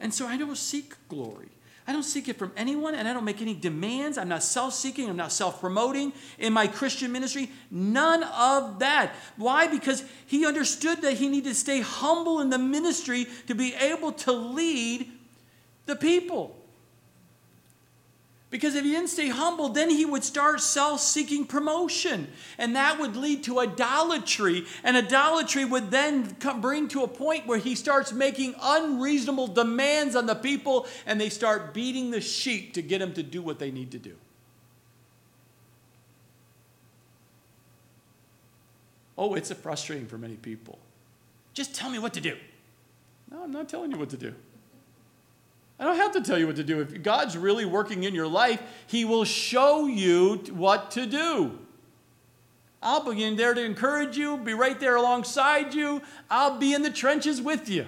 And 0.00 0.12
so 0.12 0.26
I 0.26 0.36
don't 0.36 0.58
seek 0.58 0.94
glory. 1.08 1.50
I 1.86 1.92
don't 1.92 2.02
seek 2.02 2.28
it 2.28 2.38
from 2.38 2.50
anyone, 2.56 2.94
and 2.94 3.06
I 3.06 3.12
don't 3.12 3.24
make 3.24 3.42
any 3.42 3.52
demands. 3.52 4.16
I'm 4.16 4.28
not 4.28 4.42
self 4.42 4.72
seeking. 4.72 5.08
I'm 5.08 5.16
not 5.16 5.32
self 5.32 5.60
promoting 5.60 6.14
in 6.38 6.52
my 6.52 6.66
Christian 6.66 7.12
ministry. 7.12 7.50
None 7.70 8.22
of 8.22 8.78
that. 8.78 9.12
Why? 9.36 9.66
Because 9.66 10.02
he 10.26 10.46
understood 10.46 11.02
that 11.02 11.14
he 11.14 11.28
needed 11.28 11.50
to 11.50 11.54
stay 11.54 11.80
humble 11.80 12.40
in 12.40 12.48
the 12.48 12.58
ministry 12.58 13.26
to 13.48 13.54
be 13.54 13.74
able 13.74 14.12
to 14.12 14.32
lead 14.32 15.12
the 15.84 15.96
people. 15.96 16.56
Because 18.54 18.76
if 18.76 18.84
he 18.84 18.92
didn't 18.92 19.08
stay 19.08 19.30
humble, 19.30 19.68
then 19.68 19.90
he 19.90 20.04
would 20.04 20.22
start 20.22 20.60
self 20.60 21.00
seeking 21.00 21.44
promotion. 21.44 22.28
And 22.56 22.76
that 22.76 23.00
would 23.00 23.16
lead 23.16 23.42
to 23.42 23.58
idolatry. 23.58 24.64
And 24.84 24.96
idolatry 24.96 25.64
would 25.64 25.90
then 25.90 26.36
come, 26.36 26.60
bring 26.60 26.86
to 26.90 27.02
a 27.02 27.08
point 27.08 27.48
where 27.48 27.58
he 27.58 27.74
starts 27.74 28.12
making 28.12 28.54
unreasonable 28.62 29.48
demands 29.48 30.14
on 30.14 30.26
the 30.26 30.36
people 30.36 30.86
and 31.04 31.20
they 31.20 31.30
start 31.30 31.74
beating 31.74 32.12
the 32.12 32.20
sheep 32.20 32.74
to 32.74 32.82
get 32.82 33.00
them 33.00 33.12
to 33.14 33.24
do 33.24 33.42
what 33.42 33.58
they 33.58 33.72
need 33.72 33.90
to 33.90 33.98
do. 33.98 34.14
Oh, 39.18 39.34
it's 39.34 39.52
frustrating 39.52 40.06
for 40.06 40.16
many 40.16 40.36
people. 40.36 40.78
Just 41.54 41.74
tell 41.74 41.90
me 41.90 41.98
what 41.98 42.14
to 42.14 42.20
do. 42.20 42.36
No, 43.32 43.42
I'm 43.42 43.50
not 43.50 43.68
telling 43.68 43.90
you 43.90 43.98
what 43.98 44.10
to 44.10 44.16
do. 44.16 44.32
I 45.78 45.84
don't 45.84 45.96
have 45.96 46.12
to 46.12 46.20
tell 46.20 46.38
you 46.38 46.46
what 46.46 46.56
to 46.56 46.64
do. 46.64 46.80
If 46.80 47.02
God's 47.02 47.36
really 47.36 47.64
working 47.64 48.04
in 48.04 48.14
your 48.14 48.28
life, 48.28 48.62
He 48.86 49.04
will 49.04 49.24
show 49.24 49.86
you 49.86 50.36
what 50.52 50.92
to 50.92 51.06
do. 51.06 51.58
I'll 52.82 53.10
be 53.10 53.24
in 53.24 53.36
there 53.36 53.54
to 53.54 53.64
encourage 53.64 54.16
you, 54.16 54.36
be 54.36 54.52
right 54.52 54.78
there 54.78 54.96
alongside 54.96 55.74
you. 55.74 56.02
I'll 56.30 56.58
be 56.58 56.74
in 56.74 56.82
the 56.82 56.90
trenches 56.90 57.40
with 57.40 57.68
you. 57.68 57.86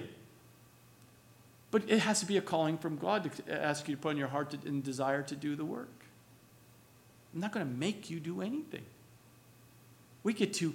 But 1.69 1.83
it 1.87 1.99
has 1.99 2.19
to 2.21 2.25
be 2.25 2.37
a 2.37 2.41
calling 2.41 2.77
from 2.77 2.97
God 2.97 3.23
to 3.23 3.53
uh, 3.53 3.57
ask 3.57 3.87
you 3.87 3.95
to 3.95 4.01
put 4.01 4.11
in 4.11 4.17
your 4.17 4.29
heart 4.29 4.55
and 4.65 4.83
desire 4.83 5.21
to 5.23 5.35
do 5.35 5.55
the 5.55 5.65
work. 5.65 6.05
I'm 7.33 7.41
not 7.41 7.51
going 7.51 7.65
to 7.65 7.71
make 7.71 8.09
you 8.09 8.19
do 8.19 8.41
anything. 8.41 8.85
We 10.23 10.33
get 10.33 10.53
to 10.55 10.73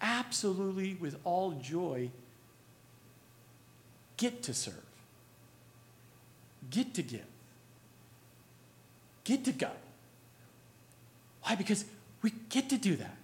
absolutely, 0.00 0.94
with 0.94 1.18
all 1.24 1.52
joy, 1.52 2.10
get 4.16 4.42
to 4.44 4.54
serve 4.54 4.91
get 6.72 6.94
to 6.94 7.02
give, 7.02 7.26
get 9.22 9.44
to 9.44 9.52
go. 9.52 9.70
Why? 11.42 11.54
Because 11.54 11.84
we 12.22 12.32
get 12.48 12.68
to 12.70 12.76
do 12.76 12.96
that 12.96 13.16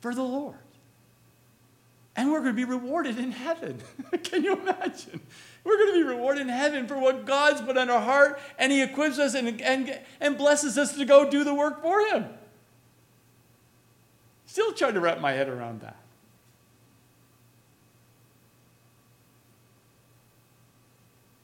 for 0.00 0.14
the 0.14 0.22
Lord. 0.22 0.56
And 2.14 2.30
we're 2.30 2.40
going 2.40 2.54
to 2.54 2.56
be 2.56 2.64
rewarded 2.64 3.18
in 3.18 3.32
heaven. 3.32 3.80
Can 4.22 4.44
you 4.44 4.54
imagine? 4.54 5.20
We're 5.64 5.78
going 5.78 5.92
to 5.92 5.98
be 5.98 6.02
rewarded 6.02 6.42
in 6.42 6.48
heaven 6.48 6.86
for 6.86 6.98
what 6.98 7.24
God's 7.24 7.62
put 7.62 7.78
on 7.78 7.88
our 7.88 8.00
heart, 8.00 8.38
and 8.58 8.70
He 8.70 8.82
equips 8.82 9.18
us 9.18 9.34
and, 9.34 9.60
and, 9.62 9.98
and 10.20 10.36
blesses 10.36 10.76
us 10.76 10.94
to 10.96 11.04
go 11.04 11.28
do 11.28 11.42
the 11.42 11.54
work 11.54 11.80
for 11.80 12.00
Him. 12.08 12.26
Still 14.44 14.72
trying 14.72 14.94
to 14.94 15.00
wrap 15.00 15.20
my 15.20 15.32
head 15.32 15.48
around 15.48 15.80
that. 15.80 15.96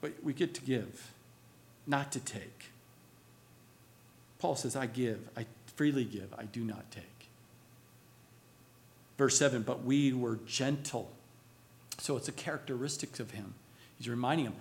But 0.09 0.25
we 0.25 0.33
get 0.33 0.55
to 0.55 0.63
give, 0.63 1.13
not 1.87 2.13
to 2.13 2.21
take. 2.21 2.71
Paul 4.39 4.57
says, 4.57 4.75
I 4.75 4.87
give, 4.87 5.19
I 5.37 5.45
freely 5.77 6.05
give, 6.05 6.33
I 6.39 6.45
do 6.45 6.63
not 6.63 6.91
take. 6.91 7.05
Verse 9.19 9.37
7 9.37 9.63
But 9.63 9.85
we 9.85 10.13
were 10.13 10.39
gentle. 10.47 11.11
So 11.99 12.17
it's 12.17 12.29
a 12.29 12.33
characteristic 12.33 13.21
of 13.21 13.33
him. 13.33 13.55
He's 13.99 14.09
reminding 14.09 14.47
him, 14.47 14.55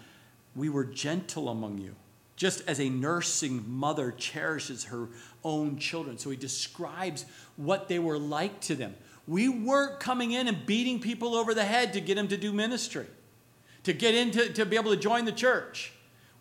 We 0.56 0.68
were 0.68 0.84
gentle 0.84 1.48
among 1.48 1.78
you, 1.78 1.96
just 2.36 2.62
as 2.68 2.82
a 2.82 2.90
nursing 2.90 3.64
mother 3.70 4.12
cherishes 4.12 4.86
her 4.86 5.08
own 5.46 5.78
children. 5.78 6.18
So 6.18 6.30
he 6.30 6.36
describes 6.36 7.26
what 7.56 7.88
they 7.88 8.00
were 8.00 8.20
like 8.20 8.60
to 8.62 8.76
them. 8.76 8.96
We 9.28 9.48
weren't 9.48 10.02
coming 10.02 10.32
in 10.32 10.50
and 10.50 10.66
beating 10.66 11.00
people 11.00 11.36
over 11.36 11.54
the 11.54 11.64
head 11.64 11.94
to 11.94 12.02
get 12.02 12.16
them 12.16 12.28
to 12.30 12.38
do 12.38 12.52
ministry 12.52 13.06
to 13.84 13.94
get 13.94 14.16
into 14.16 14.52
to 14.54 14.66
be 14.66 14.76
able 14.76 14.92
to 14.92 14.98
join 14.98 15.26
the 15.26 15.32
church. 15.32 15.94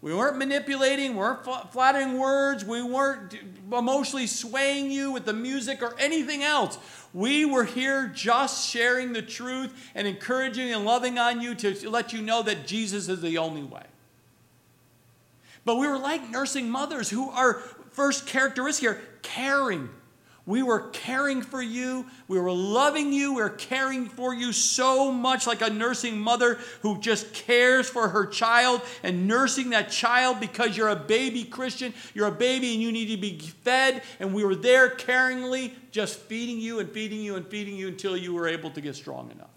We 0.02 0.14
weren't 0.14 0.36
manipulating, 0.36 1.12
we 1.12 1.18
weren't 1.18 1.72
flattering 1.72 2.18
words, 2.18 2.64
we 2.64 2.82
weren't 2.82 3.34
emotionally 3.72 4.26
swaying 4.26 4.90
you 4.90 5.10
with 5.10 5.24
the 5.24 5.32
music 5.32 5.82
or 5.82 5.96
anything 5.98 6.42
else. 6.42 6.78
We 7.12 7.44
were 7.44 7.64
here 7.64 8.12
just 8.14 8.68
sharing 8.68 9.14
the 9.14 9.22
truth 9.22 9.90
and 9.94 10.06
encouraging 10.06 10.72
and 10.72 10.84
loving 10.84 11.18
on 11.18 11.40
you 11.40 11.54
to 11.56 11.90
let 11.90 12.12
you 12.12 12.20
know 12.20 12.42
that 12.42 12.66
Jesus 12.66 13.08
is 13.08 13.22
the 13.22 13.38
only 13.38 13.62
way. 13.62 13.84
But 15.64 15.76
we 15.76 15.88
were 15.88 15.98
like 15.98 16.30
nursing 16.30 16.70
mothers 16.70 17.10
who 17.10 17.30
are 17.30 17.54
first 17.90 18.26
characteristic 18.26 18.82
here 18.82 19.00
caring. 19.22 19.88
We 20.46 20.62
were 20.62 20.88
caring 20.90 21.42
for 21.42 21.60
you. 21.60 22.06
We 22.28 22.38
were 22.38 22.52
loving 22.52 23.12
you. 23.12 23.34
We 23.34 23.42
were 23.42 23.50
caring 23.50 24.08
for 24.08 24.32
you 24.32 24.52
so 24.52 25.10
much, 25.10 25.44
like 25.44 25.60
a 25.60 25.70
nursing 25.70 26.16
mother 26.16 26.60
who 26.82 27.00
just 27.00 27.34
cares 27.34 27.90
for 27.90 28.08
her 28.08 28.24
child 28.26 28.80
and 29.02 29.26
nursing 29.26 29.70
that 29.70 29.90
child 29.90 30.38
because 30.38 30.76
you're 30.76 30.88
a 30.88 30.96
baby 30.96 31.42
Christian. 31.42 31.92
You're 32.14 32.28
a 32.28 32.32
baby 32.32 32.74
and 32.74 32.80
you 32.80 32.92
need 32.92 33.08
to 33.08 33.16
be 33.16 33.40
fed. 33.40 34.04
And 34.20 34.32
we 34.32 34.44
were 34.44 34.54
there 34.54 34.88
caringly, 34.88 35.72
just 35.90 36.16
feeding 36.20 36.60
you 36.60 36.78
and 36.78 36.88
feeding 36.92 37.20
you 37.20 37.34
and 37.34 37.44
feeding 37.48 37.74
you 37.74 37.88
until 37.88 38.16
you 38.16 38.32
were 38.32 38.46
able 38.46 38.70
to 38.70 38.80
get 38.80 38.94
strong 38.94 39.32
enough. 39.32 39.48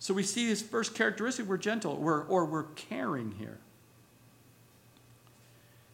So 0.00 0.12
we 0.12 0.24
see 0.24 0.48
this 0.48 0.60
first 0.60 0.94
characteristic 0.96 1.46
we're 1.46 1.56
gentle, 1.56 1.96
we're, 1.96 2.24
or 2.24 2.46
we're 2.46 2.64
caring 2.74 3.32
here. 3.38 3.58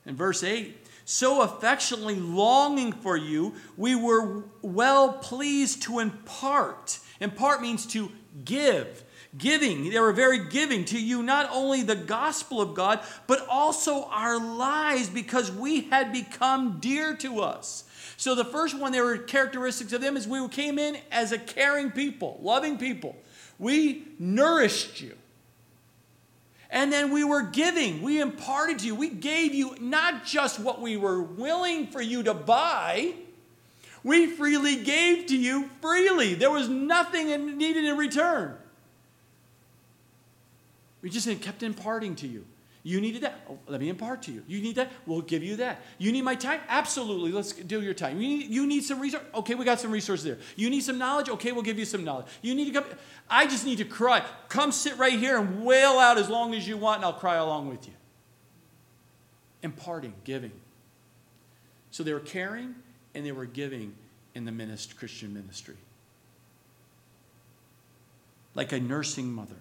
In 0.07 0.17
verse 0.17 0.43
8, 0.43 0.84
so 1.05 1.43
affectionately 1.43 2.17
longing 2.17 2.93
for 2.93 3.17
you, 3.17 3.55
we 3.77 3.95
were 3.95 4.45
well 4.63 5.13
pleased 5.15 5.83
to 5.83 5.99
impart. 5.99 6.99
Impart 7.21 7.63
means 7.63 7.87
to 7.87 8.11
give. 8.45 9.05
Giving. 9.37 9.91
They 9.91 9.99
were 9.99 10.13
very 10.13 10.49
giving 10.49 10.85
to 10.87 11.01
you, 11.01 11.23
not 11.23 11.51
only 11.53 11.83
the 11.83 11.97
gospel 11.97 12.61
of 12.61 12.75
God, 12.75 13.01
but 13.27 13.45
also 13.49 14.05
our 14.05 14.39
lives 14.39 15.09
because 15.09 15.51
we 15.51 15.83
had 15.83 16.13
become 16.13 16.79
dear 16.81 17.17
to 17.17 17.41
us. 17.41 17.85
So 18.17 18.35
the 18.35 18.45
first 18.45 18.79
one, 18.79 18.93
there 18.93 19.05
were 19.05 19.19
characteristics 19.19 19.93
of 19.93 20.01
them 20.01 20.17
is 20.17 20.29
we 20.29 20.47
came 20.49 20.79
in 20.79 20.97
as 21.11 21.33
a 21.33 21.39
caring 21.39 21.91
people, 21.91 22.39
loving 22.43 22.79
people. 22.79 23.17
We 23.59 24.07
nourished 24.19 25.01
you. 25.01 25.17
And 26.75 26.93
then 26.93 27.13
we 27.13 27.23
were 27.23 27.43
giving, 27.43 28.03
we 28.03 28.21
imparted 28.21 28.81
to 28.81 28.87
you, 28.87 28.97
we 28.97 29.09
gave 29.09 29.55
you 29.55 29.77
not 29.81 30.25
just 30.25 30.59
what 30.59 30.81
we 30.81 30.97
were 30.97 31.23
willing 31.23 31.87
for 31.87 32.03
you 32.03 32.25
to 32.25 32.35
buy, 32.35 33.15
we 34.03 34.27
freely 34.27 34.83
gave 34.83 35.27
to 35.27 35.37
you 35.37 35.71
freely. 35.81 36.35
There 36.35 36.51
was 36.51 36.69
nothing 36.69 37.57
needed 37.57 37.85
in 37.85 37.97
return. 37.97 38.57
We 41.01 41.11
just 41.11 41.29
kept 41.43 41.63
imparting 41.63 42.17
to 42.17 42.27
you. 42.27 42.45
You 42.87 43.01
needed 43.01 43.23
that. 43.23 43.41
Oh, 43.49 43.59
let 43.67 43.81
me 43.81 43.89
impart 43.89 44.23
to 44.25 44.33
you. 44.33 44.45
You 44.47 44.61
need 44.61 44.77
that. 44.77 44.93
We'll 45.07 45.23
give 45.23 45.43
you 45.43 45.57
that. 45.57 45.81
You 45.97 46.13
need 46.13 46.21
my 46.21 46.35
time? 46.35 46.61
Absolutely. 46.69 47.33
Let's 47.33 47.53
do 47.53 47.81
your 47.81 47.95
time. 47.95 48.21
You 48.21 48.29
need, 48.29 48.51
you 48.51 48.67
need 48.67 48.85
some 48.85 49.01
resources? 49.01 49.27
Okay, 49.35 49.55
we 49.55 49.65
got 49.65 49.81
some 49.81 49.91
resources 49.91 50.23
there. 50.23 50.39
You 50.55 50.69
need 50.69 50.83
some 50.83 50.99
knowledge? 50.99 51.31
Okay, 51.31 51.51
we'll 51.53 51.63
give 51.63 51.79
you 51.79 51.87
some 51.87 52.05
knowledge. 52.05 52.27
You 52.43 52.55
need 52.55 52.67
to 52.67 52.83
come. 52.83 52.85
I 53.29 53.47
just 53.47 53.65
need 53.65 53.79
to 53.79 53.87
cry. 53.87 54.23
Come 54.51 54.71
sit 54.71 54.99
right 54.99 55.19
here 55.19 55.39
and 55.41 55.65
wail 55.65 55.93
out 55.93 56.19
as 56.19 56.29
long 56.29 56.55
as 56.55 56.69
you 56.69 56.77
want, 56.77 56.97
and 56.97 57.07
I'll 57.07 57.15
cry 57.15 57.37
along 57.37 57.71
with 57.71 57.87
you. 57.87 57.95
Imparting, 59.63 60.13
giving. 60.25 60.53
So 61.91 62.03
they 62.03 62.13
were 62.13 62.21
caring 62.21 62.75
and 63.15 63.25
they 63.25 63.33
were 63.33 63.47
giving 63.47 63.95
in 64.35 64.45
the 64.45 64.53
ministry, 64.53 64.95
Christian 64.99 65.33
ministry. 65.33 65.77
Like 68.55 68.73
a 68.73 68.81
nursing 68.81 69.33
mother 69.33 69.57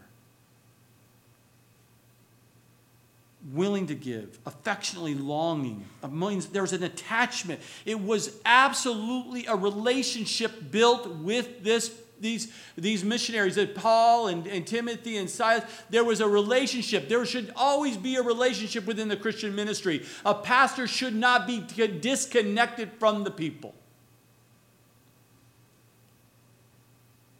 willing 3.51 3.87
to 3.87 3.95
give, 3.95 4.39
affectionately 4.45 5.15
longing. 5.15 5.85
There 6.01 6.61
was 6.61 6.73
an 6.73 6.83
attachment. 6.83 7.59
It 7.85 7.99
was 7.99 8.39
absolutely 8.45 9.45
a 9.45 9.55
relationship 9.55 10.71
built 10.71 11.07
with 11.07 11.63
this. 11.63 11.93
These, 12.19 12.53
these 12.77 13.03
missionaries, 13.03 13.55
that 13.55 13.75
Paul 13.75 14.27
and, 14.27 14.47
and 14.47 14.65
Timothy 14.65 15.17
and 15.17 15.29
Silas, 15.29 15.65
there 15.89 16.05
was 16.05 16.21
a 16.21 16.27
relationship. 16.27 17.09
There 17.09 17.25
should 17.25 17.51
always 17.53 17.97
be 17.97 18.15
a 18.15 18.21
relationship 18.21 18.85
within 18.85 19.09
the 19.09 19.17
Christian 19.17 19.53
ministry. 19.53 20.05
A 20.23 20.33
pastor 20.33 20.87
should 20.87 21.13
not 21.13 21.47
be 21.47 21.59
disconnected 21.99 22.91
from 22.97 23.25
the 23.25 23.31
people. 23.31 23.75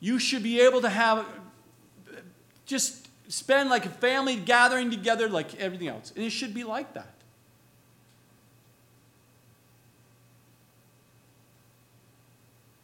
You 0.02 0.20
should 0.20 0.44
be 0.44 0.60
able 0.60 0.82
to 0.82 0.90
have 0.90 1.26
just 2.66 3.03
spend 3.34 3.68
like 3.68 3.84
a 3.84 3.90
family 3.90 4.36
gathering 4.36 4.92
together 4.92 5.28
like 5.28 5.60
everything 5.60 5.88
else. 5.88 6.14
And 6.16 6.24
it 6.24 6.30
should 6.30 6.54
be 6.54 6.64
like 6.64 6.94
that. 6.94 7.16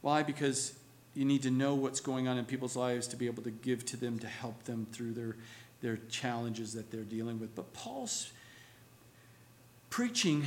Why? 0.01 0.23
Because 0.23 0.73
you 1.13 1.23
need 1.23 1.43
to 1.43 1.51
know 1.51 1.75
what's 1.75 1.99
going 1.99 2.27
on 2.27 2.39
in 2.39 2.45
people's 2.45 2.75
lives 2.75 3.05
to 3.09 3.15
be 3.15 3.27
able 3.27 3.43
to 3.43 3.51
give 3.51 3.85
to 3.85 3.97
them 3.97 4.17
to 4.17 4.27
help 4.27 4.63
them 4.63 4.87
through 4.91 5.11
their, 5.11 5.35
their 5.81 5.99
challenges 6.09 6.73
that 6.73 6.89
they're 6.89 7.01
dealing 7.01 7.39
with. 7.39 7.53
But 7.53 7.71
Paul's 7.73 8.33
preaching 9.91 10.45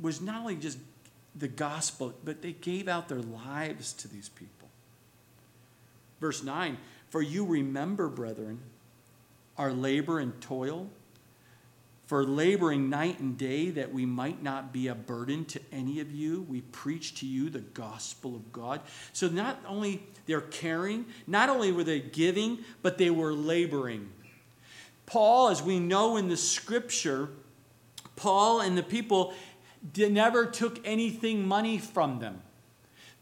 was 0.00 0.20
not 0.20 0.42
only 0.42 0.54
just 0.54 0.78
the 1.34 1.48
gospel, 1.48 2.14
but 2.24 2.40
they 2.40 2.52
gave 2.52 2.86
out 2.86 3.08
their 3.08 3.18
lives 3.18 3.92
to 3.94 4.06
these 4.06 4.28
people. 4.28 4.68
Verse 6.20 6.44
9 6.44 6.78
For 7.10 7.20
you 7.20 7.44
remember, 7.44 8.08
brethren, 8.08 8.60
our 9.58 9.72
labor 9.72 10.18
and 10.18 10.40
toil, 10.40 10.88
for 12.06 12.24
laboring 12.24 12.88
night 12.88 13.18
and 13.18 13.36
day 13.36 13.70
that 13.70 13.92
we 13.92 14.06
might 14.06 14.40
not 14.40 14.72
be 14.72 14.86
a 14.86 14.94
burden 14.94 15.44
to 15.46 15.60
any 15.72 15.98
of 15.98 16.12
you. 16.12 16.46
We 16.48 16.60
preach 16.60 17.16
to 17.16 17.26
you 17.26 17.50
the 17.50 17.58
gospel 17.58 18.36
of 18.36 18.52
God. 18.52 18.80
So 19.12 19.26
not 19.28 19.58
only 19.66 20.04
they're 20.26 20.40
caring, 20.40 21.06
not 21.26 21.48
only 21.48 21.72
were 21.72 21.82
they 21.82 21.98
giving, 21.98 22.58
but 22.80 22.96
they 22.96 23.10
were 23.10 23.32
laboring. 23.32 24.08
Paul, 25.04 25.48
as 25.48 25.62
we 25.62 25.80
know 25.80 26.16
in 26.16 26.28
the 26.28 26.36
scripture, 26.36 27.28
Paul 28.14 28.60
and 28.60 28.78
the 28.78 28.84
people 28.84 29.34
never 29.96 30.46
took 30.46 30.80
anything 30.86 31.46
money 31.46 31.78
from 31.78 32.20
them. 32.20 32.40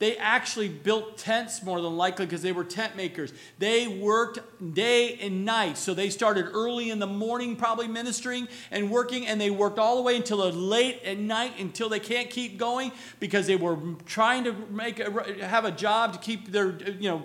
They 0.04 0.18
actually 0.18 0.68
built 0.68 1.16
tents 1.16 1.62
more 1.62 1.80
than 1.80 1.96
likely 1.96 2.26
because 2.26 2.42
they 2.42 2.52
were 2.52 2.62
tent 2.62 2.94
makers. 2.94 3.32
They 3.58 3.88
worked 3.88 4.38
day 4.74 5.18
and 5.22 5.46
night. 5.46 5.78
So 5.78 5.94
they 5.94 6.10
started 6.10 6.44
early 6.52 6.90
in 6.90 6.98
the 6.98 7.06
morning, 7.06 7.56
probably 7.56 7.88
ministering 7.88 8.46
and 8.70 8.90
working, 8.90 9.26
and 9.26 9.40
they 9.40 9.48
worked 9.48 9.78
all 9.78 9.96
the 9.96 10.02
way 10.02 10.16
until 10.16 10.40
late 10.50 11.02
at 11.06 11.16
night 11.16 11.58
until 11.58 11.88
they 11.88 12.00
can't 12.00 12.28
keep 12.28 12.58
going 12.58 12.92
because 13.18 13.46
they 13.46 13.56
were 13.56 13.78
trying 14.04 14.44
to 14.44 14.52
make 14.68 15.00
a, 15.00 15.46
have 15.46 15.64
a 15.64 15.70
job 15.70 16.12
to 16.12 16.18
keep 16.18 16.52
their 16.52 16.76
you 17.00 17.08
know 17.08 17.22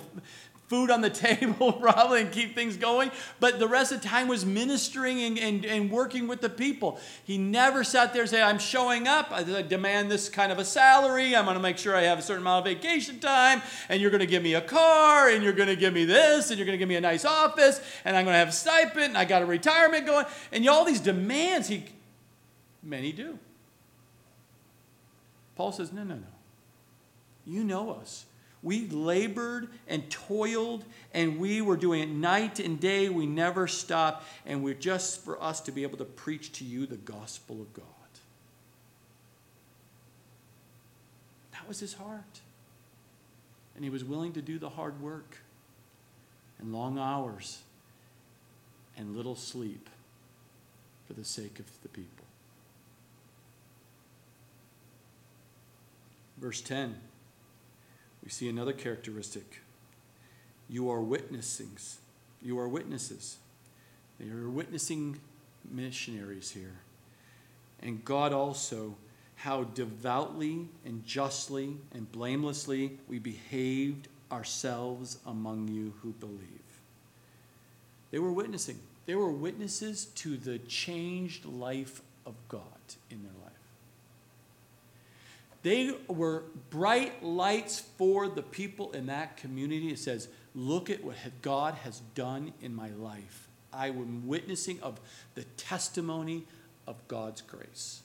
food 0.70 0.92
on 0.92 1.02
the 1.02 1.10
table 1.10 1.74
probably 1.74 2.22
and 2.22 2.32
keep 2.32 2.56
things 2.56 2.78
going. 2.78 3.12
But 3.40 3.60
the 3.60 3.68
rest 3.68 3.92
of 3.92 4.02
the 4.02 4.08
time 4.08 4.28
was 4.28 4.46
ministering 4.46 5.20
and, 5.22 5.38
and, 5.38 5.66
and 5.66 5.92
working 5.92 6.28
with 6.28 6.42
the 6.42 6.50
people. 6.50 7.00
He 7.26 7.38
never 7.38 7.84
sat 7.84 8.14
there 8.14 8.22
and 8.22 8.30
said, 8.30 8.44
I'm 8.44 8.60
showing 8.60 9.08
up. 9.08 9.32
I 9.32 9.44
demand 9.64 10.10
this 10.12 10.30
kind 10.30 10.52
of 10.52 10.60
a 10.60 10.66
salary. 10.66 11.36
I'm 11.36 11.46
going 11.46 11.58
to 11.58 11.62
make 11.62 11.78
sure 11.78 11.96
I 11.96 12.04
have 12.04 12.20
a 12.20 12.22
certain 12.22 12.44
amount 12.44 12.68
of 12.68 12.74
vacation 12.74 13.20
time. 13.20 13.62
And 13.90 14.00
you're 14.00 14.12
going 14.12 14.20
to 14.20 14.28
give 14.28 14.44
me 14.44 14.54
a 14.54 14.62
car. 14.62 15.30
And 15.30 15.44
you're 15.44 15.54
going 15.54 15.70
to 15.70 15.76
give 15.76 15.94
me 15.94 16.06
this. 16.06 16.52
And 16.52 16.60
you're 16.60 16.68
going 16.68 16.78
to 16.78 16.80
give 16.80 16.90
me 16.90 16.96
a 16.96 17.02
nice 17.02 17.26
office. 17.26 17.82
And 18.06 18.16
I'm 18.16 18.24
going 18.24 18.36
to 18.36 18.40
have 18.40 18.50
a 18.50 18.54
stipend. 18.54 19.06
And 19.06 19.18
I 19.18 19.26
got 19.26 19.42
a 19.42 19.46
retirement 19.46 20.06
going. 20.06 20.26
And 20.52 20.68
all 20.70 20.86
these 20.86 21.02
demands, 21.02 21.68
he, 21.68 21.84
many 22.84 23.12
do. 23.12 23.40
Paul 25.56 25.72
says, 25.72 25.92
no, 25.92 26.04
no, 26.04 26.16
no. 26.16 26.22
You 27.46 27.64
know 27.64 27.92
us. 27.92 28.26
We 28.62 28.88
labored 28.90 29.70
and 29.88 30.10
toiled, 30.10 30.84
and 31.14 31.40
we 31.40 31.62
were 31.62 31.78
doing 31.78 32.02
it 32.02 32.10
night 32.10 32.60
and 32.60 32.80
day. 32.80 33.08
We 33.08 33.26
never 33.26 33.68
stopped, 33.68 34.26
and 34.46 34.64
we're 34.64 34.74
just 34.74 35.24
for 35.24 35.42
us 35.42 35.62
to 35.62 35.72
be 35.72 35.84
able 35.84 35.98
to 36.00 36.06
preach 36.06 36.52
to 36.54 36.66
you 36.66 36.86
the 36.86 36.98
gospel 36.98 37.62
of 37.62 37.72
God. 37.74 37.86
That 41.54 41.68
was 41.68 41.80
his 41.80 41.94
heart. 41.94 42.42
And 43.76 43.84
he 43.84 43.90
was 43.90 44.04
willing 44.04 44.34
to 44.34 44.42
do 44.42 44.60
the 44.60 44.70
hard 44.70 45.02
work 45.02 45.38
and 46.60 46.74
long 46.74 47.00
hours 47.00 47.62
and 48.98 49.16
little 49.16 49.36
sleep 49.36 49.90
for 51.08 51.14
the 51.14 51.24
sake 51.24 51.60
of 51.60 51.66
the 51.82 51.88
people. 51.88 52.26
Verse 56.38 56.60
10 56.62 56.96
we 58.24 58.30
see 58.30 58.50
another 58.50 58.74
characteristic. 58.74 59.62
You 60.68 60.90
are 60.92 61.02
witnessing. 61.02 61.78
You 62.42 62.60
are 62.60 62.68
witnesses. 62.68 63.38
They 64.20 64.30
are 64.30 64.50
witnessing 64.50 65.20
missionaries 65.70 66.52
here. 66.52 66.76
And 67.82 68.04
God 68.04 68.34
also, 68.34 68.96
how 69.36 69.64
devoutly 69.64 70.68
and 70.86 71.06
justly 71.06 71.78
and 71.94 72.12
blamelessly 72.12 73.00
we 73.08 73.20
behaved 73.20 74.10
ourselves 74.32 75.18
among 75.26 75.70
you 75.70 75.94
who 76.02 76.12
believe. 76.12 76.60
They 78.12 78.20
were 78.20 78.34
witnessing. 78.34 78.80
They 79.06 79.16
were 79.16 79.32
witnesses 79.32 80.06
to 80.16 80.38
the 80.38 80.60
changed 80.60 81.46
life 81.46 82.02
of 82.26 82.36
God 82.48 82.64
in 83.10 83.24
their 83.24 83.32
life. 83.44 83.49
They 85.62 85.94
were 86.08 86.44
bright 86.70 87.24
lights 87.24 87.80
for 87.98 88.28
the 88.28 88.42
people 88.42 88.92
in 88.92 89.08
that 89.08 89.38
community. 89.38 89.90
It 89.90 90.00
says, 90.00 90.30
Look 90.56 90.90
at 90.90 91.04
what 91.04 91.16
God 91.42 91.76
has 91.76 92.02
done 92.16 92.54
in 92.62 92.74
my 92.74 92.90
life. 92.90 93.48
I 93.72 93.88
am 93.88 94.28
witnessing 94.28 94.80
of 94.82 95.00
the 95.36 95.44
testimony 95.44 96.46
of 96.88 96.96
God's 97.08 97.42
grace. 97.42 98.02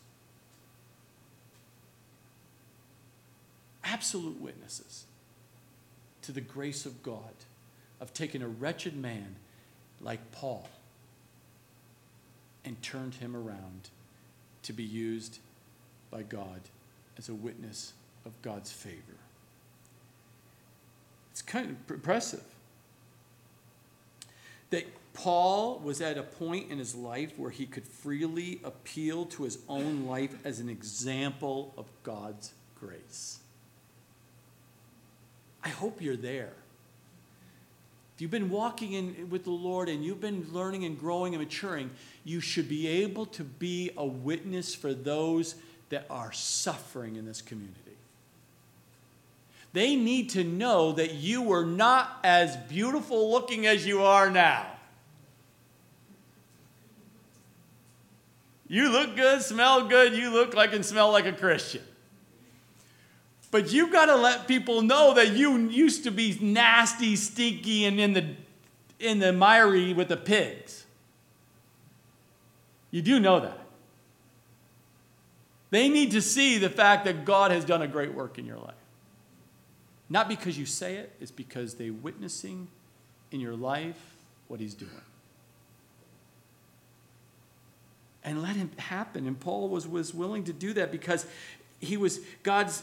Absolute 3.83 4.41
witnesses 4.41 5.05
to 6.23 6.33
the 6.33 6.41
grace 6.41 6.87
of 6.87 7.03
God, 7.03 7.35
of 8.01 8.13
taking 8.13 8.43
a 8.43 8.49
wretched 8.49 8.97
man 8.97 9.37
like 10.01 10.33
Paul 10.33 10.69
and 12.65 12.81
turned 12.83 13.15
him 13.15 13.37
around 13.37 13.91
to 14.63 14.73
be 14.73 14.83
used 14.83 15.39
by 16.11 16.23
God 16.23 16.61
as 17.19 17.29
a 17.29 17.35
witness 17.35 17.93
of 18.25 18.33
God's 18.43 18.73
favor. 18.73 19.19
It's 21.33 21.43
kind 21.43 21.71
of 21.71 21.91
impressive 21.91 22.45
that 24.71 24.87
Paul 25.13 25.79
was 25.79 26.01
at 26.01 26.19
a 26.19 26.23
point 26.23 26.71
in 26.71 26.79
his 26.79 26.95
life 26.95 27.39
where 27.39 27.51
he 27.51 27.67
could 27.67 27.87
freely 27.87 28.61
appeal 28.65 29.25
to 29.27 29.45
his 29.45 29.59
own 29.69 30.07
life 30.07 30.35
as 30.45 30.59
an 30.59 30.69
example 30.69 31.73
of 31.77 31.87
God's 32.03 32.53
grace. 32.79 33.39
I 35.63 35.69
hope 35.69 36.03
you're 36.03 36.17
there. 36.17 36.53
If 38.15 38.21
you've 38.21 38.31
been 38.31 38.51
walking 38.51 38.93
in 38.93 39.31
with 39.31 39.45
the 39.45 39.51
Lord 39.51 39.89
and 39.89 40.05
you've 40.05 40.21
been 40.21 40.47
learning 40.53 40.85
and 40.85 40.99
growing 40.99 41.35
and 41.35 41.43
maturing, 41.43 41.91
you 42.25 42.41
should 42.41 42.69
be 42.69 42.87
able 42.87 43.27
to 43.27 43.45
be 43.45 43.91
a 43.97 44.05
witness 44.05 44.75
for 44.75 44.95
those 44.95 45.57
that 45.91 46.07
are 46.11 46.33
suffering 46.33 47.17
in 47.17 47.27
this 47.27 47.43
community. 47.43 47.81
They 49.73 49.97
need 49.97 50.31
to 50.31 50.45
know 50.45 50.93
that 50.93 51.15
you 51.15 51.43
were 51.43 51.65
not 51.65 52.21
as 52.23 52.57
beautiful 52.69 53.31
looking 53.31 53.67
as 53.67 53.85
you 53.85 54.03
are 54.03 54.31
now. 54.31 54.67
You 58.69 58.91
look 58.91 59.17
good, 59.17 59.43
smell 59.43 59.89
good, 59.89 60.15
you 60.15 60.31
look 60.31 60.55
like 60.55 60.73
and 60.73 60.85
smell 60.85 61.11
like 61.11 61.27
a 61.27 61.33
Christian. 61.33 61.83
But 63.51 63.73
you've 63.73 63.93
got 63.93 64.07
to 64.07 64.17
let 64.17 64.49
people 64.49 64.83
know 64.83 65.15
that 65.15 65.33
you 65.33 65.69
used 65.69 66.05
to 66.05 66.11
be 66.11 66.37
nasty, 66.41 67.15
stinky, 67.15 67.85
and 67.85 68.01
in 68.01 68.13
the, 68.13 68.27
in 68.99 69.19
the 69.21 69.33
miry 69.33 69.93
with 69.93 70.09
the 70.09 70.17
pigs. 70.17 70.85
You 72.91 73.03
do 73.03 73.21
know 73.21 73.41
that. 73.41 73.64
They 75.75 75.89
need 75.89 76.13
to 76.13 76.23
see 76.23 76.59
the 76.59 76.71
fact 76.71 77.05
that 77.05 77.25
God 77.25 77.51
has 77.51 77.65
done 77.65 77.83
a 77.83 77.89
great 77.89 78.15
work 78.15 78.39
in 78.39 78.47
your 78.47 78.59
life. 78.59 78.77
Not 80.09 80.29
because 80.29 80.57
you 80.57 80.67
say 80.67 80.99
it, 80.99 81.11
it's 81.21 81.33
because 81.33 81.75
they're 81.75 81.93
witnessing 81.93 82.69
in 83.33 83.41
your 83.41 83.57
life 83.57 83.99
what 84.47 84.61
He's 84.61 84.75
doing. 84.75 84.93
And 88.23 88.41
let 88.41 88.55
Him 88.55 88.71
happen. 88.77 89.27
And 89.27 89.41
Paul 89.41 89.69
was, 89.69 89.89
was 89.89 90.15
willing 90.15 90.45
to 90.45 90.53
do 90.53 90.75
that 90.75 90.93
because 90.93 91.27
he 91.81 91.99
was 91.99 92.21
god's 92.43 92.83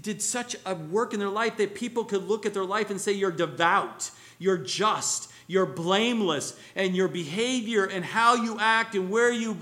did 0.00 0.22
such 0.22 0.54
a 0.64 0.74
work 0.74 1.12
in 1.12 1.18
their 1.18 1.30
life 1.30 1.56
that 1.56 1.74
people 1.74 2.04
could 2.04 2.22
look 2.28 2.46
at 2.46 2.54
their 2.54 2.64
life 2.64 2.88
and 2.88 3.00
say 3.00 3.10
you're 3.10 3.32
devout 3.32 4.12
you're 4.38 4.58
just 4.58 5.32
you're 5.48 5.66
blameless 5.66 6.54
and 6.76 6.94
your 6.94 7.08
behavior 7.08 7.84
and 7.84 8.04
how 8.04 8.36
you 8.36 8.56
act 8.60 8.94
and 8.94 9.10
where 9.10 9.32
you 9.32 9.56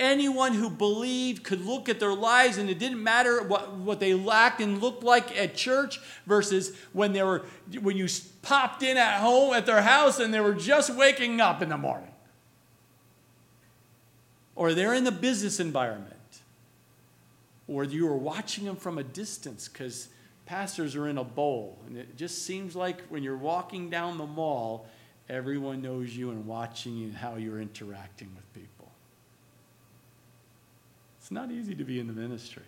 anyone 0.00 0.54
who 0.54 0.70
believed 0.70 1.44
could 1.44 1.64
look 1.64 1.88
at 1.88 2.00
their 2.00 2.14
lives 2.14 2.56
and 2.56 2.68
it 2.68 2.78
didn't 2.78 3.00
matter 3.00 3.42
what, 3.42 3.74
what 3.74 4.00
they 4.00 4.14
lacked 4.14 4.60
and 4.60 4.80
looked 4.80 5.04
like 5.04 5.36
at 5.38 5.54
church 5.54 6.00
versus 6.26 6.74
when 6.92 7.12
they 7.12 7.22
were 7.22 7.44
when 7.80 7.96
you 7.96 8.08
popped 8.42 8.82
in 8.82 8.96
at 8.96 9.20
home 9.20 9.54
at 9.54 9.66
their 9.66 9.82
house 9.82 10.18
and 10.18 10.32
they 10.32 10.40
were 10.40 10.54
just 10.54 10.96
waking 10.96 11.40
up 11.40 11.62
in 11.62 11.68
the 11.68 11.76
morning. 11.76 12.10
Or 14.56 14.74
they're 14.74 14.94
in 14.94 15.04
the 15.04 15.12
business 15.12 15.60
environment. 15.60 16.16
Or 17.68 17.84
you 17.84 18.06
were 18.06 18.16
watching 18.16 18.64
them 18.64 18.76
from 18.76 18.98
a 18.98 19.04
distance 19.04 19.68
because 19.68 20.08
pastors 20.46 20.96
are 20.96 21.06
in 21.06 21.18
a 21.18 21.24
bowl 21.24 21.78
and 21.86 21.96
it 21.96 22.16
just 22.16 22.44
seems 22.44 22.74
like 22.74 23.02
when 23.08 23.22
you're 23.22 23.36
walking 23.36 23.88
down 23.88 24.18
the 24.18 24.26
mall 24.26 24.88
everyone 25.28 25.80
knows 25.80 26.16
you 26.16 26.30
and 26.30 26.44
watching 26.44 26.96
you 26.96 27.06
and 27.06 27.16
how 27.16 27.36
you're 27.36 27.60
interacting 27.60 28.28
with 28.34 28.52
people 28.52 28.69
it's 31.30 31.36
not 31.36 31.52
easy 31.52 31.76
to 31.76 31.84
be 31.84 32.00
in 32.00 32.08
the 32.08 32.12
ministry. 32.12 32.64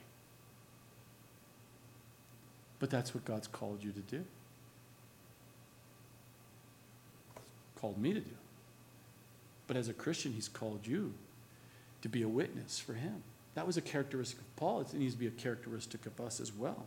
But 2.78 2.90
that's 2.90 3.12
what 3.12 3.24
God's 3.24 3.48
called 3.48 3.82
you 3.82 3.90
to 3.90 3.98
do. 3.98 4.24
Called 7.80 7.98
me 8.00 8.12
to 8.12 8.20
do. 8.20 8.36
But 9.66 9.76
as 9.76 9.88
a 9.88 9.92
Christian, 9.92 10.32
He's 10.32 10.46
called 10.46 10.86
you 10.86 11.12
to 12.02 12.08
be 12.08 12.22
a 12.22 12.28
witness 12.28 12.78
for 12.78 12.92
Him. 12.92 13.24
That 13.56 13.66
was 13.66 13.76
a 13.76 13.80
characteristic 13.80 14.38
of 14.38 14.54
Paul. 14.54 14.82
It 14.82 14.94
needs 14.94 15.14
to 15.14 15.18
be 15.18 15.26
a 15.26 15.30
characteristic 15.30 16.06
of 16.06 16.20
us 16.20 16.38
as 16.38 16.52
well. 16.52 16.86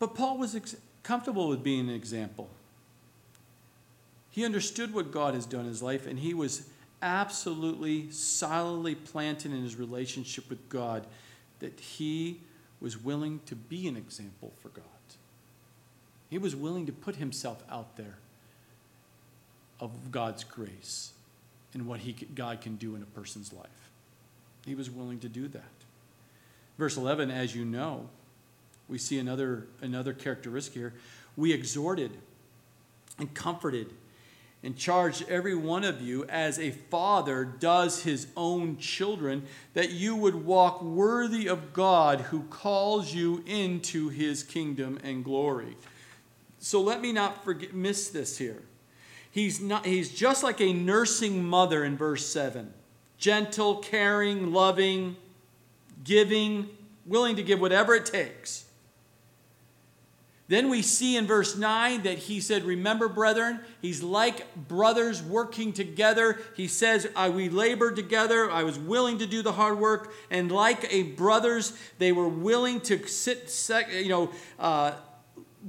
But 0.00 0.16
Paul 0.16 0.38
was 0.38 0.56
ex- 0.56 0.74
comfortable 1.04 1.46
with 1.46 1.62
being 1.62 1.88
an 1.88 1.94
example. 1.94 2.50
He 4.32 4.44
understood 4.44 4.92
what 4.92 5.12
God 5.12 5.34
has 5.34 5.46
done 5.46 5.60
in 5.60 5.68
his 5.68 5.82
life, 5.82 6.06
and 6.06 6.18
he 6.18 6.34
was 6.34 6.66
absolutely 7.02 8.10
solidly 8.10 8.94
planted 8.94 9.52
in 9.52 9.62
his 9.62 9.76
relationship 9.76 10.48
with 10.48 10.68
God 10.68 11.06
that 11.60 11.78
he 11.78 12.40
was 12.80 12.96
willing 12.96 13.40
to 13.46 13.54
be 13.54 13.86
an 13.86 13.96
example 13.96 14.52
for 14.60 14.70
God. 14.70 14.84
He 16.30 16.38
was 16.38 16.56
willing 16.56 16.86
to 16.86 16.92
put 16.92 17.16
himself 17.16 17.62
out 17.70 17.96
there 17.96 18.16
of 19.78 20.10
God's 20.10 20.44
grace 20.44 21.12
and 21.74 21.86
what 21.86 22.00
he, 22.00 22.12
God 22.12 22.62
can 22.62 22.76
do 22.76 22.96
in 22.96 23.02
a 23.02 23.06
person's 23.06 23.52
life. 23.52 23.66
He 24.64 24.74
was 24.74 24.90
willing 24.90 25.18
to 25.20 25.28
do 25.28 25.46
that. 25.48 25.62
Verse 26.78 26.96
11, 26.96 27.30
as 27.30 27.54
you 27.54 27.66
know, 27.66 28.08
we 28.88 28.96
see 28.96 29.18
another, 29.18 29.66
another 29.82 30.14
characteristic 30.14 30.74
here. 30.74 30.94
We 31.36 31.52
exhorted 31.52 32.12
and 33.18 33.32
comforted 33.34 33.92
and 34.62 34.76
charged 34.76 35.24
every 35.28 35.54
one 35.54 35.82
of 35.82 36.00
you 36.00 36.24
as 36.26 36.58
a 36.58 36.70
father 36.70 37.44
does 37.44 38.02
his 38.02 38.28
own 38.36 38.76
children, 38.76 39.42
that 39.74 39.90
you 39.90 40.14
would 40.14 40.34
walk 40.34 40.82
worthy 40.82 41.48
of 41.48 41.72
God 41.72 42.20
who 42.20 42.42
calls 42.44 43.12
you 43.12 43.42
into 43.46 44.08
his 44.08 44.42
kingdom 44.42 44.98
and 45.02 45.24
glory. 45.24 45.76
So 46.60 46.80
let 46.80 47.00
me 47.00 47.12
not 47.12 47.44
forget, 47.44 47.74
miss 47.74 48.08
this 48.08 48.38
here. 48.38 48.62
He's, 49.32 49.60
not, 49.60 49.84
he's 49.84 50.14
just 50.14 50.44
like 50.44 50.60
a 50.60 50.72
nursing 50.72 51.42
mother 51.42 51.84
in 51.84 51.96
verse 51.96 52.26
7 52.26 52.72
gentle, 53.18 53.76
caring, 53.76 54.52
loving, 54.52 55.16
giving, 56.02 56.68
willing 57.06 57.36
to 57.36 57.42
give 57.42 57.60
whatever 57.60 57.94
it 57.94 58.04
takes. 58.04 58.64
Then 60.52 60.68
we 60.68 60.82
see 60.82 61.16
in 61.16 61.26
verse 61.26 61.56
9 61.56 62.02
that 62.02 62.18
he 62.18 62.38
said, 62.38 62.64
Remember, 62.64 63.08
brethren, 63.08 63.60
he's 63.80 64.02
like 64.02 64.54
brothers 64.54 65.22
working 65.22 65.72
together. 65.72 66.38
He 66.54 66.68
says, 66.68 67.08
We 67.16 67.48
labored 67.48 67.96
together. 67.96 68.50
I 68.50 68.62
was 68.62 68.78
willing 68.78 69.16
to 69.20 69.26
do 69.26 69.40
the 69.40 69.52
hard 69.52 69.78
work. 69.78 70.12
And 70.30 70.52
like 70.52 70.92
a 70.92 71.04
brothers, 71.04 71.72
they 71.96 72.12
were 72.12 72.28
willing 72.28 72.82
to 72.82 73.06
sit, 73.06 73.50
you 73.94 74.10
know, 74.10 74.30
uh, 74.58 74.92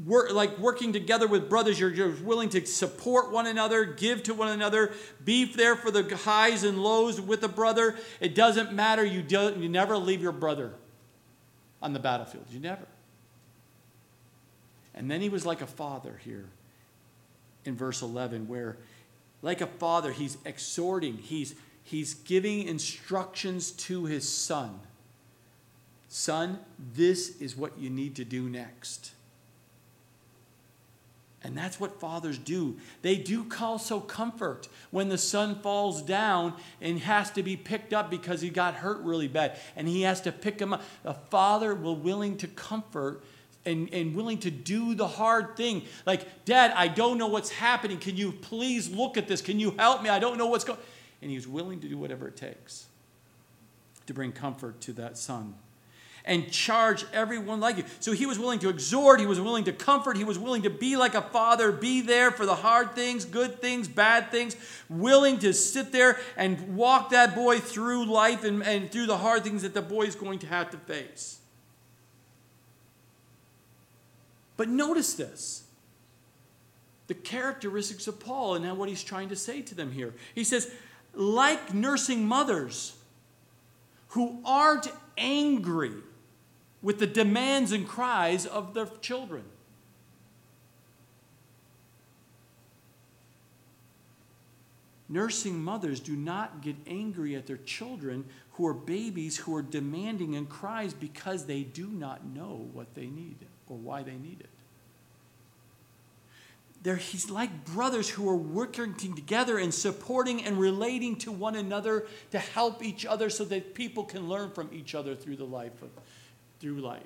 work, 0.04 0.34
like 0.34 0.60
working 0.60 0.92
together 0.92 1.28
with 1.28 1.50
brothers. 1.50 1.80
You're, 1.80 1.94
you're 1.94 2.18
willing 2.18 2.50
to 2.50 2.66
support 2.66 3.32
one 3.32 3.48
another, 3.48 3.86
give 3.86 4.22
to 4.24 4.34
one 4.34 4.50
another, 4.50 4.92
be 5.24 5.46
there 5.46 5.78
for 5.78 5.92
the 5.92 6.14
highs 6.14 6.66
and 6.66 6.84
lows 6.84 7.22
with 7.22 7.42
a 7.46 7.48
brother. 7.48 7.96
It 8.20 8.36
doesn't 8.36 8.74
matter. 8.74 9.06
You, 9.06 9.22
do, 9.22 9.56
you 9.58 9.70
never 9.70 9.98
leave 9.98 10.22
your 10.22 10.34
brother 10.34 10.74
on 11.82 11.94
the 11.94 12.00
battlefield. 12.00 12.48
You 12.50 12.60
never. 12.60 12.86
And 14.96 15.10
then 15.10 15.22
he 15.22 15.30
was 15.30 15.46
like 15.46 15.62
a 15.62 15.68
father 15.68 16.20
here 16.24 16.46
in 17.66 17.76
verse 17.76 18.02
11, 18.02 18.48
where, 18.48 18.78
like 19.42 19.62
a 19.62 19.68
father, 19.68 20.12
he's 20.12 20.38
exhorting, 20.46 21.18
he's, 21.18 21.56
he's 21.84 22.14
giving 22.14 22.68
instructions 22.68 23.72
to 23.72 24.06
his 24.06 24.28
son. 24.28 24.80
Son, 26.10 26.60
this 26.94 27.42
is 27.42 27.56
what 27.56 27.78
you 27.80 27.90
need 27.90 28.16
to 28.16 28.26
do 28.26 28.48
next. 28.48 29.14
And 31.44 31.58
that's 31.58 31.80
what 31.80 32.00
fathers 32.00 32.38
do. 32.38 32.78
They 33.02 33.18
do 33.18 33.46
also 33.60 34.00
comfort 34.00 34.70
when 34.92 35.10
the 35.10 35.18
son 35.18 35.60
falls 35.62 36.02
down 36.02 36.54
and 36.80 37.00
has 37.00 37.32
to 37.32 37.44
be 37.44 37.58
picked 37.58 37.94
up 37.94 38.10
because 38.10 38.40
he 38.40 38.50
got 38.50 38.76
hurt 38.76 39.02
really 39.02 39.28
bad 39.28 39.60
and 39.76 39.88
he 39.88 40.04
has 40.04 40.22
to 40.22 40.32
pick 40.32 40.60
him 40.60 40.74
up. 40.74 40.84
A 41.04 41.14
father 41.14 41.76
will 41.76 41.98
willing 41.98 42.38
to 42.38 42.48
comfort 42.48 43.24
and, 43.66 43.94
and 43.94 44.16
willing 44.16 44.40
to 44.40 44.52
do 44.52 44.94
the 44.96 45.08
hard 45.08 45.56
thing. 45.56 45.84
Like, 46.06 46.46
Dad, 46.46 46.74
I 46.76 46.88
don't 46.88 47.18
know 47.18 47.28
what's 47.28 47.50
happening. 47.50 47.98
Can 47.98 48.18
you 48.18 48.32
please 48.32 48.90
look 48.90 49.18
at 49.18 49.28
this? 49.28 49.42
Can 49.42 49.60
you 49.60 49.72
help 49.72 50.04
me? 50.04 50.10
I 50.10 50.20
don't 50.20 50.38
know 50.38 50.48
what's 50.48 50.64
going 50.64 50.80
And 51.22 51.32
he 51.32 51.38
was 51.38 51.48
willing 51.48 51.80
to 51.82 51.88
do 51.88 51.98
whatever 51.98 52.28
it 52.28 52.36
takes 52.36 52.88
to 54.06 54.14
bring 54.14 54.32
comfort 54.34 54.82
to 54.82 54.94
that 54.94 55.18
son. 55.18 55.56
and 56.26 56.50
charge 56.52 57.06
everyone 57.12 57.60
like 57.60 57.78
you. 57.78 57.84
So 58.00 58.14
he 58.14 58.26
was 58.26 58.40
willing 58.40 58.60
to 58.60 58.70
exhort, 58.70 59.20
he 59.20 59.26
was 59.26 59.42
willing 59.42 59.66
to 59.66 59.74
comfort, 59.74 60.18
he 60.18 60.24
was 60.24 60.40
willing 60.40 60.62
to 60.64 60.70
be 60.70 60.96
like 60.96 61.16
a 61.16 61.22
father, 61.22 61.72
be 61.72 62.02
there 62.02 62.32
for 62.32 62.46
the 62.46 62.56
hard 62.56 62.96
things, 62.96 63.26
good 63.26 63.62
things, 63.62 63.88
bad 63.88 64.32
things, 64.32 64.56
willing 64.90 65.40
to 65.40 65.54
sit 65.54 65.92
there 65.92 66.20
and 66.38 66.76
walk 66.76 67.10
that 67.10 67.36
boy 67.36 67.60
through 67.60 68.06
life 68.06 68.44
and, 68.44 68.64
and 68.64 68.92
through 68.92 69.08
the 69.08 69.18
hard 69.18 69.44
things 69.44 69.64
that 69.64 69.74
the 69.74 69.82
boy 69.82 70.04
is 70.04 70.16
going 70.16 70.40
to 70.40 70.48
have 70.48 70.70
to 70.72 70.78
face. 70.78 71.40
But 74.58 74.70
notice 74.70 75.14
this 75.14 75.64
the 77.08 77.14
characteristics 77.14 78.08
of 78.08 78.20
Paul 78.20 78.56
and 78.56 78.78
what 78.78 78.90
he's 78.90 79.04
trying 79.04 79.30
to 79.30 79.36
say 79.36 79.62
to 79.62 79.76
them 79.76 79.92
here. 79.92 80.14
He 80.34 80.44
says, 80.44 80.72
like 81.14 81.74
nursing 81.74 82.26
mothers 82.26 82.96
who 84.10 84.40
aren't 84.46 84.88
angry 85.18 85.92
with 86.82 87.00
the 87.00 87.08
demands 87.08 87.72
and 87.72 87.88
cries 87.88 88.46
of 88.46 88.74
their 88.74 88.88
children. 89.02 89.44
Nursing 95.10 95.62
mothers 95.62 96.00
do 96.00 96.16
not 96.16 96.62
get 96.62 96.76
angry 96.88 97.36
at 97.36 97.46
their 97.46 97.58
children 97.58 98.26
who 98.54 98.66
are 98.66 98.74
babies 98.74 99.38
who 99.38 99.56
are 99.56 99.62
demanding 99.62 100.36
and 100.36 100.50
cries 100.50 100.94
because 100.94 101.46
they 101.46 101.64
do 101.64 101.88
not 101.88 102.26
know 102.26 102.70
what 102.74 102.96
they 102.96 103.08
need 103.08 103.38
or 103.70 103.78
why 103.78 104.04
they 104.04 104.16
need 104.16 104.40
it. 104.40 104.50
They're, 106.84 106.98
he's 106.98 107.30
like 107.30 107.66
brothers 107.66 108.10
who 108.10 108.30
are 108.30 108.36
working 108.36 108.94
together 108.96 109.58
and 109.58 109.74
supporting 109.74 110.44
and 110.44 110.60
relating 110.60 111.16
to 111.18 111.32
one 111.32 111.56
another 111.56 112.06
to 112.32 112.40
help 112.40 112.84
each 112.84 113.06
other 113.06 113.30
so 113.30 113.46
that 113.46 113.74
people 113.74 114.04
can 114.04 114.28
learn 114.28 114.52
from 114.52 114.70
each 114.74 114.94
other 114.94 115.16
through 115.16 115.38
the 115.38 115.46
life 115.46 115.82
of, 115.82 115.90
through 116.60 116.82
life. 116.82 117.02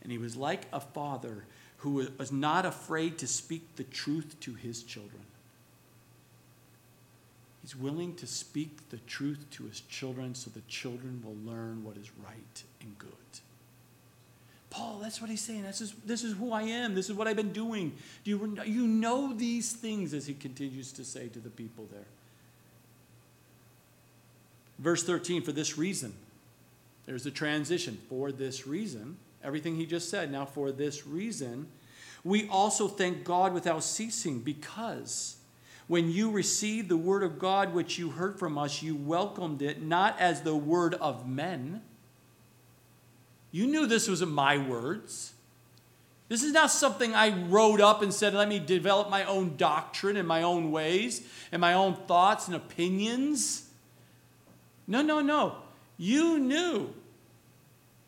And 0.00 0.12
he 0.12 0.18
was 0.18 0.36
like 0.36 0.66
a 0.72 0.78
father 0.78 1.44
who 1.78 2.08
was 2.16 2.30
not 2.30 2.64
afraid 2.64 3.18
to 3.18 3.26
speak 3.26 3.74
the 3.74 3.84
truth 3.84 4.36
to 4.40 4.54
his 4.54 4.84
children. 4.84 5.22
He's 7.62 7.74
willing 7.74 8.14
to 8.16 8.26
speak 8.26 8.90
the 8.90 8.98
truth 8.98 9.46
to 9.52 9.64
his 9.64 9.80
children 9.80 10.36
so 10.36 10.50
the 10.50 10.62
children 10.62 11.22
will 11.24 11.52
learn 11.52 11.82
what 11.82 11.96
is 11.96 12.10
right 12.24 12.62
and 12.80 12.96
good. 12.98 13.10
Paul, 14.72 15.00
that's 15.02 15.20
what 15.20 15.28
he's 15.28 15.42
saying. 15.42 15.64
This 15.64 15.82
is, 15.82 15.92
this 16.06 16.24
is 16.24 16.32
who 16.32 16.50
I 16.50 16.62
am. 16.62 16.94
This 16.94 17.10
is 17.10 17.14
what 17.14 17.28
I've 17.28 17.36
been 17.36 17.52
doing. 17.52 17.92
Do 18.24 18.30
you, 18.30 18.58
you 18.64 18.86
know 18.86 19.34
these 19.34 19.74
things 19.74 20.14
as 20.14 20.26
he 20.26 20.32
continues 20.32 20.92
to 20.92 21.04
say 21.04 21.28
to 21.28 21.38
the 21.38 21.50
people 21.50 21.86
there. 21.92 22.06
Verse 24.78 25.04
13, 25.04 25.42
for 25.42 25.52
this 25.52 25.76
reason. 25.76 26.14
There's 27.04 27.22
the 27.22 27.30
transition. 27.30 27.98
For 28.08 28.32
this 28.32 28.66
reason. 28.66 29.18
Everything 29.44 29.76
he 29.76 29.84
just 29.84 30.08
said. 30.08 30.32
Now, 30.32 30.46
for 30.46 30.72
this 30.72 31.06
reason, 31.06 31.66
we 32.24 32.48
also 32.48 32.88
thank 32.88 33.24
God 33.24 33.52
without 33.52 33.84
ceasing 33.84 34.40
because 34.40 35.36
when 35.86 36.10
you 36.10 36.30
received 36.30 36.88
the 36.88 36.96
word 36.96 37.22
of 37.22 37.38
God 37.38 37.74
which 37.74 37.98
you 37.98 38.08
heard 38.08 38.38
from 38.38 38.56
us, 38.56 38.82
you 38.82 38.96
welcomed 38.96 39.60
it 39.60 39.82
not 39.82 40.18
as 40.18 40.40
the 40.40 40.56
word 40.56 40.94
of 40.94 41.28
men 41.28 41.82
you 43.52 43.66
knew 43.66 43.86
this 43.86 44.08
wasn't 44.08 44.32
my 44.32 44.58
words. 44.58 45.34
This 46.28 46.42
is 46.42 46.52
not 46.52 46.70
something 46.70 47.14
I 47.14 47.38
wrote 47.44 47.82
up 47.82 48.00
and 48.00 48.12
said, 48.12 48.32
let 48.32 48.48
me 48.48 48.58
develop 48.58 49.10
my 49.10 49.24
own 49.24 49.56
doctrine 49.58 50.16
and 50.16 50.26
my 50.26 50.42
own 50.42 50.72
ways 50.72 51.28
and 51.52 51.60
my 51.60 51.74
own 51.74 51.94
thoughts 51.94 52.46
and 52.46 52.56
opinions. 52.56 53.68
No, 54.86 55.02
no, 55.02 55.20
no. 55.20 55.56
You 55.98 56.38
knew 56.38 56.94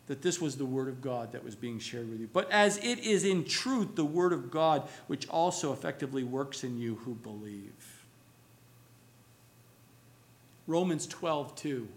that 0.07 0.23
this 0.23 0.41
was 0.41 0.57
the 0.57 0.65
Word 0.65 0.87
of 0.87 1.01
God 1.01 1.31
that 1.33 1.43
was 1.43 1.55
being 1.55 1.77
shared 1.77 2.09
with 2.09 2.19
you. 2.19 2.29
But 2.31 2.49
as 2.49 2.77
it 2.77 2.99
is 2.99 3.23
in 3.23 3.45
truth 3.45 3.95
the 3.95 4.05
Word 4.05 4.33
of 4.33 4.49
God, 4.49 4.87
which 5.05 5.29
also 5.29 5.71
effectively 5.71 6.23
works 6.23 6.63
in 6.63 6.79
you 6.79 6.95
who 7.05 7.13
believe. 7.13 8.03
Romans 10.67 11.05
12, 11.05 11.55
2. 11.55 11.87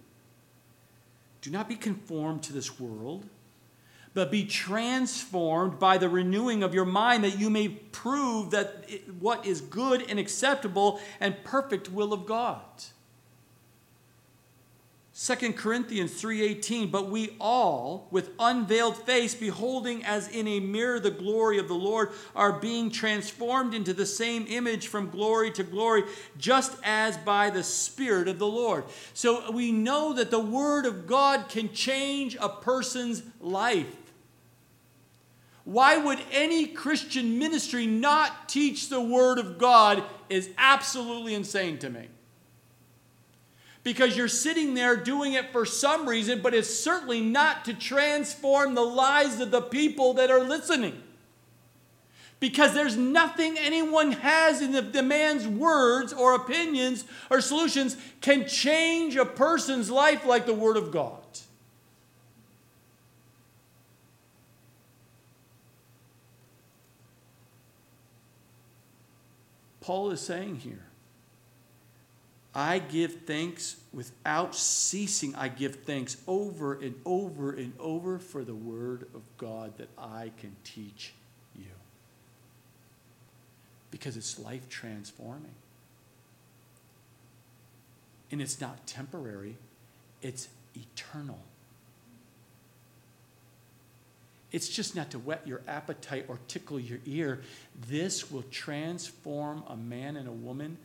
Do 1.41 1.51
not 1.51 1.69
be 1.69 1.77
conformed 1.77 2.43
to 2.45 2.53
this 2.53 2.79
world 2.79 3.25
but 4.19 4.33
be 4.33 4.45
transformed 4.45 5.79
by 5.79 5.97
the 5.97 6.09
renewing 6.09 6.65
of 6.65 6.75
your 6.75 6.85
mind 6.85 7.23
that 7.23 7.39
you 7.39 7.49
may 7.49 7.69
prove 7.69 8.51
that 8.51 8.85
it, 8.89 9.15
what 9.21 9.47
is 9.47 9.61
good 9.61 10.05
and 10.11 10.19
acceptable 10.19 10.99
and 11.21 11.45
perfect 11.45 11.93
will 11.93 12.13
of 12.13 12.27
God. 12.27 12.59
2 15.15 15.53
Corinthians 15.53 16.21
3:18 16.21 16.91
but 16.91 17.09
we 17.09 17.37
all 17.41 18.09
with 18.11 18.31
unveiled 18.41 18.97
face 18.97 19.37
beholding 19.37 20.05
as 20.05 20.27
in 20.27 20.49
a 20.49 20.59
mirror 20.59 20.99
the 20.99 21.13
glory 21.13 21.59
of 21.59 21.69
the 21.69 21.75
Lord 21.75 22.11
are 22.35 22.53
being 22.53 22.91
transformed 22.91 23.73
into 23.73 23.95
the 23.95 24.07
same 24.07 24.47
image 24.49 24.89
from 24.89 25.11
glory 25.11 25.53
to 25.53 25.63
glory 25.63 26.03
just 26.37 26.73
as 26.83 27.17
by 27.19 27.51
the 27.51 27.63
spirit 27.63 28.27
of 28.27 28.41
the 28.41 28.49
Lord. 28.49 28.83
So 29.15 29.49
we 29.53 29.71
know 29.71 30.13
that 30.13 30.33
the 30.33 30.41
word 30.41 30.87
of 30.87 31.07
God 31.07 31.49
can 31.49 31.73
change 31.73 32.37
a 32.41 32.49
person's 32.49 33.23
life. 33.41 34.08
Why 35.69 35.99
would 35.99 36.19
any 36.33 36.67
Christian 36.67 37.39
ministry 37.39 37.87
not 37.87 38.49
teach 38.49 38.89
the 38.89 39.03
word 39.03 39.39
of 39.39 39.59
God 39.59 40.03
is 40.31 40.49
absolutely 40.57 41.35
insane 41.35 41.77
to 41.81 41.91
me 41.91 42.09
because 43.85 44.17
you're 44.17 44.29
sitting 44.29 44.73
there 44.73 44.97
doing 44.97 45.35
it 45.35 45.53
for 45.53 45.67
some 45.67 46.09
reason, 46.09 46.41
but 46.41 46.55
it's 46.55 46.75
certainly 46.75 47.21
not 47.21 47.67
to 47.67 47.75
transform 47.75 48.75
the 48.75 48.81
lives 48.81 49.41
of 49.41 49.51
the 49.51 49.61
people 49.61 50.15
that 50.15 50.31
are 50.31 50.43
listening. 50.43 51.03
Because 52.41 52.73
there's 52.73 52.97
nothing 52.97 53.59
anyone 53.59 54.13
has 54.13 54.63
in 54.63 54.73
the 54.73 54.81
demands 54.81 55.47
words 55.47 56.15
or 56.15 56.35
opinions 56.35 57.05
or 57.31 57.43
solutions 57.43 57.99
can 58.23 58.49
change 58.49 59.17
a 59.17 59.27
person's 59.27 59.91
life 59.91 60.25
like 60.25 60.47
the 60.47 60.55
Word 60.55 60.79
of 60.79 60.91
God. 60.91 61.19
Paul 69.89 70.11
is 70.11 70.21
saying 70.21 70.57
here 70.57 70.85
I 72.55 72.79
give 72.79 73.23
thanks 73.23 73.77
without 73.91 74.55
ceasing. 74.55 75.35
I 75.35 75.49
give 75.49 75.77
thanks 75.77 76.19
over 76.27 76.75
and 76.75 76.95
over 77.07 77.53
and 77.53 77.73
over 77.81 78.19
for 78.19 78.45
the 78.45 78.55
word 78.55 79.09
of 79.15 79.23
God 79.39 79.79
that 79.79 79.89
I 79.97 80.33
can 80.37 80.55
teach 80.63 81.15
you. 81.57 81.71
Because 83.91 84.19
it's 84.19 84.39
life 84.39 84.69
transforming. 84.69 85.55
And 88.31 88.43
it's 88.43 88.61
not 88.61 88.87
temporary, 88.87 89.57
it's 90.21 90.49
eternal. 90.77 91.39
It's 94.51 94.69
just 94.69 94.97
not 94.97 95.11
to 95.11 95.19
whet 95.19 95.47
your 95.47 95.61
appetite 95.69 96.27
or 96.29 96.39
tickle 96.49 96.81
your 96.81 97.01
ear. 97.05 97.43
This 97.89 98.31
will 98.31 98.45
transform 98.51 99.63
a 99.69 99.77
man 99.77 100.17
and 100.17 100.27
a 100.29 100.33
woman 100.33 100.79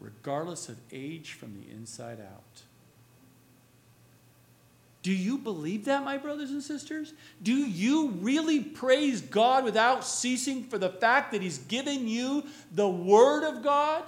regardless 0.00 0.68
of 0.68 0.76
age 0.90 1.32
from 1.32 1.54
the 1.54 1.70
inside 1.70 2.20
out. 2.20 2.62
Do 5.02 5.12
you 5.12 5.36
believe 5.36 5.86
that, 5.86 6.04
my 6.04 6.16
brothers 6.16 6.50
and 6.50 6.62
sisters? 6.62 7.12
Do 7.42 7.52
you 7.52 8.10
really 8.20 8.60
praise 8.60 9.20
God 9.20 9.64
without 9.64 10.04
ceasing 10.04 10.64
for 10.64 10.78
the 10.78 10.90
fact 10.90 11.32
that 11.32 11.42
He's 11.42 11.58
given 11.58 12.06
you 12.06 12.44
the 12.72 12.88
Word 12.88 13.42
of 13.44 13.64
God? 13.64 14.04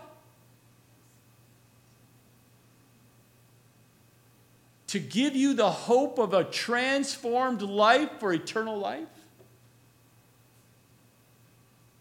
To 4.95 5.01
give 5.01 5.35
you 5.35 5.55
the 5.55 5.73
hope 5.73 6.21
of 6.21 6.35
a 6.35 6.45
transformed 6.45 7.63
life 7.63 8.11
for 8.21 8.33
eternal 8.33 8.79
life? 8.79 9.09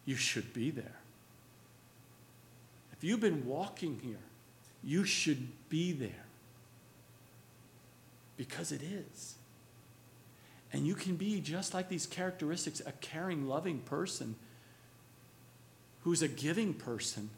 You 0.06 0.16
should 0.16 0.54
be 0.54 0.70
there 0.70 1.00
If 2.91 3.04
you've 3.04 3.20
been 3.20 3.48
walking 3.48 4.00
here, 4.04 4.22
you 4.84 5.06
should 5.06 5.48
be 5.70 5.91
there. 5.91 6.28
Because 8.38 8.72
it 8.72 8.84
is. 8.84 9.38
And 10.72 10.86
you 10.86 10.94
can 10.94 11.16
be 11.16 11.41
just 11.41 11.74
like 11.74 11.89
these 11.89 12.06
characteristics 12.06 12.80
a 12.86 12.91
caring, 12.91 13.48
loving 13.48 13.80
person 13.80 14.36
who's 16.04 16.22
a 16.22 16.28
giving 16.28 16.76
person 16.76 17.32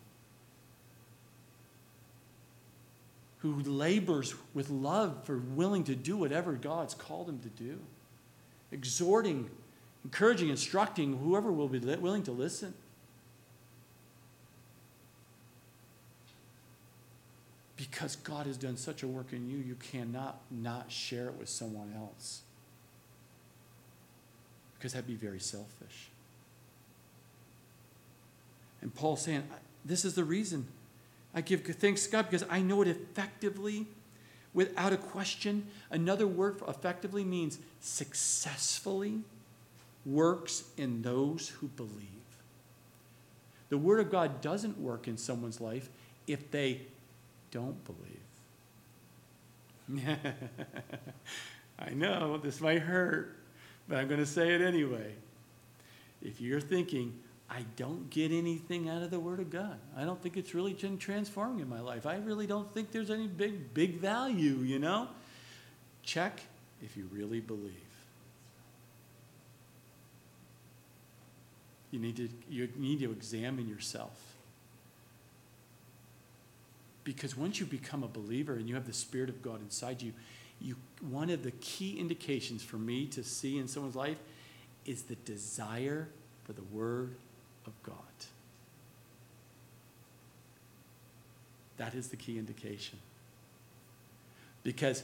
who 3.54 3.70
labors 3.70 4.36
with 4.54 4.70
love 4.70 5.26
for 5.26 5.38
willing 5.38 5.84
to 5.86 5.96
do 5.96 6.18
whatever 6.18 6.54
God's 6.54 6.94
called 6.94 7.30
him 7.30 7.40
to 7.40 7.50
do, 7.50 7.80
exhorting, 8.72 9.50
encouraging, 10.04 10.50
instructing 10.50 11.18
whoever 11.18 11.52
will 11.52 11.70
be 11.70 11.80
willing 11.80 12.24
to 12.24 12.32
listen. 12.32 12.74
because 17.78 18.16
God 18.16 18.46
has 18.46 18.58
done 18.58 18.78
such 18.78 19.04
a 19.04 19.08
work 19.08 19.34
in 19.34 19.50
you, 19.50 19.58
you 19.58 19.76
cannot 19.76 20.40
not 20.50 20.92
share 20.92 21.28
it 21.28 21.36
with 21.36 21.50
someone 21.50 21.94
else. 21.96 22.42
Because 24.78 24.94
that'd 24.94 25.08
be 25.08 25.16
very 25.16 25.40
selfish. 25.40 26.10
And 28.82 28.94
Paul's 28.94 29.22
saying, 29.22 29.44
This 29.84 30.06
is 30.06 30.16
the 30.16 30.24
reason 30.24 30.68
I 31.36 31.42
give 31.42 31.66
thanks 31.66 32.06
to 32.06 32.12
God 32.12 32.30
because 32.30 32.46
I 32.50 32.62
know 32.62 32.82
it 32.82 32.88
effectively, 32.88 33.88
without 34.54 34.94
a 34.94 34.98
question. 34.98 35.68
Another 35.92 36.26
word 36.26 36.58
for 36.58 36.70
effectively 36.70 37.26
means 37.26 37.60
successfully 37.82 39.20
works 40.06 40.64
in 40.78 41.02
those 41.02 41.50
who 41.50 41.68
believe. 41.68 42.06
The 43.70 43.78
Word 43.78 44.00
of 44.00 44.12
God 44.12 44.42
doesn't 44.42 44.80
work 44.80 45.08
in 45.08 45.18
someone's 45.18 45.60
life 45.60 45.90
if 46.28 46.52
they 46.52 46.82
don't 47.52 47.78
believe. 47.86 48.02
I 51.80 51.90
know 51.92 52.38
this 52.38 52.62
might 52.62 52.82
hurt, 52.82 53.36
but 53.88 53.98
I'm 53.98 54.08
going 54.08 54.20
to 54.20 54.26
say 54.26 54.54
it 54.54 54.62
anyway. 54.62 55.14
If 56.22 56.40
you're 56.40 56.62
thinking, 56.62 57.20
I 57.50 57.64
don't 57.76 58.10
get 58.10 58.32
anything 58.32 58.90
out 58.90 59.04
of 59.04 59.12
the 59.12 59.20
Word 59.20 59.40
of 59.40 59.50
God, 59.50 59.78
I 59.96 60.04
don't 60.04 60.22
think 60.22 60.38
it's 60.38 60.54
really 60.54 60.74
transforming 60.74 61.60
in 61.60 61.70
my 61.70 61.80
life. 61.80 62.06
I 62.06 62.18
really 62.18 62.48
don't 62.48 62.72
think 62.74 62.92
there's 62.92 63.12
any 63.12 63.28
big, 63.28 63.74
big 63.74 64.00
value, 64.00 64.58
you 64.58 64.80
know? 64.80 65.08
Check 66.04 66.42
if 66.82 66.98
you 66.98 67.08
really 67.12 67.40
believe. 67.40 67.74
You 71.92 72.00
need 72.00 72.18
to, 72.18 72.30
you 72.50 72.70
need 72.76 73.00
to 73.00 73.12
examine 73.12 73.70
yourself. 73.70 74.20
Because 77.06 77.38
once 77.38 77.60
you 77.60 77.66
become 77.66 78.04
a 78.04 78.08
believer 78.08 78.56
and 78.56 78.68
you 78.68 78.76
have 78.76 78.88
the 78.88 78.94
Spirit 78.94 79.30
of 79.30 79.42
God 79.42 79.62
inside 79.62 80.02
you, 80.02 80.12
you 80.60 80.76
one 81.00 81.30
of 81.30 81.44
the 81.44 81.52
key 81.52 81.98
indications 82.00 82.64
for 82.64 82.78
me 82.78 83.06
to 83.08 83.24
see 83.24 83.58
in 83.58 83.68
someone's 83.68 83.96
life 83.96 84.18
is 84.86 85.04
the 85.04 85.16
desire 85.16 86.10
for 86.44 86.54
the 86.54 86.64
Word 86.64 87.16
of 87.66 87.74
God. 87.84 87.96
That 91.78 91.94
is 91.94 92.08
the 92.08 92.16
key 92.16 92.38
indication. 92.38 93.00
Because 94.64 95.04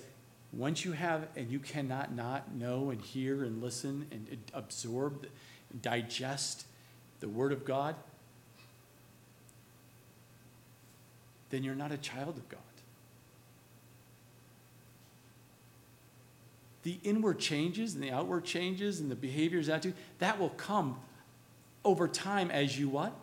once 0.53 0.83
you 0.83 0.93
have, 0.93 1.27
and 1.35 1.49
you 1.49 1.59
cannot 1.59 2.13
not 2.13 2.53
know 2.53 2.89
and 2.89 3.01
hear 3.01 3.43
and 3.43 3.61
listen 3.61 4.07
and 4.11 4.37
absorb, 4.53 5.27
digest 5.81 6.65
the 7.19 7.29
Word 7.29 7.51
of 7.51 7.65
God, 7.65 7.95
then 11.49 11.63
you're 11.63 11.75
not 11.75 11.91
a 11.91 11.97
child 11.97 12.37
of 12.37 12.49
God. 12.49 12.59
The 16.83 16.97
inward 17.03 17.37
changes 17.39 17.93
and 17.93 18.03
the 18.03 18.11
outward 18.11 18.43
changes 18.43 18.99
and 18.99 19.11
the 19.11 19.15
behaviors, 19.15 19.69
attitude, 19.69 19.93
that 20.19 20.39
will 20.39 20.49
come 20.49 20.97
over 21.83 22.07
time 22.07 22.51
as 22.51 22.77
you 22.79 22.89
what? 22.89 23.13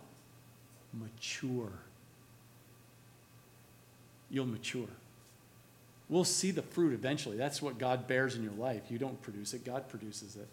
Mature. 0.92 1.72
You'll 4.30 4.46
mature. 4.46 4.88
We'll 6.08 6.24
see 6.24 6.50
the 6.50 6.62
fruit 6.62 6.92
eventually. 6.92 7.36
That's 7.36 7.60
what 7.60 7.78
God 7.78 8.08
bears 8.08 8.34
in 8.34 8.42
your 8.42 8.52
life. 8.52 8.82
You 8.90 8.98
don't 8.98 9.20
produce 9.22 9.54
it, 9.54 9.64
God 9.64 9.88
produces 9.88 10.36
it. 10.36 10.48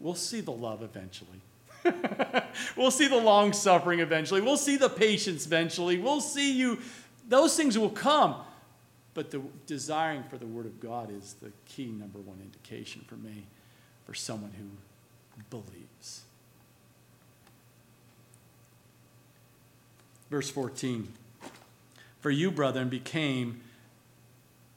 We'll 0.00 0.14
see 0.14 0.40
the 0.40 0.52
love 0.52 0.82
eventually. 0.82 1.40
we'll 2.76 2.90
see 2.90 3.06
the 3.06 3.16
long 3.16 3.52
suffering 3.52 4.00
eventually. 4.00 4.40
We'll 4.40 4.56
see 4.56 4.76
the 4.76 4.88
patience 4.88 5.46
eventually. 5.46 5.98
We'll 5.98 6.20
see 6.20 6.52
you. 6.52 6.78
Those 7.28 7.56
things 7.56 7.78
will 7.78 7.90
come. 7.90 8.36
But 9.14 9.30
the 9.30 9.40
desiring 9.66 10.24
for 10.24 10.36
the 10.36 10.46
Word 10.46 10.66
of 10.66 10.78
God 10.78 11.10
is 11.10 11.36
the 11.40 11.50
key 11.64 11.86
number 11.86 12.18
one 12.18 12.38
indication 12.42 13.02
for 13.06 13.14
me, 13.14 13.46
for 14.04 14.12
someone 14.12 14.52
who 14.58 14.66
believes. 15.48 16.25
Verse 20.30 20.50
14 20.50 21.08
For 22.20 22.30
you, 22.30 22.50
brethren, 22.50 22.88
became 22.88 23.60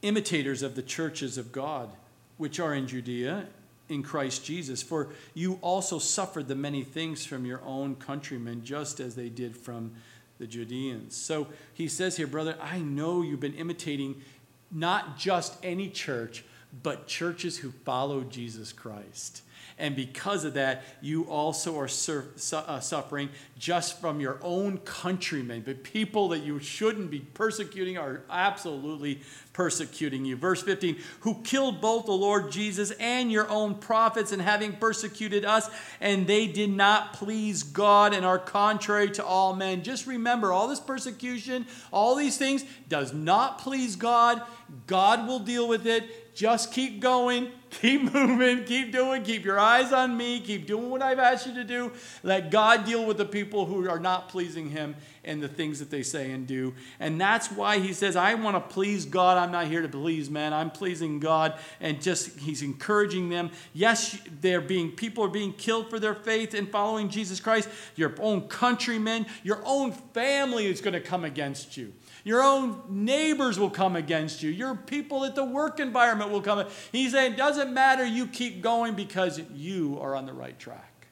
imitators 0.02 0.62
of 0.62 0.74
the 0.76 0.82
churches 0.82 1.36
of 1.36 1.52
God, 1.52 1.90
which 2.36 2.58
are 2.58 2.74
in 2.74 2.86
Judea 2.86 3.46
in 3.88 4.02
Christ 4.02 4.44
Jesus. 4.44 4.82
For 4.82 5.08
you 5.34 5.58
also 5.60 5.98
suffered 5.98 6.48
the 6.48 6.54
many 6.54 6.82
things 6.82 7.26
from 7.26 7.44
your 7.44 7.60
own 7.64 7.96
countrymen, 7.96 8.64
just 8.64 9.00
as 9.00 9.14
they 9.14 9.28
did 9.28 9.56
from 9.56 9.92
the 10.38 10.46
Judeans. 10.46 11.14
So 11.14 11.48
he 11.74 11.88
says 11.88 12.16
here, 12.16 12.26
brother, 12.26 12.56
I 12.60 12.78
know 12.78 13.22
you've 13.22 13.40
been 13.40 13.54
imitating 13.54 14.22
not 14.70 15.18
just 15.18 15.56
any 15.62 15.90
church, 15.90 16.44
but 16.82 17.06
churches 17.06 17.58
who 17.58 17.70
follow 17.70 18.22
Jesus 18.22 18.72
Christ. 18.72 19.42
And 19.80 19.96
because 19.96 20.44
of 20.44 20.54
that, 20.54 20.84
you 21.00 21.24
also 21.24 21.78
are 21.80 21.88
sur- 21.88 22.28
su- 22.36 22.56
uh, 22.56 22.80
suffering 22.80 23.30
just 23.58 23.98
from 23.98 24.20
your 24.20 24.38
own 24.42 24.76
countrymen. 24.78 25.62
But 25.64 25.82
people 25.82 26.28
that 26.28 26.40
you 26.40 26.60
shouldn't 26.60 27.10
be 27.10 27.20
persecuting 27.20 27.96
are 27.96 28.20
absolutely 28.28 29.22
persecuting 29.54 30.26
you. 30.26 30.36
Verse 30.36 30.62
15, 30.62 30.98
who 31.20 31.40
killed 31.42 31.80
both 31.80 32.04
the 32.04 32.12
Lord 32.12 32.52
Jesus 32.52 32.90
and 32.92 33.32
your 33.32 33.48
own 33.48 33.74
prophets, 33.74 34.32
and 34.32 34.42
having 34.42 34.74
persecuted 34.74 35.46
us, 35.46 35.70
and 35.98 36.26
they 36.26 36.46
did 36.46 36.70
not 36.70 37.14
please 37.14 37.62
God 37.62 38.12
and 38.12 38.24
are 38.24 38.38
contrary 38.38 39.10
to 39.12 39.24
all 39.24 39.56
men. 39.56 39.82
Just 39.82 40.06
remember, 40.06 40.52
all 40.52 40.68
this 40.68 40.80
persecution, 40.80 41.66
all 41.90 42.14
these 42.14 42.36
things, 42.36 42.64
does 42.88 43.14
not 43.14 43.58
please 43.58 43.96
God. 43.96 44.42
God 44.86 45.26
will 45.26 45.40
deal 45.40 45.66
with 45.66 45.86
it. 45.86 46.29
Just 46.40 46.72
keep 46.72 47.00
going 47.00 47.52
Keep 47.80 48.12
moving, 48.12 48.64
keep 48.64 48.90
doing, 48.90 49.22
keep 49.22 49.44
your 49.44 49.58
eyes 49.58 49.92
on 49.92 50.16
me, 50.16 50.40
keep 50.40 50.66
doing 50.66 50.90
what 50.90 51.02
I've 51.02 51.20
asked 51.20 51.46
you 51.46 51.54
to 51.54 51.62
do. 51.62 51.92
Let 52.24 52.50
God 52.50 52.84
deal 52.84 53.06
with 53.06 53.16
the 53.16 53.24
people 53.24 53.64
who 53.64 53.88
are 53.88 54.00
not 54.00 54.28
pleasing 54.28 54.70
Him 54.70 54.96
and 55.24 55.40
the 55.40 55.46
things 55.46 55.78
that 55.78 55.88
they 55.88 56.02
say 56.02 56.32
and 56.32 56.48
do. 56.48 56.74
And 56.98 57.20
that's 57.20 57.48
why 57.50 57.78
He 57.78 57.92
says, 57.92 58.16
I 58.16 58.34
want 58.34 58.56
to 58.56 58.74
please 58.74 59.04
God. 59.04 59.38
I'm 59.38 59.52
not 59.52 59.68
here 59.68 59.82
to 59.82 59.88
please 59.88 60.28
man. 60.28 60.52
I'm 60.52 60.70
pleasing 60.70 61.20
God. 61.20 61.54
And 61.80 62.02
just 62.02 62.36
He's 62.40 62.62
encouraging 62.62 63.28
them. 63.28 63.52
Yes, 63.72 64.18
they're 64.40 64.60
being, 64.60 64.90
people 64.90 65.22
are 65.22 65.28
being 65.28 65.52
killed 65.52 65.90
for 65.90 66.00
their 66.00 66.16
faith 66.16 66.54
and 66.54 66.68
following 66.68 67.08
Jesus 67.08 67.38
Christ. 67.38 67.68
Your 67.94 68.14
own 68.18 68.48
countrymen, 68.48 69.26
your 69.44 69.62
own 69.64 69.92
family 69.92 70.66
is 70.66 70.80
going 70.80 70.94
to 70.94 71.00
come 71.00 71.24
against 71.24 71.76
you. 71.76 71.92
Your 72.24 72.42
own 72.42 72.82
neighbors 72.88 73.58
will 73.58 73.70
come 73.70 73.96
against 73.96 74.42
you. 74.42 74.50
Your 74.50 74.74
people 74.74 75.24
at 75.24 75.34
the 75.34 75.44
work 75.44 75.80
environment 75.80 76.30
will 76.30 76.42
come. 76.42 76.66
He's 76.92 77.12
saying, 77.12 77.32
it 77.32 77.36
doesn't 77.36 77.72
matter, 77.72 78.04
you 78.04 78.26
keep 78.26 78.60
going 78.60 78.94
because 78.94 79.40
you 79.54 79.98
are 80.00 80.14
on 80.14 80.26
the 80.26 80.32
right 80.32 80.58
track. 80.58 81.06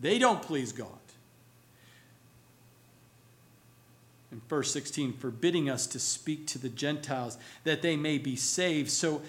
They 0.00 0.18
don't 0.18 0.42
please 0.42 0.72
God. 0.72 0.88
In 4.32 4.40
verse 4.48 4.72
16, 4.72 5.12
forbidding 5.12 5.70
us 5.70 5.86
to 5.88 5.98
speak 5.98 6.46
to 6.48 6.58
the 6.58 6.70
Gentiles 6.70 7.38
that 7.64 7.82
they 7.82 7.96
may 7.96 8.18
be 8.18 8.34
saved. 8.34 8.90
So, 8.90 9.22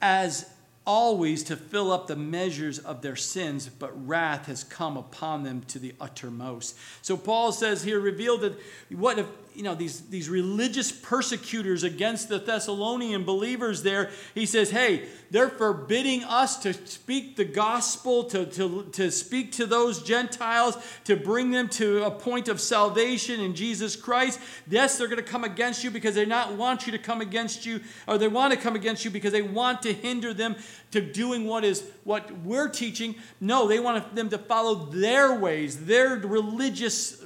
as 0.00 0.53
always 0.86 1.42
to 1.44 1.56
fill 1.56 1.92
up 1.92 2.06
the 2.06 2.16
measures 2.16 2.78
of 2.78 3.02
their 3.02 3.16
sins, 3.16 3.68
but 3.68 4.06
wrath 4.06 4.46
has 4.46 4.64
come 4.64 4.96
upon 4.96 5.42
them 5.42 5.62
to 5.68 5.78
the 5.78 5.94
uttermost. 6.00 6.76
So 7.02 7.16
Paul 7.16 7.52
says 7.52 7.84
here, 7.84 8.00
revealed 8.00 8.42
that 8.42 8.58
what 8.90 9.18
if 9.18 9.26
you 9.54 9.62
know 9.62 9.74
these, 9.74 10.02
these 10.02 10.28
religious 10.28 10.90
persecutors 10.90 11.84
against 11.84 12.28
the 12.28 12.38
Thessalonian 12.38 13.24
believers 13.24 13.82
there, 13.82 14.10
he 14.34 14.46
says, 14.46 14.70
hey, 14.70 15.08
they're 15.30 15.48
forbidding 15.48 16.24
us 16.24 16.58
to 16.58 16.72
speak 16.72 17.36
the 17.36 17.44
gospel, 17.44 18.24
to, 18.24 18.46
to, 18.46 18.84
to 18.92 19.10
speak 19.10 19.52
to 19.52 19.66
those 19.66 20.02
Gentiles, 20.02 20.76
to 21.04 21.16
bring 21.16 21.50
them 21.50 21.68
to 21.70 22.04
a 22.04 22.10
point 22.10 22.48
of 22.48 22.60
salvation 22.60 23.40
in 23.40 23.54
Jesus 23.54 23.96
Christ. 23.96 24.38
Yes, 24.68 24.98
they're 24.98 25.08
going 25.08 25.22
to 25.22 25.28
come 25.28 25.44
against 25.44 25.82
you 25.82 25.90
because 25.90 26.14
they 26.14 26.26
not 26.26 26.54
want 26.54 26.86
you 26.86 26.92
to 26.92 26.98
come 26.98 27.20
against 27.20 27.66
you, 27.66 27.80
or 28.06 28.18
they 28.18 28.28
want 28.28 28.52
to 28.52 28.58
come 28.58 28.76
against 28.76 29.04
you 29.04 29.10
because 29.10 29.32
they 29.32 29.42
want 29.42 29.82
to 29.82 29.92
hinder 29.92 30.34
them 30.34 30.56
to 30.90 31.00
doing 31.00 31.46
what 31.46 31.64
is 31.64 31.84
what 32.04 32.30
we're 32.38 32.68
teaching. 32.68 33.14
No, 33.40 33.66
they 33.66 33.80
want 33.80 34.14
them 34.14 34.28
to 34.30 34.38
follow 34.38 34.86
their 34.86 35.34
ways, 35.34 35.86
their 35.86 36.16
religious 36.16 37.22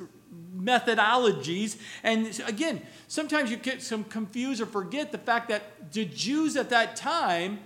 methodologies. 0.68 1.78
And 2.02 2.38
again, 2.46 2.82
sometimes 3.06 3.50
you 3.50 3.56
get 3.56 3.82
some 3.82 4.04
confused 4.04 4.60
or 4.60 4.66
forget 4.66 5.12
the 5.12 5.18
fact 5.18 5.48
that 5.48 5.92
the 5.92 6.04
Jews 6.04 6.56
at 6.56 6.70
that 6.70 6.96
time 6.96 7.60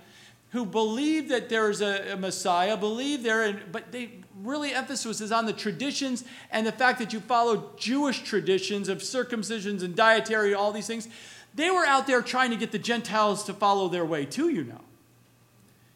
who 0.51 0.65
believed 0.65 1.29
that 1.29 1.49
there's 1.49 1.81
a, 1.81 2.13
a 2.13 2.15
Messiah, 2.15 2.77
believe 2.77 3.23
there, 3.23 3.43
in, 3.43 3.59
but 3.71 3.91
they 3.91 4.11
really 4.41 4.73
emphasis 4.73 5.19
is 5.19 5.31
on 5.31 5.45
the 5.45 5.53
traditions 5.53 6.23
and 6.51 6.65
the 6.65 6.71
fact 6.71 6.99
that 6.99 7.11
you 7.11 7.19
follow 7.19 7.71
Jewish 7.77 8.21
traditions 8.21 8.87
of 8.87 8.99
circumcisions 8.99 9.83
and 9.83 9.95
dietary, 9.95 10.53
all 10.53 10.71
these 10.71 10.87
things. 10.87 11.07
They 11.55 11.71
were 11.71 11.85
out 11.85 12.07
there 12.07 12.21
trying 12.21 12.51
to 12.51 12.55
get 12.55 12.71
the 12.71 12.79
Gentiles 12.79 13.43
to 13.45 13.53
follow 13.53 13.87
their 13.87 14.05
way 14.05 14.25
too, 14.25 14.49
you 14.49 14.63
know. 14.63 14.81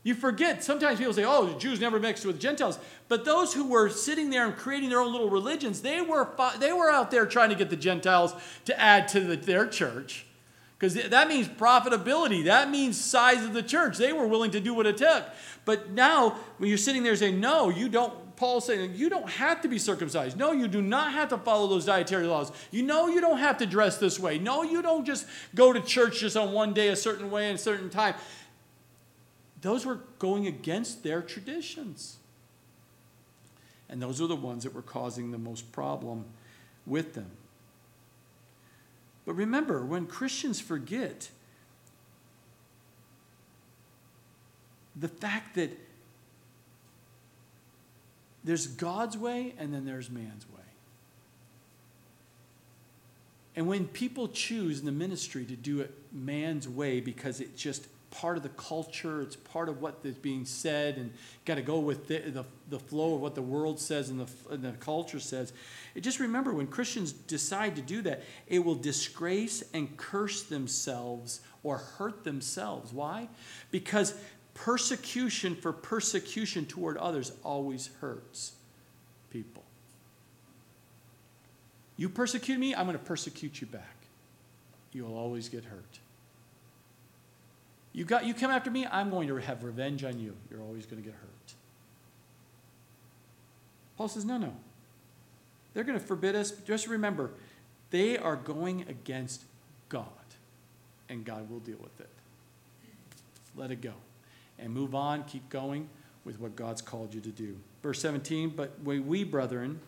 You 0.07 0.15
forget, 0.15 0.63
sometimes 0.63 0.99
people 0.99 1.11
say, 1.11 1.25
oh, 1.25 1.47
the 1.47 1.59
Jews 1.59 1.81
never 1.81 1.99
mixed 1.99 2.25
with 2.25 2.39
Gentiles. 2.39 2.79
But 3.09 3.25
those 3.25 3.53
who 3.53 3.67
were 3.67 3.89
sitting 3.89 4.29
there 4.29 4.45
and 4.45 4.55
creating 4.55 4.87
their 4.87 5.01
own 5.01 5.11
little 5.11 5.29
religions, 5.29 5.81
they 5.81 5.99
were, 5.99 6.29
they 6.61 6.71
were 6.71 6.89
out 6.89 7.11
there 7.11 7.25
trying 7.25 7.49
to 7.49 7.55
get 7.55 7.69
the 7.69 7.75
Gentiles 7.75 8.33
to 8.63 8.79
add 8.79 9.09
to 9.09 9.19
the, 9.19 9.35
their 9.35 9.67
church. 9.67 10.25
Because 10.79 10.93
that 10.93 11.27
means 11.27 11.49
profitability. 11.49 12.45
That 12.45 12.69
means 12.69 12.97
size 12.97 13.43
of 13.43 13.51
the 13.51 13.61
church. 13.61 13.97
They 13.97 14.13
were 14.13 14.25
willing 14.25 14.51
to 14.51 14.61
do 14.61 14.73
what 14.73 14.85
it 14.85 14.95
took. 14.95 15.25
But 15.65 15.91
now, 15.91 16.37
when 16.57 16.69
you're 16.69 16.77
sitting 16.77 17.03
there 17.03 17.17
saying, 17.17 17.41
no, 17.41 17.67
you 17.67 17.89
don't, 17.89 18.37
Paul's 18.37 18.67
saying, 18.67 18.93
you 18.95 19.09
don't 19.09 19.29
have 19.29 19.59
to 19.63 19.67
be 19.67 19.77
circumcised. 19.77 20.37
No, 20.37 20.53
you 20.53 20.69
do 20.69 20.81
not 20.81 21.11
have 21.11 21.27
to 21.29 21.37
follow 21.37 21.67
those 21.67 21.83
dietary 21.83 22.27
laws. 22.27 22.53
You 22.71 22.83
know 22.83 23.09
you 23.09 23.19
don't 23.19 23.39
have 23.39 23.57
to 23.57 23.65
dress 23.65 23.97
this 23.97 24.17
way. 24.17 24.39
No, 24.39 24.63
you 24.63 24.81
don't 24.81 25.03
just 25.03 25.27
go 25.53 25.73
to 25.73 25.81
church 25.81 26.19
just 26.19 26.37
on 26.37 26.53
one 26.53 26.73
day, 26.73 26.87
a 26.87 26.95
certain 26.95 27.29
way, 27.29 27.49
and 27.49 27.59
a 27.59 27.61
certain 27.61 27.89
time. 27.89 28.15
Those 29.61 29.85
were 29.85 30.01
going 30.19 30.47
against 30.47 31.03
their 31.03 31.21
traditions. 31.21 32.17
And 33.89 34.01
those 34.01 34.21
are 34.21 34.27
the 34.27 34.35
ones 34.35 34.63
that 34.63 34.73
were 34.73 34.81
causing 34.81 35.31
the 35.31 35.37
most 35.37 35.71
problem 35.71 36.25
with 36.85 37.13
them. 37.13 37.31
But 39.25 39.33
remember, 39.33 39.85
when 39.85 40.07
Christians 40.07 40.59
forget 40.59 41.29
the 44.95 45.07
fact 45.07 45.55
that 45.55 45.77
there's 48.43 48.67
God's 48.67 49.17
way 49.17 49.53
and 49.57 49.73
then 49.73 49.85
there's 49.85 50.09
man's 50.09 50.47
way. 50.49 50.63
And 53.55 53.67
when 53.67 53.87
people 53.87 54.27
choose 54.27 54.79
in 54.79 54.85
the 54.85 54.91
ministry 54.91 55.43
to 55.45 55.55
do 55.55 55.81
it 55.81 55.93
man's 56.13 56.69
way 56.69 56.99
because 56.99 57.41
it 57.41 57.57
just 57.57 57.87
part 58.11 58.37
of 58.37 58.43
the 58.43 58.49
culture, 58.49 59.21
it's 59.21 59.35
part 59.35 59.69
of 59.69 59.81
what 59.81 59.99
is 60.03 60.15
being 60.15 60.45
said, 60.45 60.97
and 60.97 61.11
got 61.45 61.55
to 61.55 61.61
go 61.61 61.79
with 61.79 62.07
the, 62.07 62.19
the, 62.19 62.45
the, 62.69 62.79
flow 62.79 63.15
of 63.15 63.21
what 63.21 63.35
the 63.35 63.41
world 63.41 63.79
says 63.79 64.09
and 64.09 64.19
the, 64.19 64.27
and 64.49 64.63
the 64.63 64.71
culture 64.73 65.19
says. 65.19 65.53
It 65.95 66.01
just 66.01 66.19
remember 66.19 66.53
when 66.53 66.67
Christians 66.67 67.11
decide 67.11 67.75
to 67.75 67.81
do 67.81 68.01
that, 68.03 68.23
it 68.47 68.59
will 68.59 68.75
disgrace 68.75 69.63
and 69.73 69.95
curse 69.97 70.43
themselves 70.43 71.41
or 71.63 71.77
hurt 71.77 72.23
themselves. 72.23 72.93
Why? 72.93 73.27
Because 73.71 74.13
persecution 74.53 75.55
for 75.55 75.73
persecution 75.73 76.65
toward 76.65 76.97
others 76.97 77.31
always 77.43 77.89
hurts 77.99 78.53
people. 79.29 79.63
You 81.97 82.09
persecute 82.09 82.59
me, 82.59 82.73
I'm 82.75 82.85
going 82.85 82.97
to 82.97 83.03
persecute 83.03 83.59
you 83.59 83.67
back. 83.67 83.95
You'll 84.93 85.15
always 85.15 85.49
get 85.49 85.65
hurt. 85.65 85.99
You, 87.97 88.05
got, 88.05 88.27
you 88.27 88.35
come 88.35 88.51
after 88.51 88.69
me, 88.69 88.85
I'm 88.85 89.09
going 89.09 89.27
to 89.27 89.37
have 89.37 89.63
revenge 89.63 90.03
on 90.03 90.19
you. 90.19 90.35
You're 90.51 90.61
always 90.61 90.85
going 90.85 91.01
to 91.01 91.09
get 91.09 91.17
hurt. 91.17 91.53
Paul 93.97 94.07
says, 94.07 94.23
no, 94.23 94.37
no. 94.37 94.53
They're 95.73 95.83
going 95.83 95.99
to 95.99 96.05
forbid 96.05 96.35
us. 96.35 96.51
Just 96.51 96.85
remember, 96.87 97.31
they 97.89 98.15
are 98.15 98.35
going 98.35 98.85
against 98.87 99.45
God, 99.89 100.05
and 101.09 101.25
God 101.25 101.49
will 101.49 101.57
deal 101.57 101.79
with 101.81 101.99
it. 101.99 102.09
Let 103.55 103.71
it 103.71 103.81
go 103.81 103.93
and 104.59 104.71
move 104.71 104.93
on, 104.93 105.23
keep 105.23 105.49
going 105.49 105.89
with 106.23 106.39
what 106.39 106.55
God's 106.55 106.83
called 106.83 107.15
you 107.15 107.21
to 107.21 107.29
do. 107.29 107.57
Verse 107.81 107.99
17, 107.99 108.51
but 108.51 108.73
we, 108.83 109.23
brethren, 109.23 109.79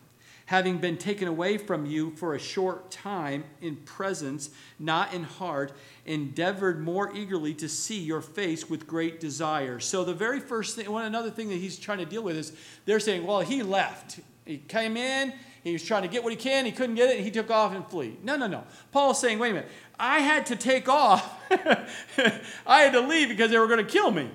having 0.50 0.78
been 0.78 0.96
taken 0.96 1.28
away 1.28 1.56
from 1.56 1.86
you 1.86 2.10
for 2.16 2.34
a 2.34 2.38
short 2.38 2.90
time 2.90 3.44
in 3.62 3.76
presence, 3.76 4.50
not 4.80 5.14
in 5.14 5.22
heart, 5.22 5.70
endeavored 6.06 6.82
more 6.82 7.14
eagerly 7.14 7.54
to 7.54 7.68
see 7.68 8.00
your 8.00 8.20
face 8.20 8.68
with 8.68 8.84
great 8.84 9.20
desire. 9.20 9.78
So 9.78 10.02
the 10.02 10.12
very 10.12 10.40
first 10.40 10.74
thing, 10.74 10.90
one 10.90 11.04
another 11.04 11.30
thing 11.30 11.50
that 11.50 11.58
he's 11.58 11.78
trying 11.78 11.98
to 11.98 12.04
deal 12.04 12.24
with 12.24 12.36
is 12.36 12.52
they're 12.84 12.98
saying, 12.98 13.24
well, 13.24 13.42
he 13.42 13.62
left. 13.62 14.18
He 14.44 14.58
came 14.58 14.96
in, 14.96 15.32
he 15.62 15.72
was 15.72 15.84
trying 15.84 16.02
to 16.02 16.08
get 16.08 16.24
what 16.24 16.32
he 16.32 16.36
can, 16.36 16.64
he 16.64 16.72
couldn't 16.72 16.96
get 16.96 17.10
it, 17.10 17.20
he 17.20 17.30
took 17.30 17.48
off 17.48 17.72
and 17.72 17.86
flee. 17.86 18.16
No, 18.24 18.36
no, 18.36 18.48
no. 18.48 18.64
Paul's 18.90 19.20
saying, 19.20 19.38
wait 19.38 19.50
a 19.52 19.54
minute, 19.54 19.70
I 20.00 20.18
had 20.18 20.46
to 20.46 20.56
take 20.56 20.88
off. 20.88 21.32
I 22.66 22.80
had 22.80 22.92
to 22.94 23.00
leave 23.02 23.28
because 23.28 23.52
they 23.52 23.58
were 23.58 23.68
going 23.68 23.86
to 23.86 23.92
kill 23.92 24.10
me. 24.10 24.32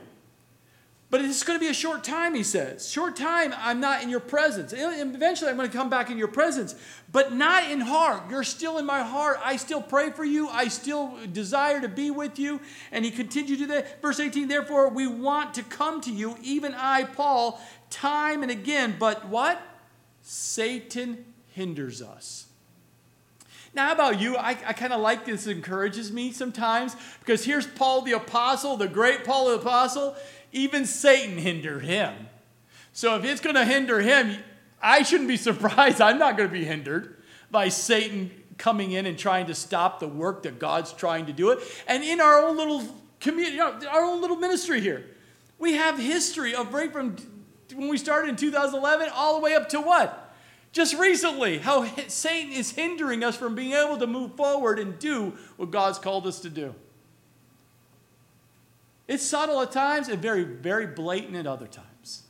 But 1.16 1.24
it's 1.24 1.44
going 1.44 1.58
to 1.58 1.64
be 1.64 1.72
a 1.72 1.74
short 1.74 2.04
time, 2.04 2.36
he 2.36 2.44
says. 2.44 2.92
Short 2.92 3.16
time, 3.16 3.54
I'm 3.58 3.80
not 3.80 4.04
in 4.04 4.10
your 4.10 4.20
presence. 4.20 4.74
Eventually, 4.76 5.50
I'm 5.50 5.56
going 5.56 5.72
to 5.72 5.74
come 5.74 5.90
back 5.90 6.10
in 6.10 6.18
your 6.18 6.28
presence, 6.28 6.76
but 7.10 7.32
not 7.32 7.72
in 7.72 7.80
heart. 7.80 8.24
You're 8.30 8.44
still 8.44 8.80
in 8.80 8.86
my 8.86 9.02
heart. 9.02 9.40
I 9.42 9.56
still 9.56 9.82
pray 9.82 10.10
for 10.10 10.26
you. 10.26 10.50
I 10.50 10.68
still 10.68 11.18
desire 11.32 11.80
to 11.80 11.88
be 11.88 12.12
with 12.12 12.38
you. 12.38 12.60
And 12.92 13.06
he 13.06 13.12
continued 13.12 13.60
to 13.60 13.68
that. 13.68 14.02
Verse 14.02 14.20
18, 14.20 14.50
therefore, 14.50 14.90
we 14.90 15.08
want 15.08 15.54
to 15.54 15.64
come 15.64 16.02
to 16.02 16.12
you, 16.12 16.36
even 16.44 16.74
I, 16.74 17.06
Paul, 17.06 17.62
time 17.90 18.44
and 18.44 18.52
again. 18.52 18.98
But 19.00 19.30
what? 19.30 19.62
Satan 20.22 21.24
hinders 21.48 22.02
us. 22.02 22.48
Now, 23.76 23.88
how 23.88 23.94
about 23.94 24.22
you? 24.22 24.38
I, 24.38 24.52
I 24.66 24.72
kind 24.72 24.94
of 24.94 25.02
like 25.02 25.26
this, 25.26 25.48
encourages 25.48 26.10
me 26.10 26.32
sometimes 26.32 26.96
because 27.20 27.44
here's 27.44 27.68
Paul 27.68 28.04
the 28.04 28.14
Apostle, 28.14 28.78
the 28.78 28.88
great 28.88 29.26
Paul 29.26 29.50
the 29.50 29.56
Apostle. 29.56 30.16
Even 30.56 30.86
Satan 30.86 31.38
hindered 31.38 31.84
him. 31.84 32.14
So 32.94 33.18
if 33.18 33.26
it's 33.26 33.42
going 33.42 33.56
to 33.58 33.66
hinder 33.66 34.00
him, 34.00 34.38
I 34.82 35.04
shouldn't 35.04 35.28
be 35.28 35.38
surprised. 35.50 36.02
I'm 36.02 36.18
not 36.18 36.38
going 36.38 36.50
to 36.50 36.54
be 36.54 36.64
hindered 36.64 37.22
by 37.52 37.68
Satan 37.68 38.32
coming 38.58 38.94
in 38.94 39.06
and 39.06 39.20
trying 39.20 39.48
to 39.48 39.54
stop 39.54 40.00
the 40.00 40.08
work 40.08 40.44
that 40.44 40.58
God's 40.58 40.94
trying 40.94 41.26
to 41.26 41.34
do 41.34 41.52
it. 41.52 41.60
And 41.88 42.04
in 42.04 42.22
our 42.22 42.42
own 42.42 42.56
little 42.56 42.84
community, 43.20 43.60
our 43.60 44.04
own 44.04 44.22
little 44.22 44.38
ministry 44.38 44.80
here, 44.80 45.06
we 45.60 45.74
have 45.74 46.00
history 46.00 46.56
of 46.56 46.74
right 46.74 46.92
from 46.92 47.18
when 47.74 47.90
we 47.90 47.98
started 47.98 48.30
in 48.30 48.38
2011 48.38 49.10
all 49.14 49.36
the 49.36 49.42
way 49.42 49.56
up 49.56 49.68
to 49.70 49.82
what? 49.82 50.34
Just 50.72 50.98
recently, 50.98 51.58
how 51.58 51.86
Satan 52.08 52.54
is 52.54 52.72
hindering 52.72 53.26
us 53.26 53.36
from 53.36 53.56
being 53.56 53.74
able 53.74 53.98
to 53.98 54.08
move 54.08 54.36
forward 54.36 54.80
and 54.80 54.98
do 55.00 55.34
what 55.58 55.72
God's 55.72 56.00
called 56.00 56.28
us 56.28 56.40
to 56.42 56.50
do. 56.50 56.76
It's 59.08 59.24
subtle 59.24 59.62
at 59.62 59.72
times 59.72 60.08
and 60.08 60.22
very, 60.22 60.44
very 60.44 60.88
blatant 60.88 61.36
at 61.36 61.46
other 61.48 61.68
times. 61.68 62.24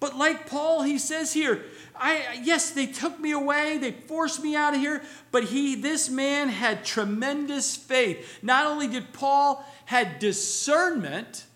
But 0.00 0.16
like 0.18 0.48
Paul, 0.48 0.82
he 0.82 0.98
says 0.98 1.32
here, 1.32 1.64
I 1.96 2.38
yes, 2.42 2.72
they 2.72 2.86
took 2.86 3.18
me 3.18 3.30
away, 3.30 3.78
they 3.78 3.92
forced 3.92 4.42
me 4.42 4.54
out 4.54 4.74
of 4.74 4.80
here, 4.80 5.02
but 5.30 5.44
he, 5.44 5.76
this 5.76 6.10
man 6.10 6.50
had 6.50 6.84
tremendous 6.84 7.74
faith. 7.76 8.40
Not 8.42 8.66
only 8.66 8.86
did 8.86 9.12
Paul 9.12 9.64
had 9.86 10.18
discernment, 10.18 11.46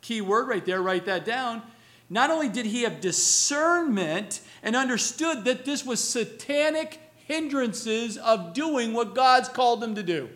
key 0.00 0.20
word 0.20 0.48
right 0.48 0.64
there, 0.64 0.82
write 0.82 1.04
that 1.04 1.24
down. 1.24 1.62
Not 2.10 2.30
only 2.30 2.48
did 2.48 2.66
he 2.66 2.82
have 2.82 3.00
discernment 3.00 4.40
and 4.62 4.74
understood 4.74 5.44
that 5.44 5.64
this 5.64 5.84
was 5.84 6.00
satanic 6.02 6.98
hindrances 7.26 8.16
of 8.18 8.54
doing 8.54 8.92
what 8.92 9.14
God's 9.14 9.48
called 9.48 9.82
him 9.82 9.94
to 9.94 10.02
do. 10.02 10.28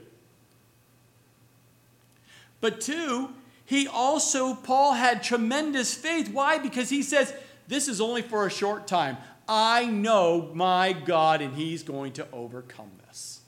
But 2.60 2.80
two, 2.80 3.30
he 3.64 3.86
also, 3.86 4.54
Paul 4.54 4.94
had 4.94 5.22
tremendous 5.22 5.94
faith. 5.94 6.30
Why? 6.30 6.58
Because 6.58 6.90
he 6.90 7.02
says, 7.02 7.34
This 7.66 7.88
is 7.88 8.00
only 8.00 8.22
for 8.22 8.46
a 8.46 8.50
short 8.50 8.86
time. 8.86 9.18
I 9.48 9.86
know 9.86 10.50
my 10.54 10.92
God 10.92 11.40
and 11.40 11.54
he's 11.54 11.82
going 11.82 12.12
to 12.14 12.26
overcome 12.32 12.90
this. 13.06 13.40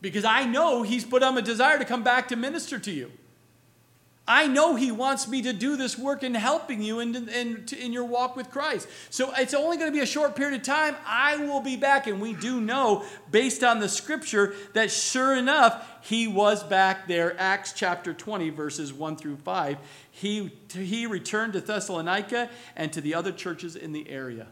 Because 0.00 0.24
I 0.24 0.44
know 0.44 0.82
he's 0.82 1.04
put 1.04 1.22
on 1.22 1.36
a 1.38 1.42
desire 1.42 1.78
to 1.78 1.84
come 1.84 2.02
back 2.02 2.28
to 2.28 2.36
minister 2.36 2.78
to 2.78 2.90
you. 2.90 3.10
I 4.28 4.46
know 4.46 4.76
He 4.76 4.92
wants 4.92 5.26
me 5.26 5.40
to 5.42 5.54
do 5.54 5.76
this 5.76 5.96
work 5.96 6.22
in 6.22 6.34
helping 6.34 6.82
you 6.82 7.00
in, 7.00 7.16
in, 7.30 7.64
in 7.80 7.94
your 7.94 8.04
walk 8.04 8.36
with 8.36 8.50
Christ. 8.50 8.86
So 9.08 9.32
it's 9.38 9.54
only 9.54 9.78
going 9.78 9.90
to 9.90 9.96
be 9.96 10.02
a 10.02 10.06
short 10.06 10.36
period 10.36 10.60
of 10.60 10.66
time. 10.66 10.94
I 11.06 11.38
will 11.38 11.62
be 11.62 11.76
back. 11.76 12.06
And 12.06 12.20
we 12.20 12.34
do 12.34 12.60
know, 12.60 13.04
based 13.30 13.64
on 13.64 13.80
the 13.80 13.88
scripture, 13.88 14.54
that 14.74 14.90
sure 14.90 15.34
enough, 15.34 15.82
He 16.02 16.28
was 16.28 16.62
back 16.62 17.08
there. 17.08 17.34
Acts 17.40 17.72
chapter 17.72 18.12
20, 18.12 18.50
verses 18.50 18.92
1 18.92 19.16
through 19.16 19.36
5. 19.36 19.78
He, 20.10 20.52
he 20.72 21.06
returned 21.06 21.54
to 21.54 21.62
Thessalonica 21.62 22.50
and 22.76 22.92
to 22.92 23.00
the 23.00 23.14
other 23.14 23.32
churches 23.32 23.76
in 23.76 23.92
the 23.92 24.10
area. 24.10 24.48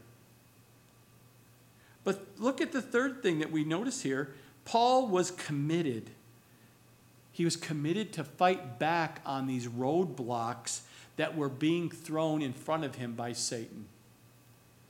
But 2.02 2.24
look 2.38 2.62
at 2.62 2.72
the 2.72 2.80
third 2.80 3.22
thing 3.22 3.40
that 3.40 3.52
we 3.52 3.62
notice 3.62 4.02
here 4.02 4.32
Paul 4.64 5.08
was 5.08 5.32
committed 5.32 6.10
he 7.36 7.44
was 7.44 7.54
committed 7.54 8.14
to 8.14 8.24
fight 8.24 8.78
back 8.78 9.20
on 9.26 9.46
these 9.46 9.66
roadblocks 9.66 10.80
that 11.16 11.36
were 11.36 11.50
being 11.50 11.90
thrown 11.90 12.40
in 12.40 12.54
front 12.54 12.82
of 12.82 12.94
him 12.94 13.12
by 13.12 13.34
Satan. 13.34 13.84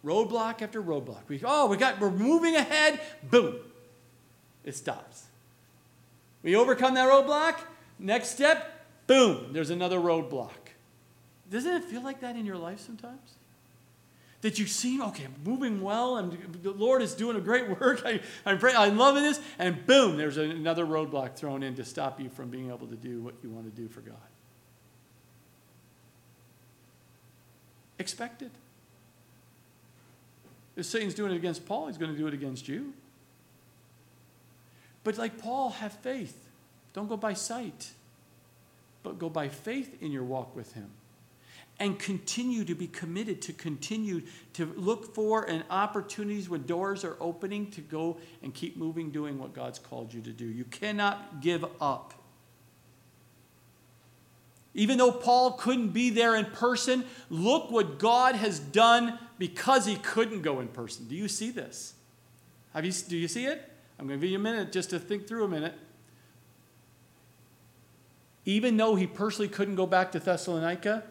Roadblock 0.05 0.63
after 0.63 0.81
roadblock. 0.81 1.23
We, 1.27 1.41
oh, 1.45 1.67
we 1.67 1.77
got, 1.77 1.99
we're 1.99 2.13
moving 2.13 2.55
ahead. 2.55 3.01
Boom. 3.25 3.57
It 4.65 4.77
stops. 4.77 5.25
We 6.45 6.55
overcome 6.55 6.95
that 6.95 7.09
roadblock. 7.09 7.59
Next 7.99 8.29
step, 8.29 8.87
boom, 9.09 9.53
there's 9.53 9.71
another 9.71 9.99
roadblock. 9.99 10.51
Doesn't 11.51 11.73
it 11.73 11.83
feel 11.83 12.05
like 12.05 12.21
that 12.21 12.37
in 12.37 12.47
your 12.47 12.59
life 12.59 12.79
sometimes? 12.79 13.35
That 14.47 14.61
you 14.61 14.67
seem 14.69 15.03
okay, 15.03 15.25
I'm 15.25 15.35
moving 15.45 15.83
well, 15.83 16.19
and 16.19 16.39
the 16.63 16.71
Lord 16.71 17.03
is 17.03 17.15
doing 17.15 17.37
a 17.37 17.41
great 17.41 17.69
work. 17.81 18.03
I, 18.05 18.21
I'm, 18.45 18.59
pray, 18.59 18.73
I'm 18.77 18.97
loving 18.97 19.25
this, 19.25 19.41
and 19.59 19.85
boom, 19.87 20.17
there's 20.17 20.37
another 20.37 20.87
roadblock 20.87 21.35
thrown 21.35 21.65
in 21.65 21.75
to 21.75 21.85
stop 21.85 22.21
you 22.21 22.29
from 22.29 22.49
being 22.49 22.69
able 22.69 22.87
to 22.87 22.95
do 22.95 23.21
what 23.21 23.35
you 23.43 23.51
want 23.51 23.67
to 23.67 23.83
do 23.83 23.89
for 23.89 24.03
God. 24.03 24.15
Expect 27.99 28.43
it. 28.43 28.53
If 30.77 30.87
Satan's 30.87 31.15
doing 31.15 31.33
it 31.33 31.37
against 31.37 31.67
Paul, 31.67 31.89
he's 31.89 31.99
going 31.99 32.13
to 32.13 32.17
do 32.17 32.29
it 32.29 32.35
against 32.35 32.69
you. 32.69 32.95
But 35.03 35.19
like 35.19 35.39
Paul, 35.39 35.71
have 35.71 35.93
faith. 35.93 36.49
Don't 36.93 37.09
go 37.09 37.17
by 37.17 37.33
sight, 37.33 37.91
but 39.03 39.19
go 39.19 39.29
by 39.29 39.49
faith 39.49 40.01
in 40.01 40.13
your 40.13 40.23
walk 40.23 40.55
with 40.55 40.75
him. 40.75 40.93
And 41.79 41.99
continue 41.99 42.65
to 42.65 42.75
be 42.75 42.87
committed 42.87 43.43
to 43.43 43.53
continue 43.53 44.23
to 44.55 44.73
look 44.77 45.15
for 45.15 45.45
and 45.45 45.63
opportunities 45.69 46.49
when 46.49 46.63
doors 46.63 47.05
are 47.05 47.19
opening 47.21 47.71
to 47.73 47.83
go 47.83 48.17
and 48.43 48.55
keep 48.55 48.79
moving, 48.79 49.11
doing 49.11 49.39
what 49.39 49.53
God's 49.53 49.79
called 49.79 50.15
you 50.15 50.23
to 50.23 50.31
do. 50.31 50.47
You 50.47 50.65
cannot 50.65 51.43
give 51.43 51.67
up. 51.81 52.15
Even 54.73 54.99
though 54.99 55.13
Paul 55.13 55.53
couldn't 55.53 55.89
be 55.89 56.11
there 56.11 56.37
in 56.37 56.45
person, 56.47 57.05
look 57.31 57.71
what 57.71 57.99
God 57.99 58.35
has 58.37 58.59
done 58.59 59.19
because 59.39 59.87
he 59.87 59.97
couldn't 59.97 60.43
go 60.43 60.61
in 60.61 60.69
person. 60.69 61.09
Do 61.09 61.15
you 61.15 61.29
see 61.29 61.51
this? 61.51 61.95
Have 62.75 62.85
you, 62.85 62.93
do 62.93 63.17
you 63.17 63.29
see 63.29 63.47
it? 63.47 63.73
I'm 63.99 64.07
going 64.07 64.21
to 64.21 64.27
give 64.27 64.31
you 64.31 64.39
a 64.39 64.43
minute 64.43 64.73
just 64.73 64.91
to 64.91 64.99
think 64.99 65.27
through 65.27 65.45
a 65.45 65.49
minute. 65.49 65.75
Even 68.45 68.77
though 68.77 68.95
he 68.95 69.07
personally 69.07 69.49
couldn't 69.49 69.77
go 69.77 69.87
back 69.87 70.13
to 70.13 70.21
Thessalonica, 70.21 71.05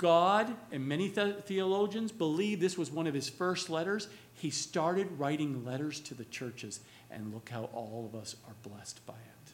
God 0.00 0.56
and 0.72 0.88
many 0.88 1.08
theologians 1.08 2.10
believe 2.10 2.58
this 2.58 2.78
was 2.78 2.90
one 2.90 3.06
of 3.06 3.12
his 3.12 3.28
first 3.28 3.68
letters. 3.68 4.08
He 4.32 4.48
started 4.48 5.18
writing 5.18 5.62
letters 5.62 6.00
to 6.00 6.14
the 6.14 6.24
churches, 6.24 6.80
and 7.10 7.34
look 7.34 7.50
how 7.50 7.64
all 7.74 8.10
of 8.10 8.18
us 8.18 8.34
are 8.48 8.54
blessed 8.66 9.04
by 9.04 9.12
it. 9.12 9.52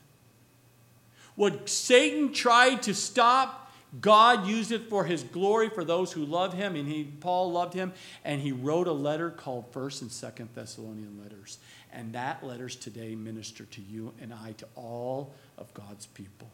What 1.35 1.69
Satan 1.69 2.33
tried 2.33 2.83
to 2.83 2.95
stop, 2.95 3.73
God 4.01 4.47
used 4.47 4.71
it 4.71 4.89
for 4.89 5.05
his 5.05 5.25
glory 5.25 5.69
for 5.69 5.83
those 5.83 6.13
who 6.13 6.25
love 6.25 6.53
him, 6.53 6.77
and 6.77 6.87
he, 6.87 7.03
Paul 7.03 7.51
loved 7.51 7.75
him, 7.75 7.93
and 8.25 8.41
he 8.41 8.53
wrote 8.53 8.87
a 8.87 8.93
letter 8.93 9.31
called 9.31 9.73
1st 9.73 10.03
and 10.03 10.11
2nd 10.11 10.49
Thessalonian 10.55 11.21
letters. 11.21 11.59
And 11.93 12.13
that 12.13 12.47
letters 12.47 12.77
today 12.77 13.17
minister 13.17 13.65
to 13.65 13.81
you 13.81 14.13
and 14.21 14.33
I, 14.33 14.53
to 14.59 14.69
all 14.77 15.35
of 15.59 15.75
God's 15.75 16.07
people. 16.07 16.51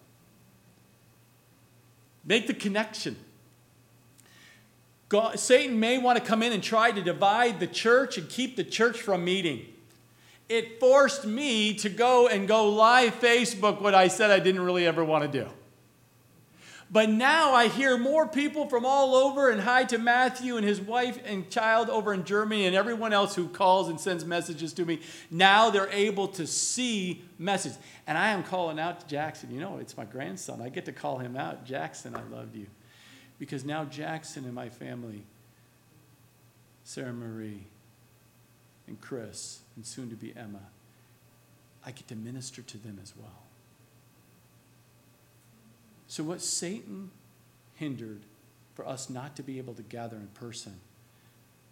Make 2.24 2.46
the 2.46 2.54
connection. 2.54 3.16
God, 5.12 5.38
Satan 5.38 5.78
may 5.78 5.98
want 5.98 6.18
to 6.18 6.24
come 6.24 6.42
in 6.42 6.52
and 6.52 6.62
try 6.62 6.90
to 6.90 7.02
divide 7.02 7.60
the 7.60 7.66
church 7.66 8.16
and 8.16 8.28
keep 8.28 8.56
the 8.56 8.64
church 8.64 9.00
from 9.00 9.24
meeting 9.24 9.66
it 10.52 10.78
forced 10.80 11.24
me 11.24 11.72
to 11.72 11.88
go 11.88 12.28
and 12.28 12.46
go 12.46 12.68
live 12.68 13.18
Facebook 13.20 13.80
what 13.80 13.94
I 13.94 14.08
said 14.08 14.30
I 14.30 14.38
didn't 14.38 14.60
really 14.60 14.86
ever 14.86 15.02
want 15.02 15.30
to 15.30 15.44
do. 15.44 15.48
But 16.90 17.08
now 17.08 17.54
I 17.54 17.68
hear 17.68 17.96
more 17.96 18.28
people 18.28 18.68
from 18.68 18.84
all 18.84 19.14
over, 19.14 19.48
and 19.48 19.62
hi 19.62 19.84
to 19.84 19.96
Matthew 19.96 20.58
and 20.58 20.66
his 20.66 20.78
wife 20.78 21.18
and 21.24 21.48
child 21.48 21.88
over 21.88 22.12
in 22.12 22.24
Germany 22.24 22.66
and 22.66 22.76
everyone 22.76 23.14
else 23.14 23.34
who 23.34 23.48
calls 23.48 23.88
and 23.88 23.98
sends 23.98 24.26
messages 24.26 24.74
to 24.74 24.84
me. 24.84 25.00
Now 25.30 25.70
they're 25.70 25.88
able 25.88 26.28
to 26.28 26.46
see 26.46 27.24
messages. 27.38 27.78
And 28.06 28.18
I 28.18 28.28
am 28.28 28.42
calling 28.42 28.78
out 28.78 29.00
to 29.00 29.06
Jackson. 29.06 29.50
You 29.50 29.60
know, 29.60 29.78
it's 29.78 29.96
my 29.96 30.04
grandson. 30.04 30.60
I 30.60 30.68
get 30.68 30.84
to 30.84 30.92
call 30.92 31.16
him 31.16 31.34
out. 31.34 31.64
Jackson, 31.64 32.14
I 32.14 32.22
loved 32.24 32.54
you. 32.54 32.66
Because 33.38 33.64
now 33.64 33.84
Jackson 33.84 34.44
and 34.44 34.54
my 34.54 34.68
family, 34.68 35.22
Sarah 36.84 37.12
Marie 37.12 37.64
and 38.86 39.00
Chris, 39.00 39.60
and 39.76 39.84
soon 39.84 40.10
to 40.10 40.16
be 40.16 40.32
Emma, 40.36 40.60
I 41.84 41.90
get 41.90 42.08
to 42.08 42.16
minister 42.16 42.62
to 42.62 42.78
them 42.78 42.98
as 43.02 43.12
well. 43.16 43.42
So, 46.06 46.22
what 46.22 46.42
Satan 46.42 47.10
hindered 47.76 48.20
for 48.74 48.86
us 48.86 49.10
not 49.10 49.34
to 49.36 49.42
be 49.42 49.58
able 49.58 49.74
to 49.74 49.82
gather 49.82 50.16
in 50.16 50.28
person, 50.34 50.74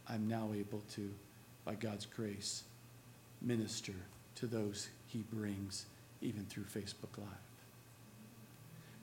I'm 0.09 0.27
now 0.27 0.51
able 0.55 0.83
to, 0.95 1.11
by 1.65 1.75
God's 1.75 2.07
grace, 2.07 2.65
minister 3.41 3.95
to 4.37 4.47
those 4.47 4.89
he 5.07 5.25
brings, 5.33 5.87
even 6.21 6.45
through 6.47 6.65
Facebook 6.65 7.17
Live. 7.19 7.27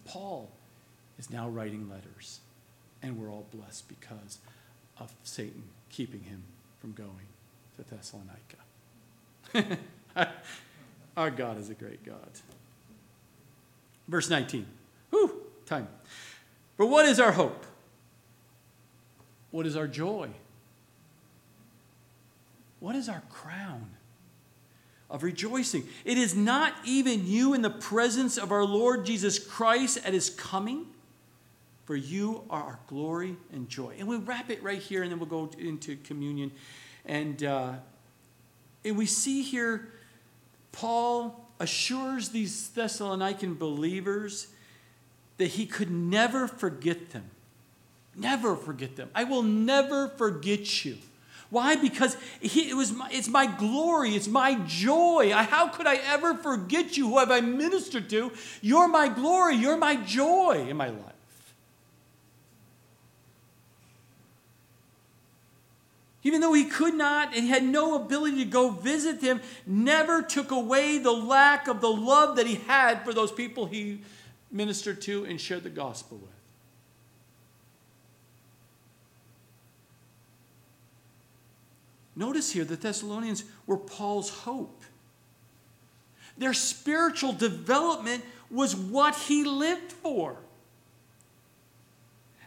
Paul 0.05 0.49
is 1.18 1.30
now 1.30 1.47
writing 1.49 1.89
letters, 1.89 2.39
and 3.02 3.18
we're 3.18 3.32
all 3.32 3.48
blessed 3.52 3.88
because 3.88 4.39
of 5.00 5.12
Satan 5.24 5.64
keeping 5.89 6.22
him 6.22 6.43
from 6.80 6.93
going 6.93 7.28
to 7.78 7.84
Thessalonica. 7.84 8.58
Our 11.18 11.32
God 11.32 11.58
is 11.60 11.70
a 11.70 11.74
great 11.74 12.06
God. 12.06 12.30
Verse 14.08 14.30
19. 14.30 14.66
Whew, 15.10 15.41
time. 15.66 15.88
For 16.76 16.86
what 16.86 17.06
is 17.06 17.20
our 17.20 17.32
hope? 17.32 17.66
What 19.52 19.66
is 19.66 19.76
our 19.76 19.88
joy? 19.88 20.30
What 22.80 22.95
is 22.95 23.10
our 23.10 23.24
crown 23.30 23.89
of 25.10 25.24
rejoicing? 25.24 25.88
It 26.06 26.18
is 26.18 26.36
not 26.36 26.74
even 26.86 27.26
you 27.26 27.54
in 27.54 27.64
the 27.64 27.70
presence 27.70 28.38
of 28.38 28.52
our 28.52 28.64
Lord 28.64 29.06
Jesus 29.06 29.39
Christ 29.39 29.98
at 30.06 30.14
his 30.14 30.30
coming, 30.30 30.86
for 31.88 31.95
you 31.95 32.43
are 32.49 32.61
our 32.61 32.79
glory 32.88 33.38
and 33.53 33.69
joy. 33.69 33.95
And 33.97 34.09
we'll 34.09 34.19
wrap 34.19 34.49
it 34.49 34.61
right 34.61 34.81
here 34.81 35.03
and 35.03 35.11
then 35.11 35.19
we'll 35.19 35.29
go 35.29 35.49
into 35.57 35.95
communion. 35.95 36.51
And 37.05 37.41
uh, 37.43 37.75
and 38.83 38.97
we 38.97 39.05
see 39.05 39.41
here 39.41 39.93
Paul 40.73 41.49
assures 41.61 42.29
these 42.29 42.69
Thessalonican 42.75 43.57
believers 43.57 44.47
that 45.38 45.47
he 45.47 45.65
could 45.65 45.89
never 45.89 46.45
forget 46.47 47.11
them. 47.11 47.23
Never 48.15 48.57
forget 48.57 48.97
them. 48.97 49.09
I 49.15 49.23
will 49.23 49.43
never 49.43 50.09
forget 50.09 50.83
you. 50.83 50.97
Why? 51.49 51.77
Because 51.77 52.17
he, 52.41 52.69
it 52.69 52.75
was 52.75 52.91
my, 52.91 53.07
it's 53.11 53.29
my 53.29 53.45
glory, 53.45 54.15
it's 54.15 54.27
my 54.27 54.55
joy. 54.65 55.31
I, 55.33 55.43
how 55.43 55.69
could 55.69 55.88
I 55.88 55.95
ever 55.95 56.35
forget 56.35 56.97
you? 56.97 57.07
Who 57.07 57.19
have 57.19 57.31
I 57.31 57.39
ministered 57.39 58.09
to? 58.09 58.33
You're 58.61 58.89
my 58.89 59.07
glory, 59.07 59.55
you're 59.55 59.77
my 59.77 59.95
joy 59.95 60.67
in 60.67 60.75
my 60.75 60.89
life. 60.89 61.16
Even 66.28 66.41
though 66.41 66.51
he 66.51 66.65
could 66.65 66.93
not 66.93 67.34
and 67.34 67.47
had 67.47 67.63
no 67.63 67.95
ability 67.95 68.43
to 68.43 68.51
go 68.51 68.69
visit 68.69 69.21
them, 69.21 69.39
never 69.65 70.21
took 70.21 70.51
away 70.51 70.97
the 70.97 71.09
lack 71.09 71.69
of 71.69 71.80
the 71.80 71.88
love 71.88 72.36
that 72.36 72.45
he 72.45 72.55
had 72.55 73.05
for 73.05 73.13
those 73.13 73.32
people 73.32 73.65
he 73.65 74.01
ministered 74.51 75.01
to 75.01 75.23
and 75.23 75.39
shared 75.39 75.63
the 75.63 75.69
gospel 75.69 76.17
with. 76.17 76.30
Notice 82.13 82.51
here 82.51 82.65
the 82.65 82.75
Thessalonians 82.75 83.45
were 83.65 83.78
Paul's 83.78 84.30
hope. 84.30 84.82
Their 86.38 86.53
spiritual 86.53 87.32
development 87.32 88.25
was 88.51 88.75
what 88.75 89.15
he 89.15 89.45
lived 89.45 89.93
for. 89.93 90.36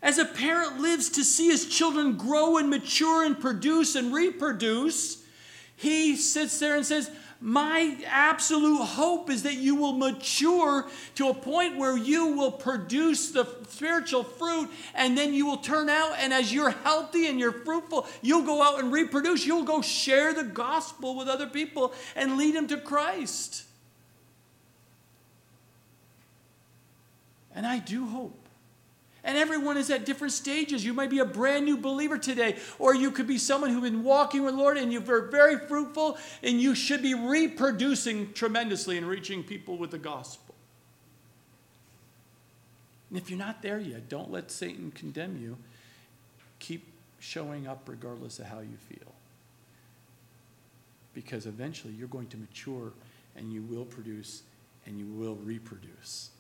As 0.02 0.16
a 0.16 0.24
parent 0.24 0.80
lives 0.80 1.10
to 1.10 1.24
see 1.24 1.48
his 1.48 1.66
children 1.66 2.16
grow 2.16 2.56
and 2.56 2.70
mature 2.70 3.24
and 3.24 3.38
produce 3.38 3.94
and 3.94 4.14
reproduce, 4.14 5.22
he 5.76 6.16
sits 6.16 6.58
there 6.58 6.76
and 6.76 6.86
says, 6.86 7.10
My 7.38 7.98
absolute 8.06 8.82
hope 8.82 9.28
is 9.28 9.42
that 9.42 9.56
you 9.56 9.74
will 9.74 9.92
mature 9.92 10.88
to 11.16 11.28
a 11.28 11.34
point 11.34 11.76
where 11.76 11.98
you 11.98 12.28
will 12.28 12.52
produce 12.52 13.30
the 13.30 13.46
spiritual 13.68 14.24
fruit, 14.24 14.70
and 14.94 15.18
then 15.18 15.34
you 15.34 15.44
will 15.44 15.58
turn 15.58 15.90
out, 15.90 16.14
and 16.18 16.32
as 16.32 16.52
you're 16.52 16.70
healthy 16.70 17.26
and 17.26 17.38
you're 17.38 17.52
fruitful, 17.52 18.06
you'll 18.22 18.42
go 18.42 18.62
out 18.62 18.80
and 18.80 18.90
reproduce. 18.90 19.44
You'll 19.44 19.64
go 19.64 19.82
share 19.82 20.32
the 20.32 20.44
gospel 20.44 21.14
with 21.14 21.28
other 21.28 21.46
people 21.46 21.92
and 22.16 22.38
lead 22.38 22.54
them 22.54 22.68
to 22.68 22.78
Christ. 22.78 23.64
And 27.54 27.66
I 27.66 27.78
do 27.78 28.06
hope 28.06 28.39
and 29.24 29.36
everyone 29.36 29.76
is 29.76 29.90
at 29.90 30.06
different 30.06 30.32
stages. 30.32 30.84
You 30.84 30.94
might 30.94 31.10
be 31.10 31.18
a 31.18 31.24
brand 31.24 31.64
new 31.64 31.76
believer 31.76 32.18
today, 32.18 32.56
or 32.78 32.94
you 32.94 33.10
could 33.10 33.26
be 33.26 33.38
someone 33.38 33.70
who's 33.70 33.82
been 33.82 34.02
walking 34.02 34.44
with 34.44 34.54
the 34.54 34.60
Lord 34.60 34.76
and 34.76 34.92
you're 34.92 35.30
very 35.30 35.58
fruitful, 35.58 36.18
and 36.42 36.60
you 36.60 36.74
should 36.74 37.02
be 37.02 37.14
reproducing 37.14 38.32
tremendously 38.32 38.96
and 38.96 39.06
reaching 39.06 39.42
people 39.42 39.76
with 39.76 39.90
the 39.90 39.98
gospel. 39.98 40.54
And 43.10 43.18
if 43.18 43.28
you're 43.28 43.38
not 43.38 43.60
there 43.60 43.80
yet, 43.80 44.08
don't 44.08 44.30
let 44.30 44.50
Satan 44.50 44.92
condemn 44.92 45.36
you. 45.36 45.58
Keep 46.60 46.86
showing 47.18 47.66
up 47.66 47.88
regardless 47.88 48.38
of 48.38 48.46
how 48.46 48.60
you 48.60 48.76
feel. 48.88 49.12
Because 51.12 51.46
eventually 51.46 51.92
you're 51.92 52.08
going 52.08 52.28
to 52.28 52.36
mature 52.36 52.92
and 53.36 53.52
you 53.52 53.62
will 53.62 53.84
produce 53.84 54.42
and 54.86 54.98
you 54.98 55.06
will 55.06 55.34
reproduce. 55.36 56.30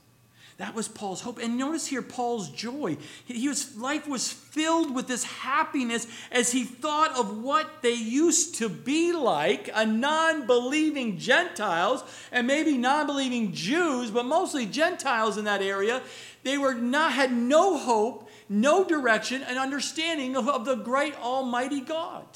That 0.60 0.74
was 0.74 0.88
Paul's 0.88 1.22
hope. 1.22 1.38
And 1.38 1.56
notice 1.56 1.86
here 1.86 2.02
Paul's 2.02 2.50
joy. 2.50 2.98
His 3.24 3.78
life 3.78 4.06
was 4.06 4.30
filled 4.30 4.94
with 4.94 5.08
this 5.08 5.24
happiness 5.24 6.06
as 6.30 6.52
he 6.52 6.64
thought 6.64 7.18
of 7.18 7.42
what 7.42 7.80
they 7.80 7.94
used 7.94 8.56
to 8.56 8.68
be 8.68 9.10
like 9.10 9.70
a 9.74 9.86
non 9.86 10.46
believing 10.46 11.16
Gentiles 11.16 12.04
and 12.30 12.46
maybe 12.46 12.76
non 12.76 13.06
believing 13.06 13.54
Jews, 13.54 14.10
but 14.10 14.26
mostly 14.26 14.66
Gentiles 14.66 15.38
in 15.38 15.46
that 15.46 15.62
area. 15.62 16.02
They 16.42 16.58
were 16.58 16.74
not, 16.74 17.14
had 17.14 17.32
no 17.32 17.78
hope. 17.78 18.28
no 18.50 18.84
direction 18.84 19.42
and 19.42 19.58
understanding 19.58 20.36
of, 20.36 20.46
of 20.46 20.66
the 20.66 20.74
great 20.74 21.14
Almighty 21.22 21.80
God. 21.80 22.26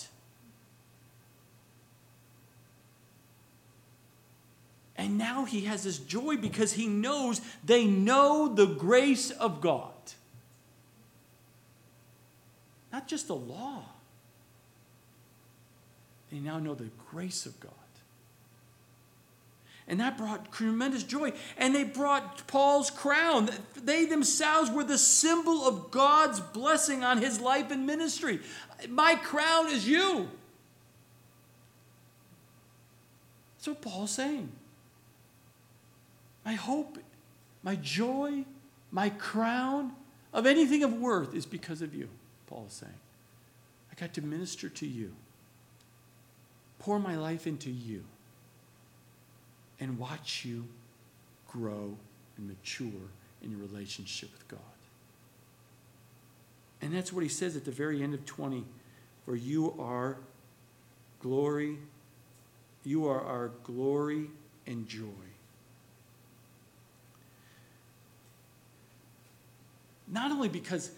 And 4.96 5.18
now 5.18 5.44
he 5.44 5.62
has 5.62 5.82
this 5.84 5.98
joy 5.98 6.36
because 6.36 6.72
he 6.72 6.86
knows 6.86 7.40
they 7.64 7.84
know 7.84 8.48
the 8.48 8.66
grace 8.66 9.30
of 9.30 9.60
God. 9.60 9.90
Not 12.92 13.08
just 13.08 13.26
the 13.26 13.34
law, 13.34 13.82
they 16.30 16.38
now 16.38 16.60
know 16.60 16.74
the 16.74 16.90
grace 17.10 17.44
of 17.44 17.58
God. 17.58 17.72
And 19.86 20.00
that 20.00 20.16
brought 20.16 20.50
tremendous 20.50 21.02
joy. 21.02 21.32
And 21.58 21.74
they 21.74 21.84
brought 21.84 22.46
Paul's 22.46 22.90
crown. 22.90 23.50
They 23.76 24.06
themselves 24.06 24.70
were 24.70 24.84
the 24.84 24.96
symbol 24.96 25.68
of 25.68 25.90
God's 25.90 26.40
blessing 26.40 27.04
on 27.04 27.18
his 27.18 27.40
life 27.40 27.70
and 27.70 27.86
ministry. 27.86 28.40
My 28.88 29.14
crown 29.16 29.68
is 29.68 29.86
you. 29.86 30.28
That's 33.56 33.68
what 33.68 33.82
Paul's 33.82 34.12
saying. 34.12 34.50
My 36.44 36.54
hope, 36.54 36.98
my 37.62 37.76
joy, 37.76 38.44
my 38.90 39.10
crown 39.10 39.92
of 40.32 40.46
anything 40.46 40.82
of 40.82 40.92
worth 40.94 41.34
is 41.34 41.46
because 41.46 41.80
of 41.82 41.94
you, 41.94 42.08
Paul 42.46 42.66
is 42.68 42.74
saying. 42.74 42.92
I 43.90 44.00
got 44.00 44.12
to 44.14 44.22
minister 44.22 44.68
to 44.68 44.86
you, 44.86 45.12
pour 46.78 46.98
my 46.98 47.16
life 47.16 47.46
into 47.46 47.70
you 47.70 48.04
and 49.80 49.98
watch 49.98 50.44
you 50.44 50.66
grow 51.48 51.96
and 52.36 52.48
mature 52.48 53.08
in 53.42 53.50
your 53.50 53.60
relationship 53.60 54.32
with 54.32 54.46
God. 54.48 54.60
And 56.82 56.94
that's 56.94 57.12
what 57.12 57.22
he 57.22 57.28
says 57.28 57.56
at 57.56 57.64
the 57.64 57.70
very 57.70 58.02
end 58.02 58.14
of 58.14 58.26
20 58.26 58.64
for 59.24 59.36
you 59.36 59.74
are 59.78 60.18
glory, 61.20 61.78
you 62.84 63.08
are 63.08 63.20
our 63.20 63.48
glory 63.62 64.28
and 64.66 64.86
joy. 64.86 65.33
Not 70.14 70.30
only 70.30 70.48
because 70.48 70.92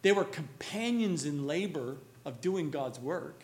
they 0.00 0.12
were 0.12 0.24
companions 0.24 1.26
in 1.26 1.46
labor 1.46 1.98
of 2.24 2.40
doing 2.40 2.70
God's 2.70 2.98
work, 2.98 3.42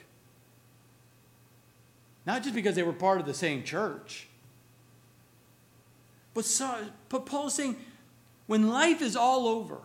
not 2.25 2.43
just 2.43 2.55
because 2.55 2.75
they 2.75 2.83
were 2.83 2.95
part 2.95 3.21
of 3.21 3.27
the 3.27 3.35
same 3.35 3.63
church 3.63 4.29
but, 6.37 6.45
so, 6.45 6.71
but 7.09 7.25
Paul's 7.25 7.55
saying, 7.55 7.77
when 8.47 8.69
life 8.69 9.01
is 9.01 9.17
all 9.17 9.49
over, 9.49 9.79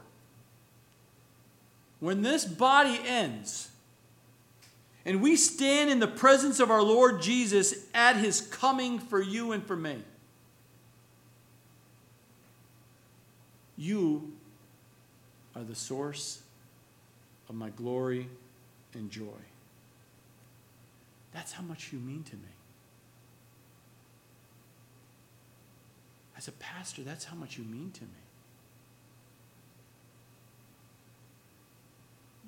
when 2.02 2.24
this 2.24 2.44
body 2.44 3.00
ends, 3.08 3.70
and 5.06 5.22
we 5.22 5.38
stand 5.38 5.90
in 5.90 6.00
the 6.00 6.10
presence 6.10 6.60
of 6.60 6.70
our 6.70 6.84
Lord 6.84 7.22
Jesus 7.22 7.86
at 7.94 8.18
his 8.18 8.42
coming 8.42 9.00
for 9.00 9.22
you 9.22 9.54
and 9.54 9.66
for 9.66 9.78
me, 9.78 10.00
you 13.78 14.34
are 15.56 15.64
the 15.64 15.76
source 15.76 16.42
of 17.50 17.56
my 17.56 17.70
glory 17.70 18.28
and 18.94 19.10
joy. 19.10 19.42
That's 21.34 21.52
how 21.52 21.64
much 21.64 21.92
you 21.92 22.00
mean 22.00 22.24
to 22.24 22.36
me. 22.36 22.42
As 26.38 26.48
a 26.48 26.52
pastor, 26.54 27.04
that's 27.04 27.26
how 27.26 27.36
much 27.36 27.58
you 27.58 27.64
mean 27.64 27.92
to 27.92 28.02
me. 28.04 28.10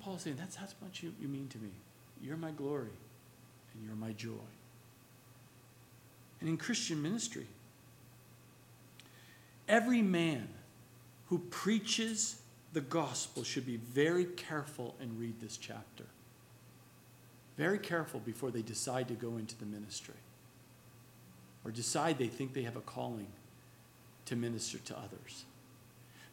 Paul's 0.04 0.22
saying, 0.22 0.36
That's 0.36 0.56
how 0.56 0.66
much 0.82 1.02
you, 1.02 1.14
you 1.20 1.28
mean 1.28 1.48
to 1.48 1.58
me. 1.58 1.70
You're 2.20 2.36
my 2.36 2.50
glory, 2.50 2.90
and 3.72 3.86
you're 3.86 3.96
my 3.96 4.12
joy. 4.12 4.32
And 6.40 6.48
in 6.48 6.58
Christian 6.58 7.02
ministry, 7.02 7.46
every 9.66 10.02
man 10.02 10.48
who 11.28 11.38
preaches 11.38 12.36
the 12.74 12.80
gospel 12.80 13.44
should 13.44 13.64
be 13.64 13.76
very 13.76 14.24
careful 14.24 14.96
and 15.00 15.18
read 15.18 15.40
this 15.40 15.56
chapter. 15.56 16.04
Very 17.56 17.78
careful 17.78 18.20
before 18.20 18.50
they 18.50 18.62
decide 18.62 19.06
to 19.08 19.14
go 19.14 19.36
into 19.36 19.56
the 19.56 19.64
ministry 19.64 20.14
or 21.64 21.70
decide 21.70 22.18
they 22.18 22.26
think 22.26 22.52
they 22.52 22.62
have 22.62 22.76
a 22.76 22.80
calling 22.80 23.28
to 24.26 24.34
minister 24.36 24.78
to 24.78 24.98
others. 24.98 25.44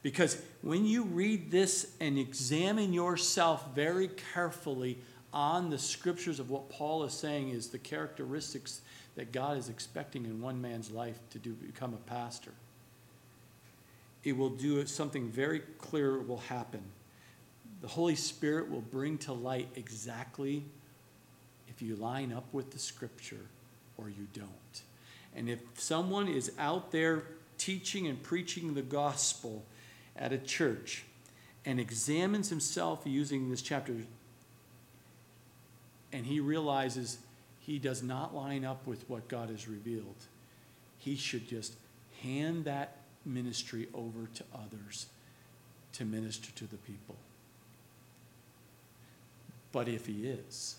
Because 0.01 0.41
when 0.63 0.85
you 0.85 1.03
read 1.03 1.51
this 1.51 1.93
and 1.99 2.17
examine 2.17 2.91
yourself 2.91 3.75
very 3.75 4.09
carefully 4.33 4.97
on 5.31 5.69
the 5.69 5.77
scriptures 5.77 6.39
of 6.39 6.49
what 6.49 6.69
Paul 6.69 7.03
is 7.03 7.13
saying 7.13 7.49
is 7.49 7.67
the 7.67 7.77
characteristics 7.77 8.81
that 9.15 9.31
God 9.31 9.57
is 9.57 9.69
expecting 9.69 10.25
in 10.25 10.41
one 10.41 10.59
man's 10.59 10.89
life 10.89 11.19
to 11.29 11.37
do 11.37 11.53
become 11.53 11.93
a 11.93 12.09
pastor, 12.09 12.51
it 14.23 14.37
will 14.37 14.49
do 14.49 14.85
something 14.85 15.29
very 15.29 15.59
clear 15.77 16.19
will 16.19 16.37
happen. 16.37 16.81
The 17.81 17.87
Holy 17.87 18.15
Spirit 18.15 18.69
will 18.69 18.81
bring 18.81 19.17
to 19.19 19.33
light 19.33 19.69
exactly 19.75 20.63
if 21.67 21.81
you 21.81 21.95
line 21.95 22.31
up 22.31 22.45
with 22.53 22.71
the 22.71 22.79
scripture 22.79 23.47
or 23.97 24.09
you 24.09 24.27
don't. 24.33 24.81
And 25.35 25.49
if 25.49 25.59
someone 25.75 26.27
is 26.27 26.51
out 26.59 26.91
there 26.91 27.23
teaching 27.57 28.07
and 28.07 28.21
preaching 28.21 28.73
the 28.73 28.81
gospel 28.81 29.65
at 30.15 30.31
a 30.31 30.37
church 30.37 31.05
and 31.65 31.79
examines 31.79 32.49
himself 32.49 33.01
using 33.05 33.49
this 33.49 33.61
chapter, 33.61 33.95
and 36.11 36.25
he 36.25 36.39
realizes 36.39 37.19
he 37.59 37.79
does 37.79 38.03
not 38.03 38.35
line 38.35 38.65
up 38.65 38.85
with 38.85 39.09
what 39.09 39.27
God 39.27 39.49
has 39.49 39.67
revealed, 39.67 40.25
he 40.97 41.15
should 41.15 41.47
just 41.47 41.75
hand 42.21 42.65
that 42.65 42.97
ministry 43.25 43.87
over 43.93 44.27
to 44.35 44.43
others 44.53 45.07
to 45.93 46.05
minister 46.05 46.51
to 46.53 46.65
the 46.65 46.77
people. 46.77 47.15
But 49.71 49.87
if 49.87 50.05
he 50.05 50.27
is, 50.27 50.75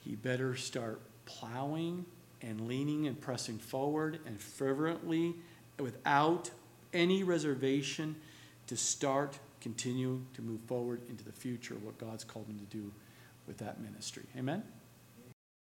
he 0.00 0.14
better 0.14 0.56
start 0.56 1.00
plowing 1.24 2.04
and 2.42 2.68
leaning 2.68 3.06
and 3.06 3.20
pressing 3.20 3.58
forward 3.58 4.20
and 4.26 4.40
fervently 4.40 5.34
without 5.78 6.50
any 6.92 7.22
reservation 7.22 8.16
to 8.66 8.76
start, 8.76 9.38
continuing 9.60 10.26
to 10.34 10.42
move 10.42 10.60
forward 10.66 11.00
into 11.08 11.24
the 11.24 11.32
future, 11.32 11.74
what 11.82 11.98
God's 11.98 12.24
called 12.24 12.46
him 12.46 12.58
to 12.58 12.76
do 12.76 12.92
with 13.46 13.58
that 13.58 13.80
ministry. 13.80 14.24
Amen? 14.36 14.62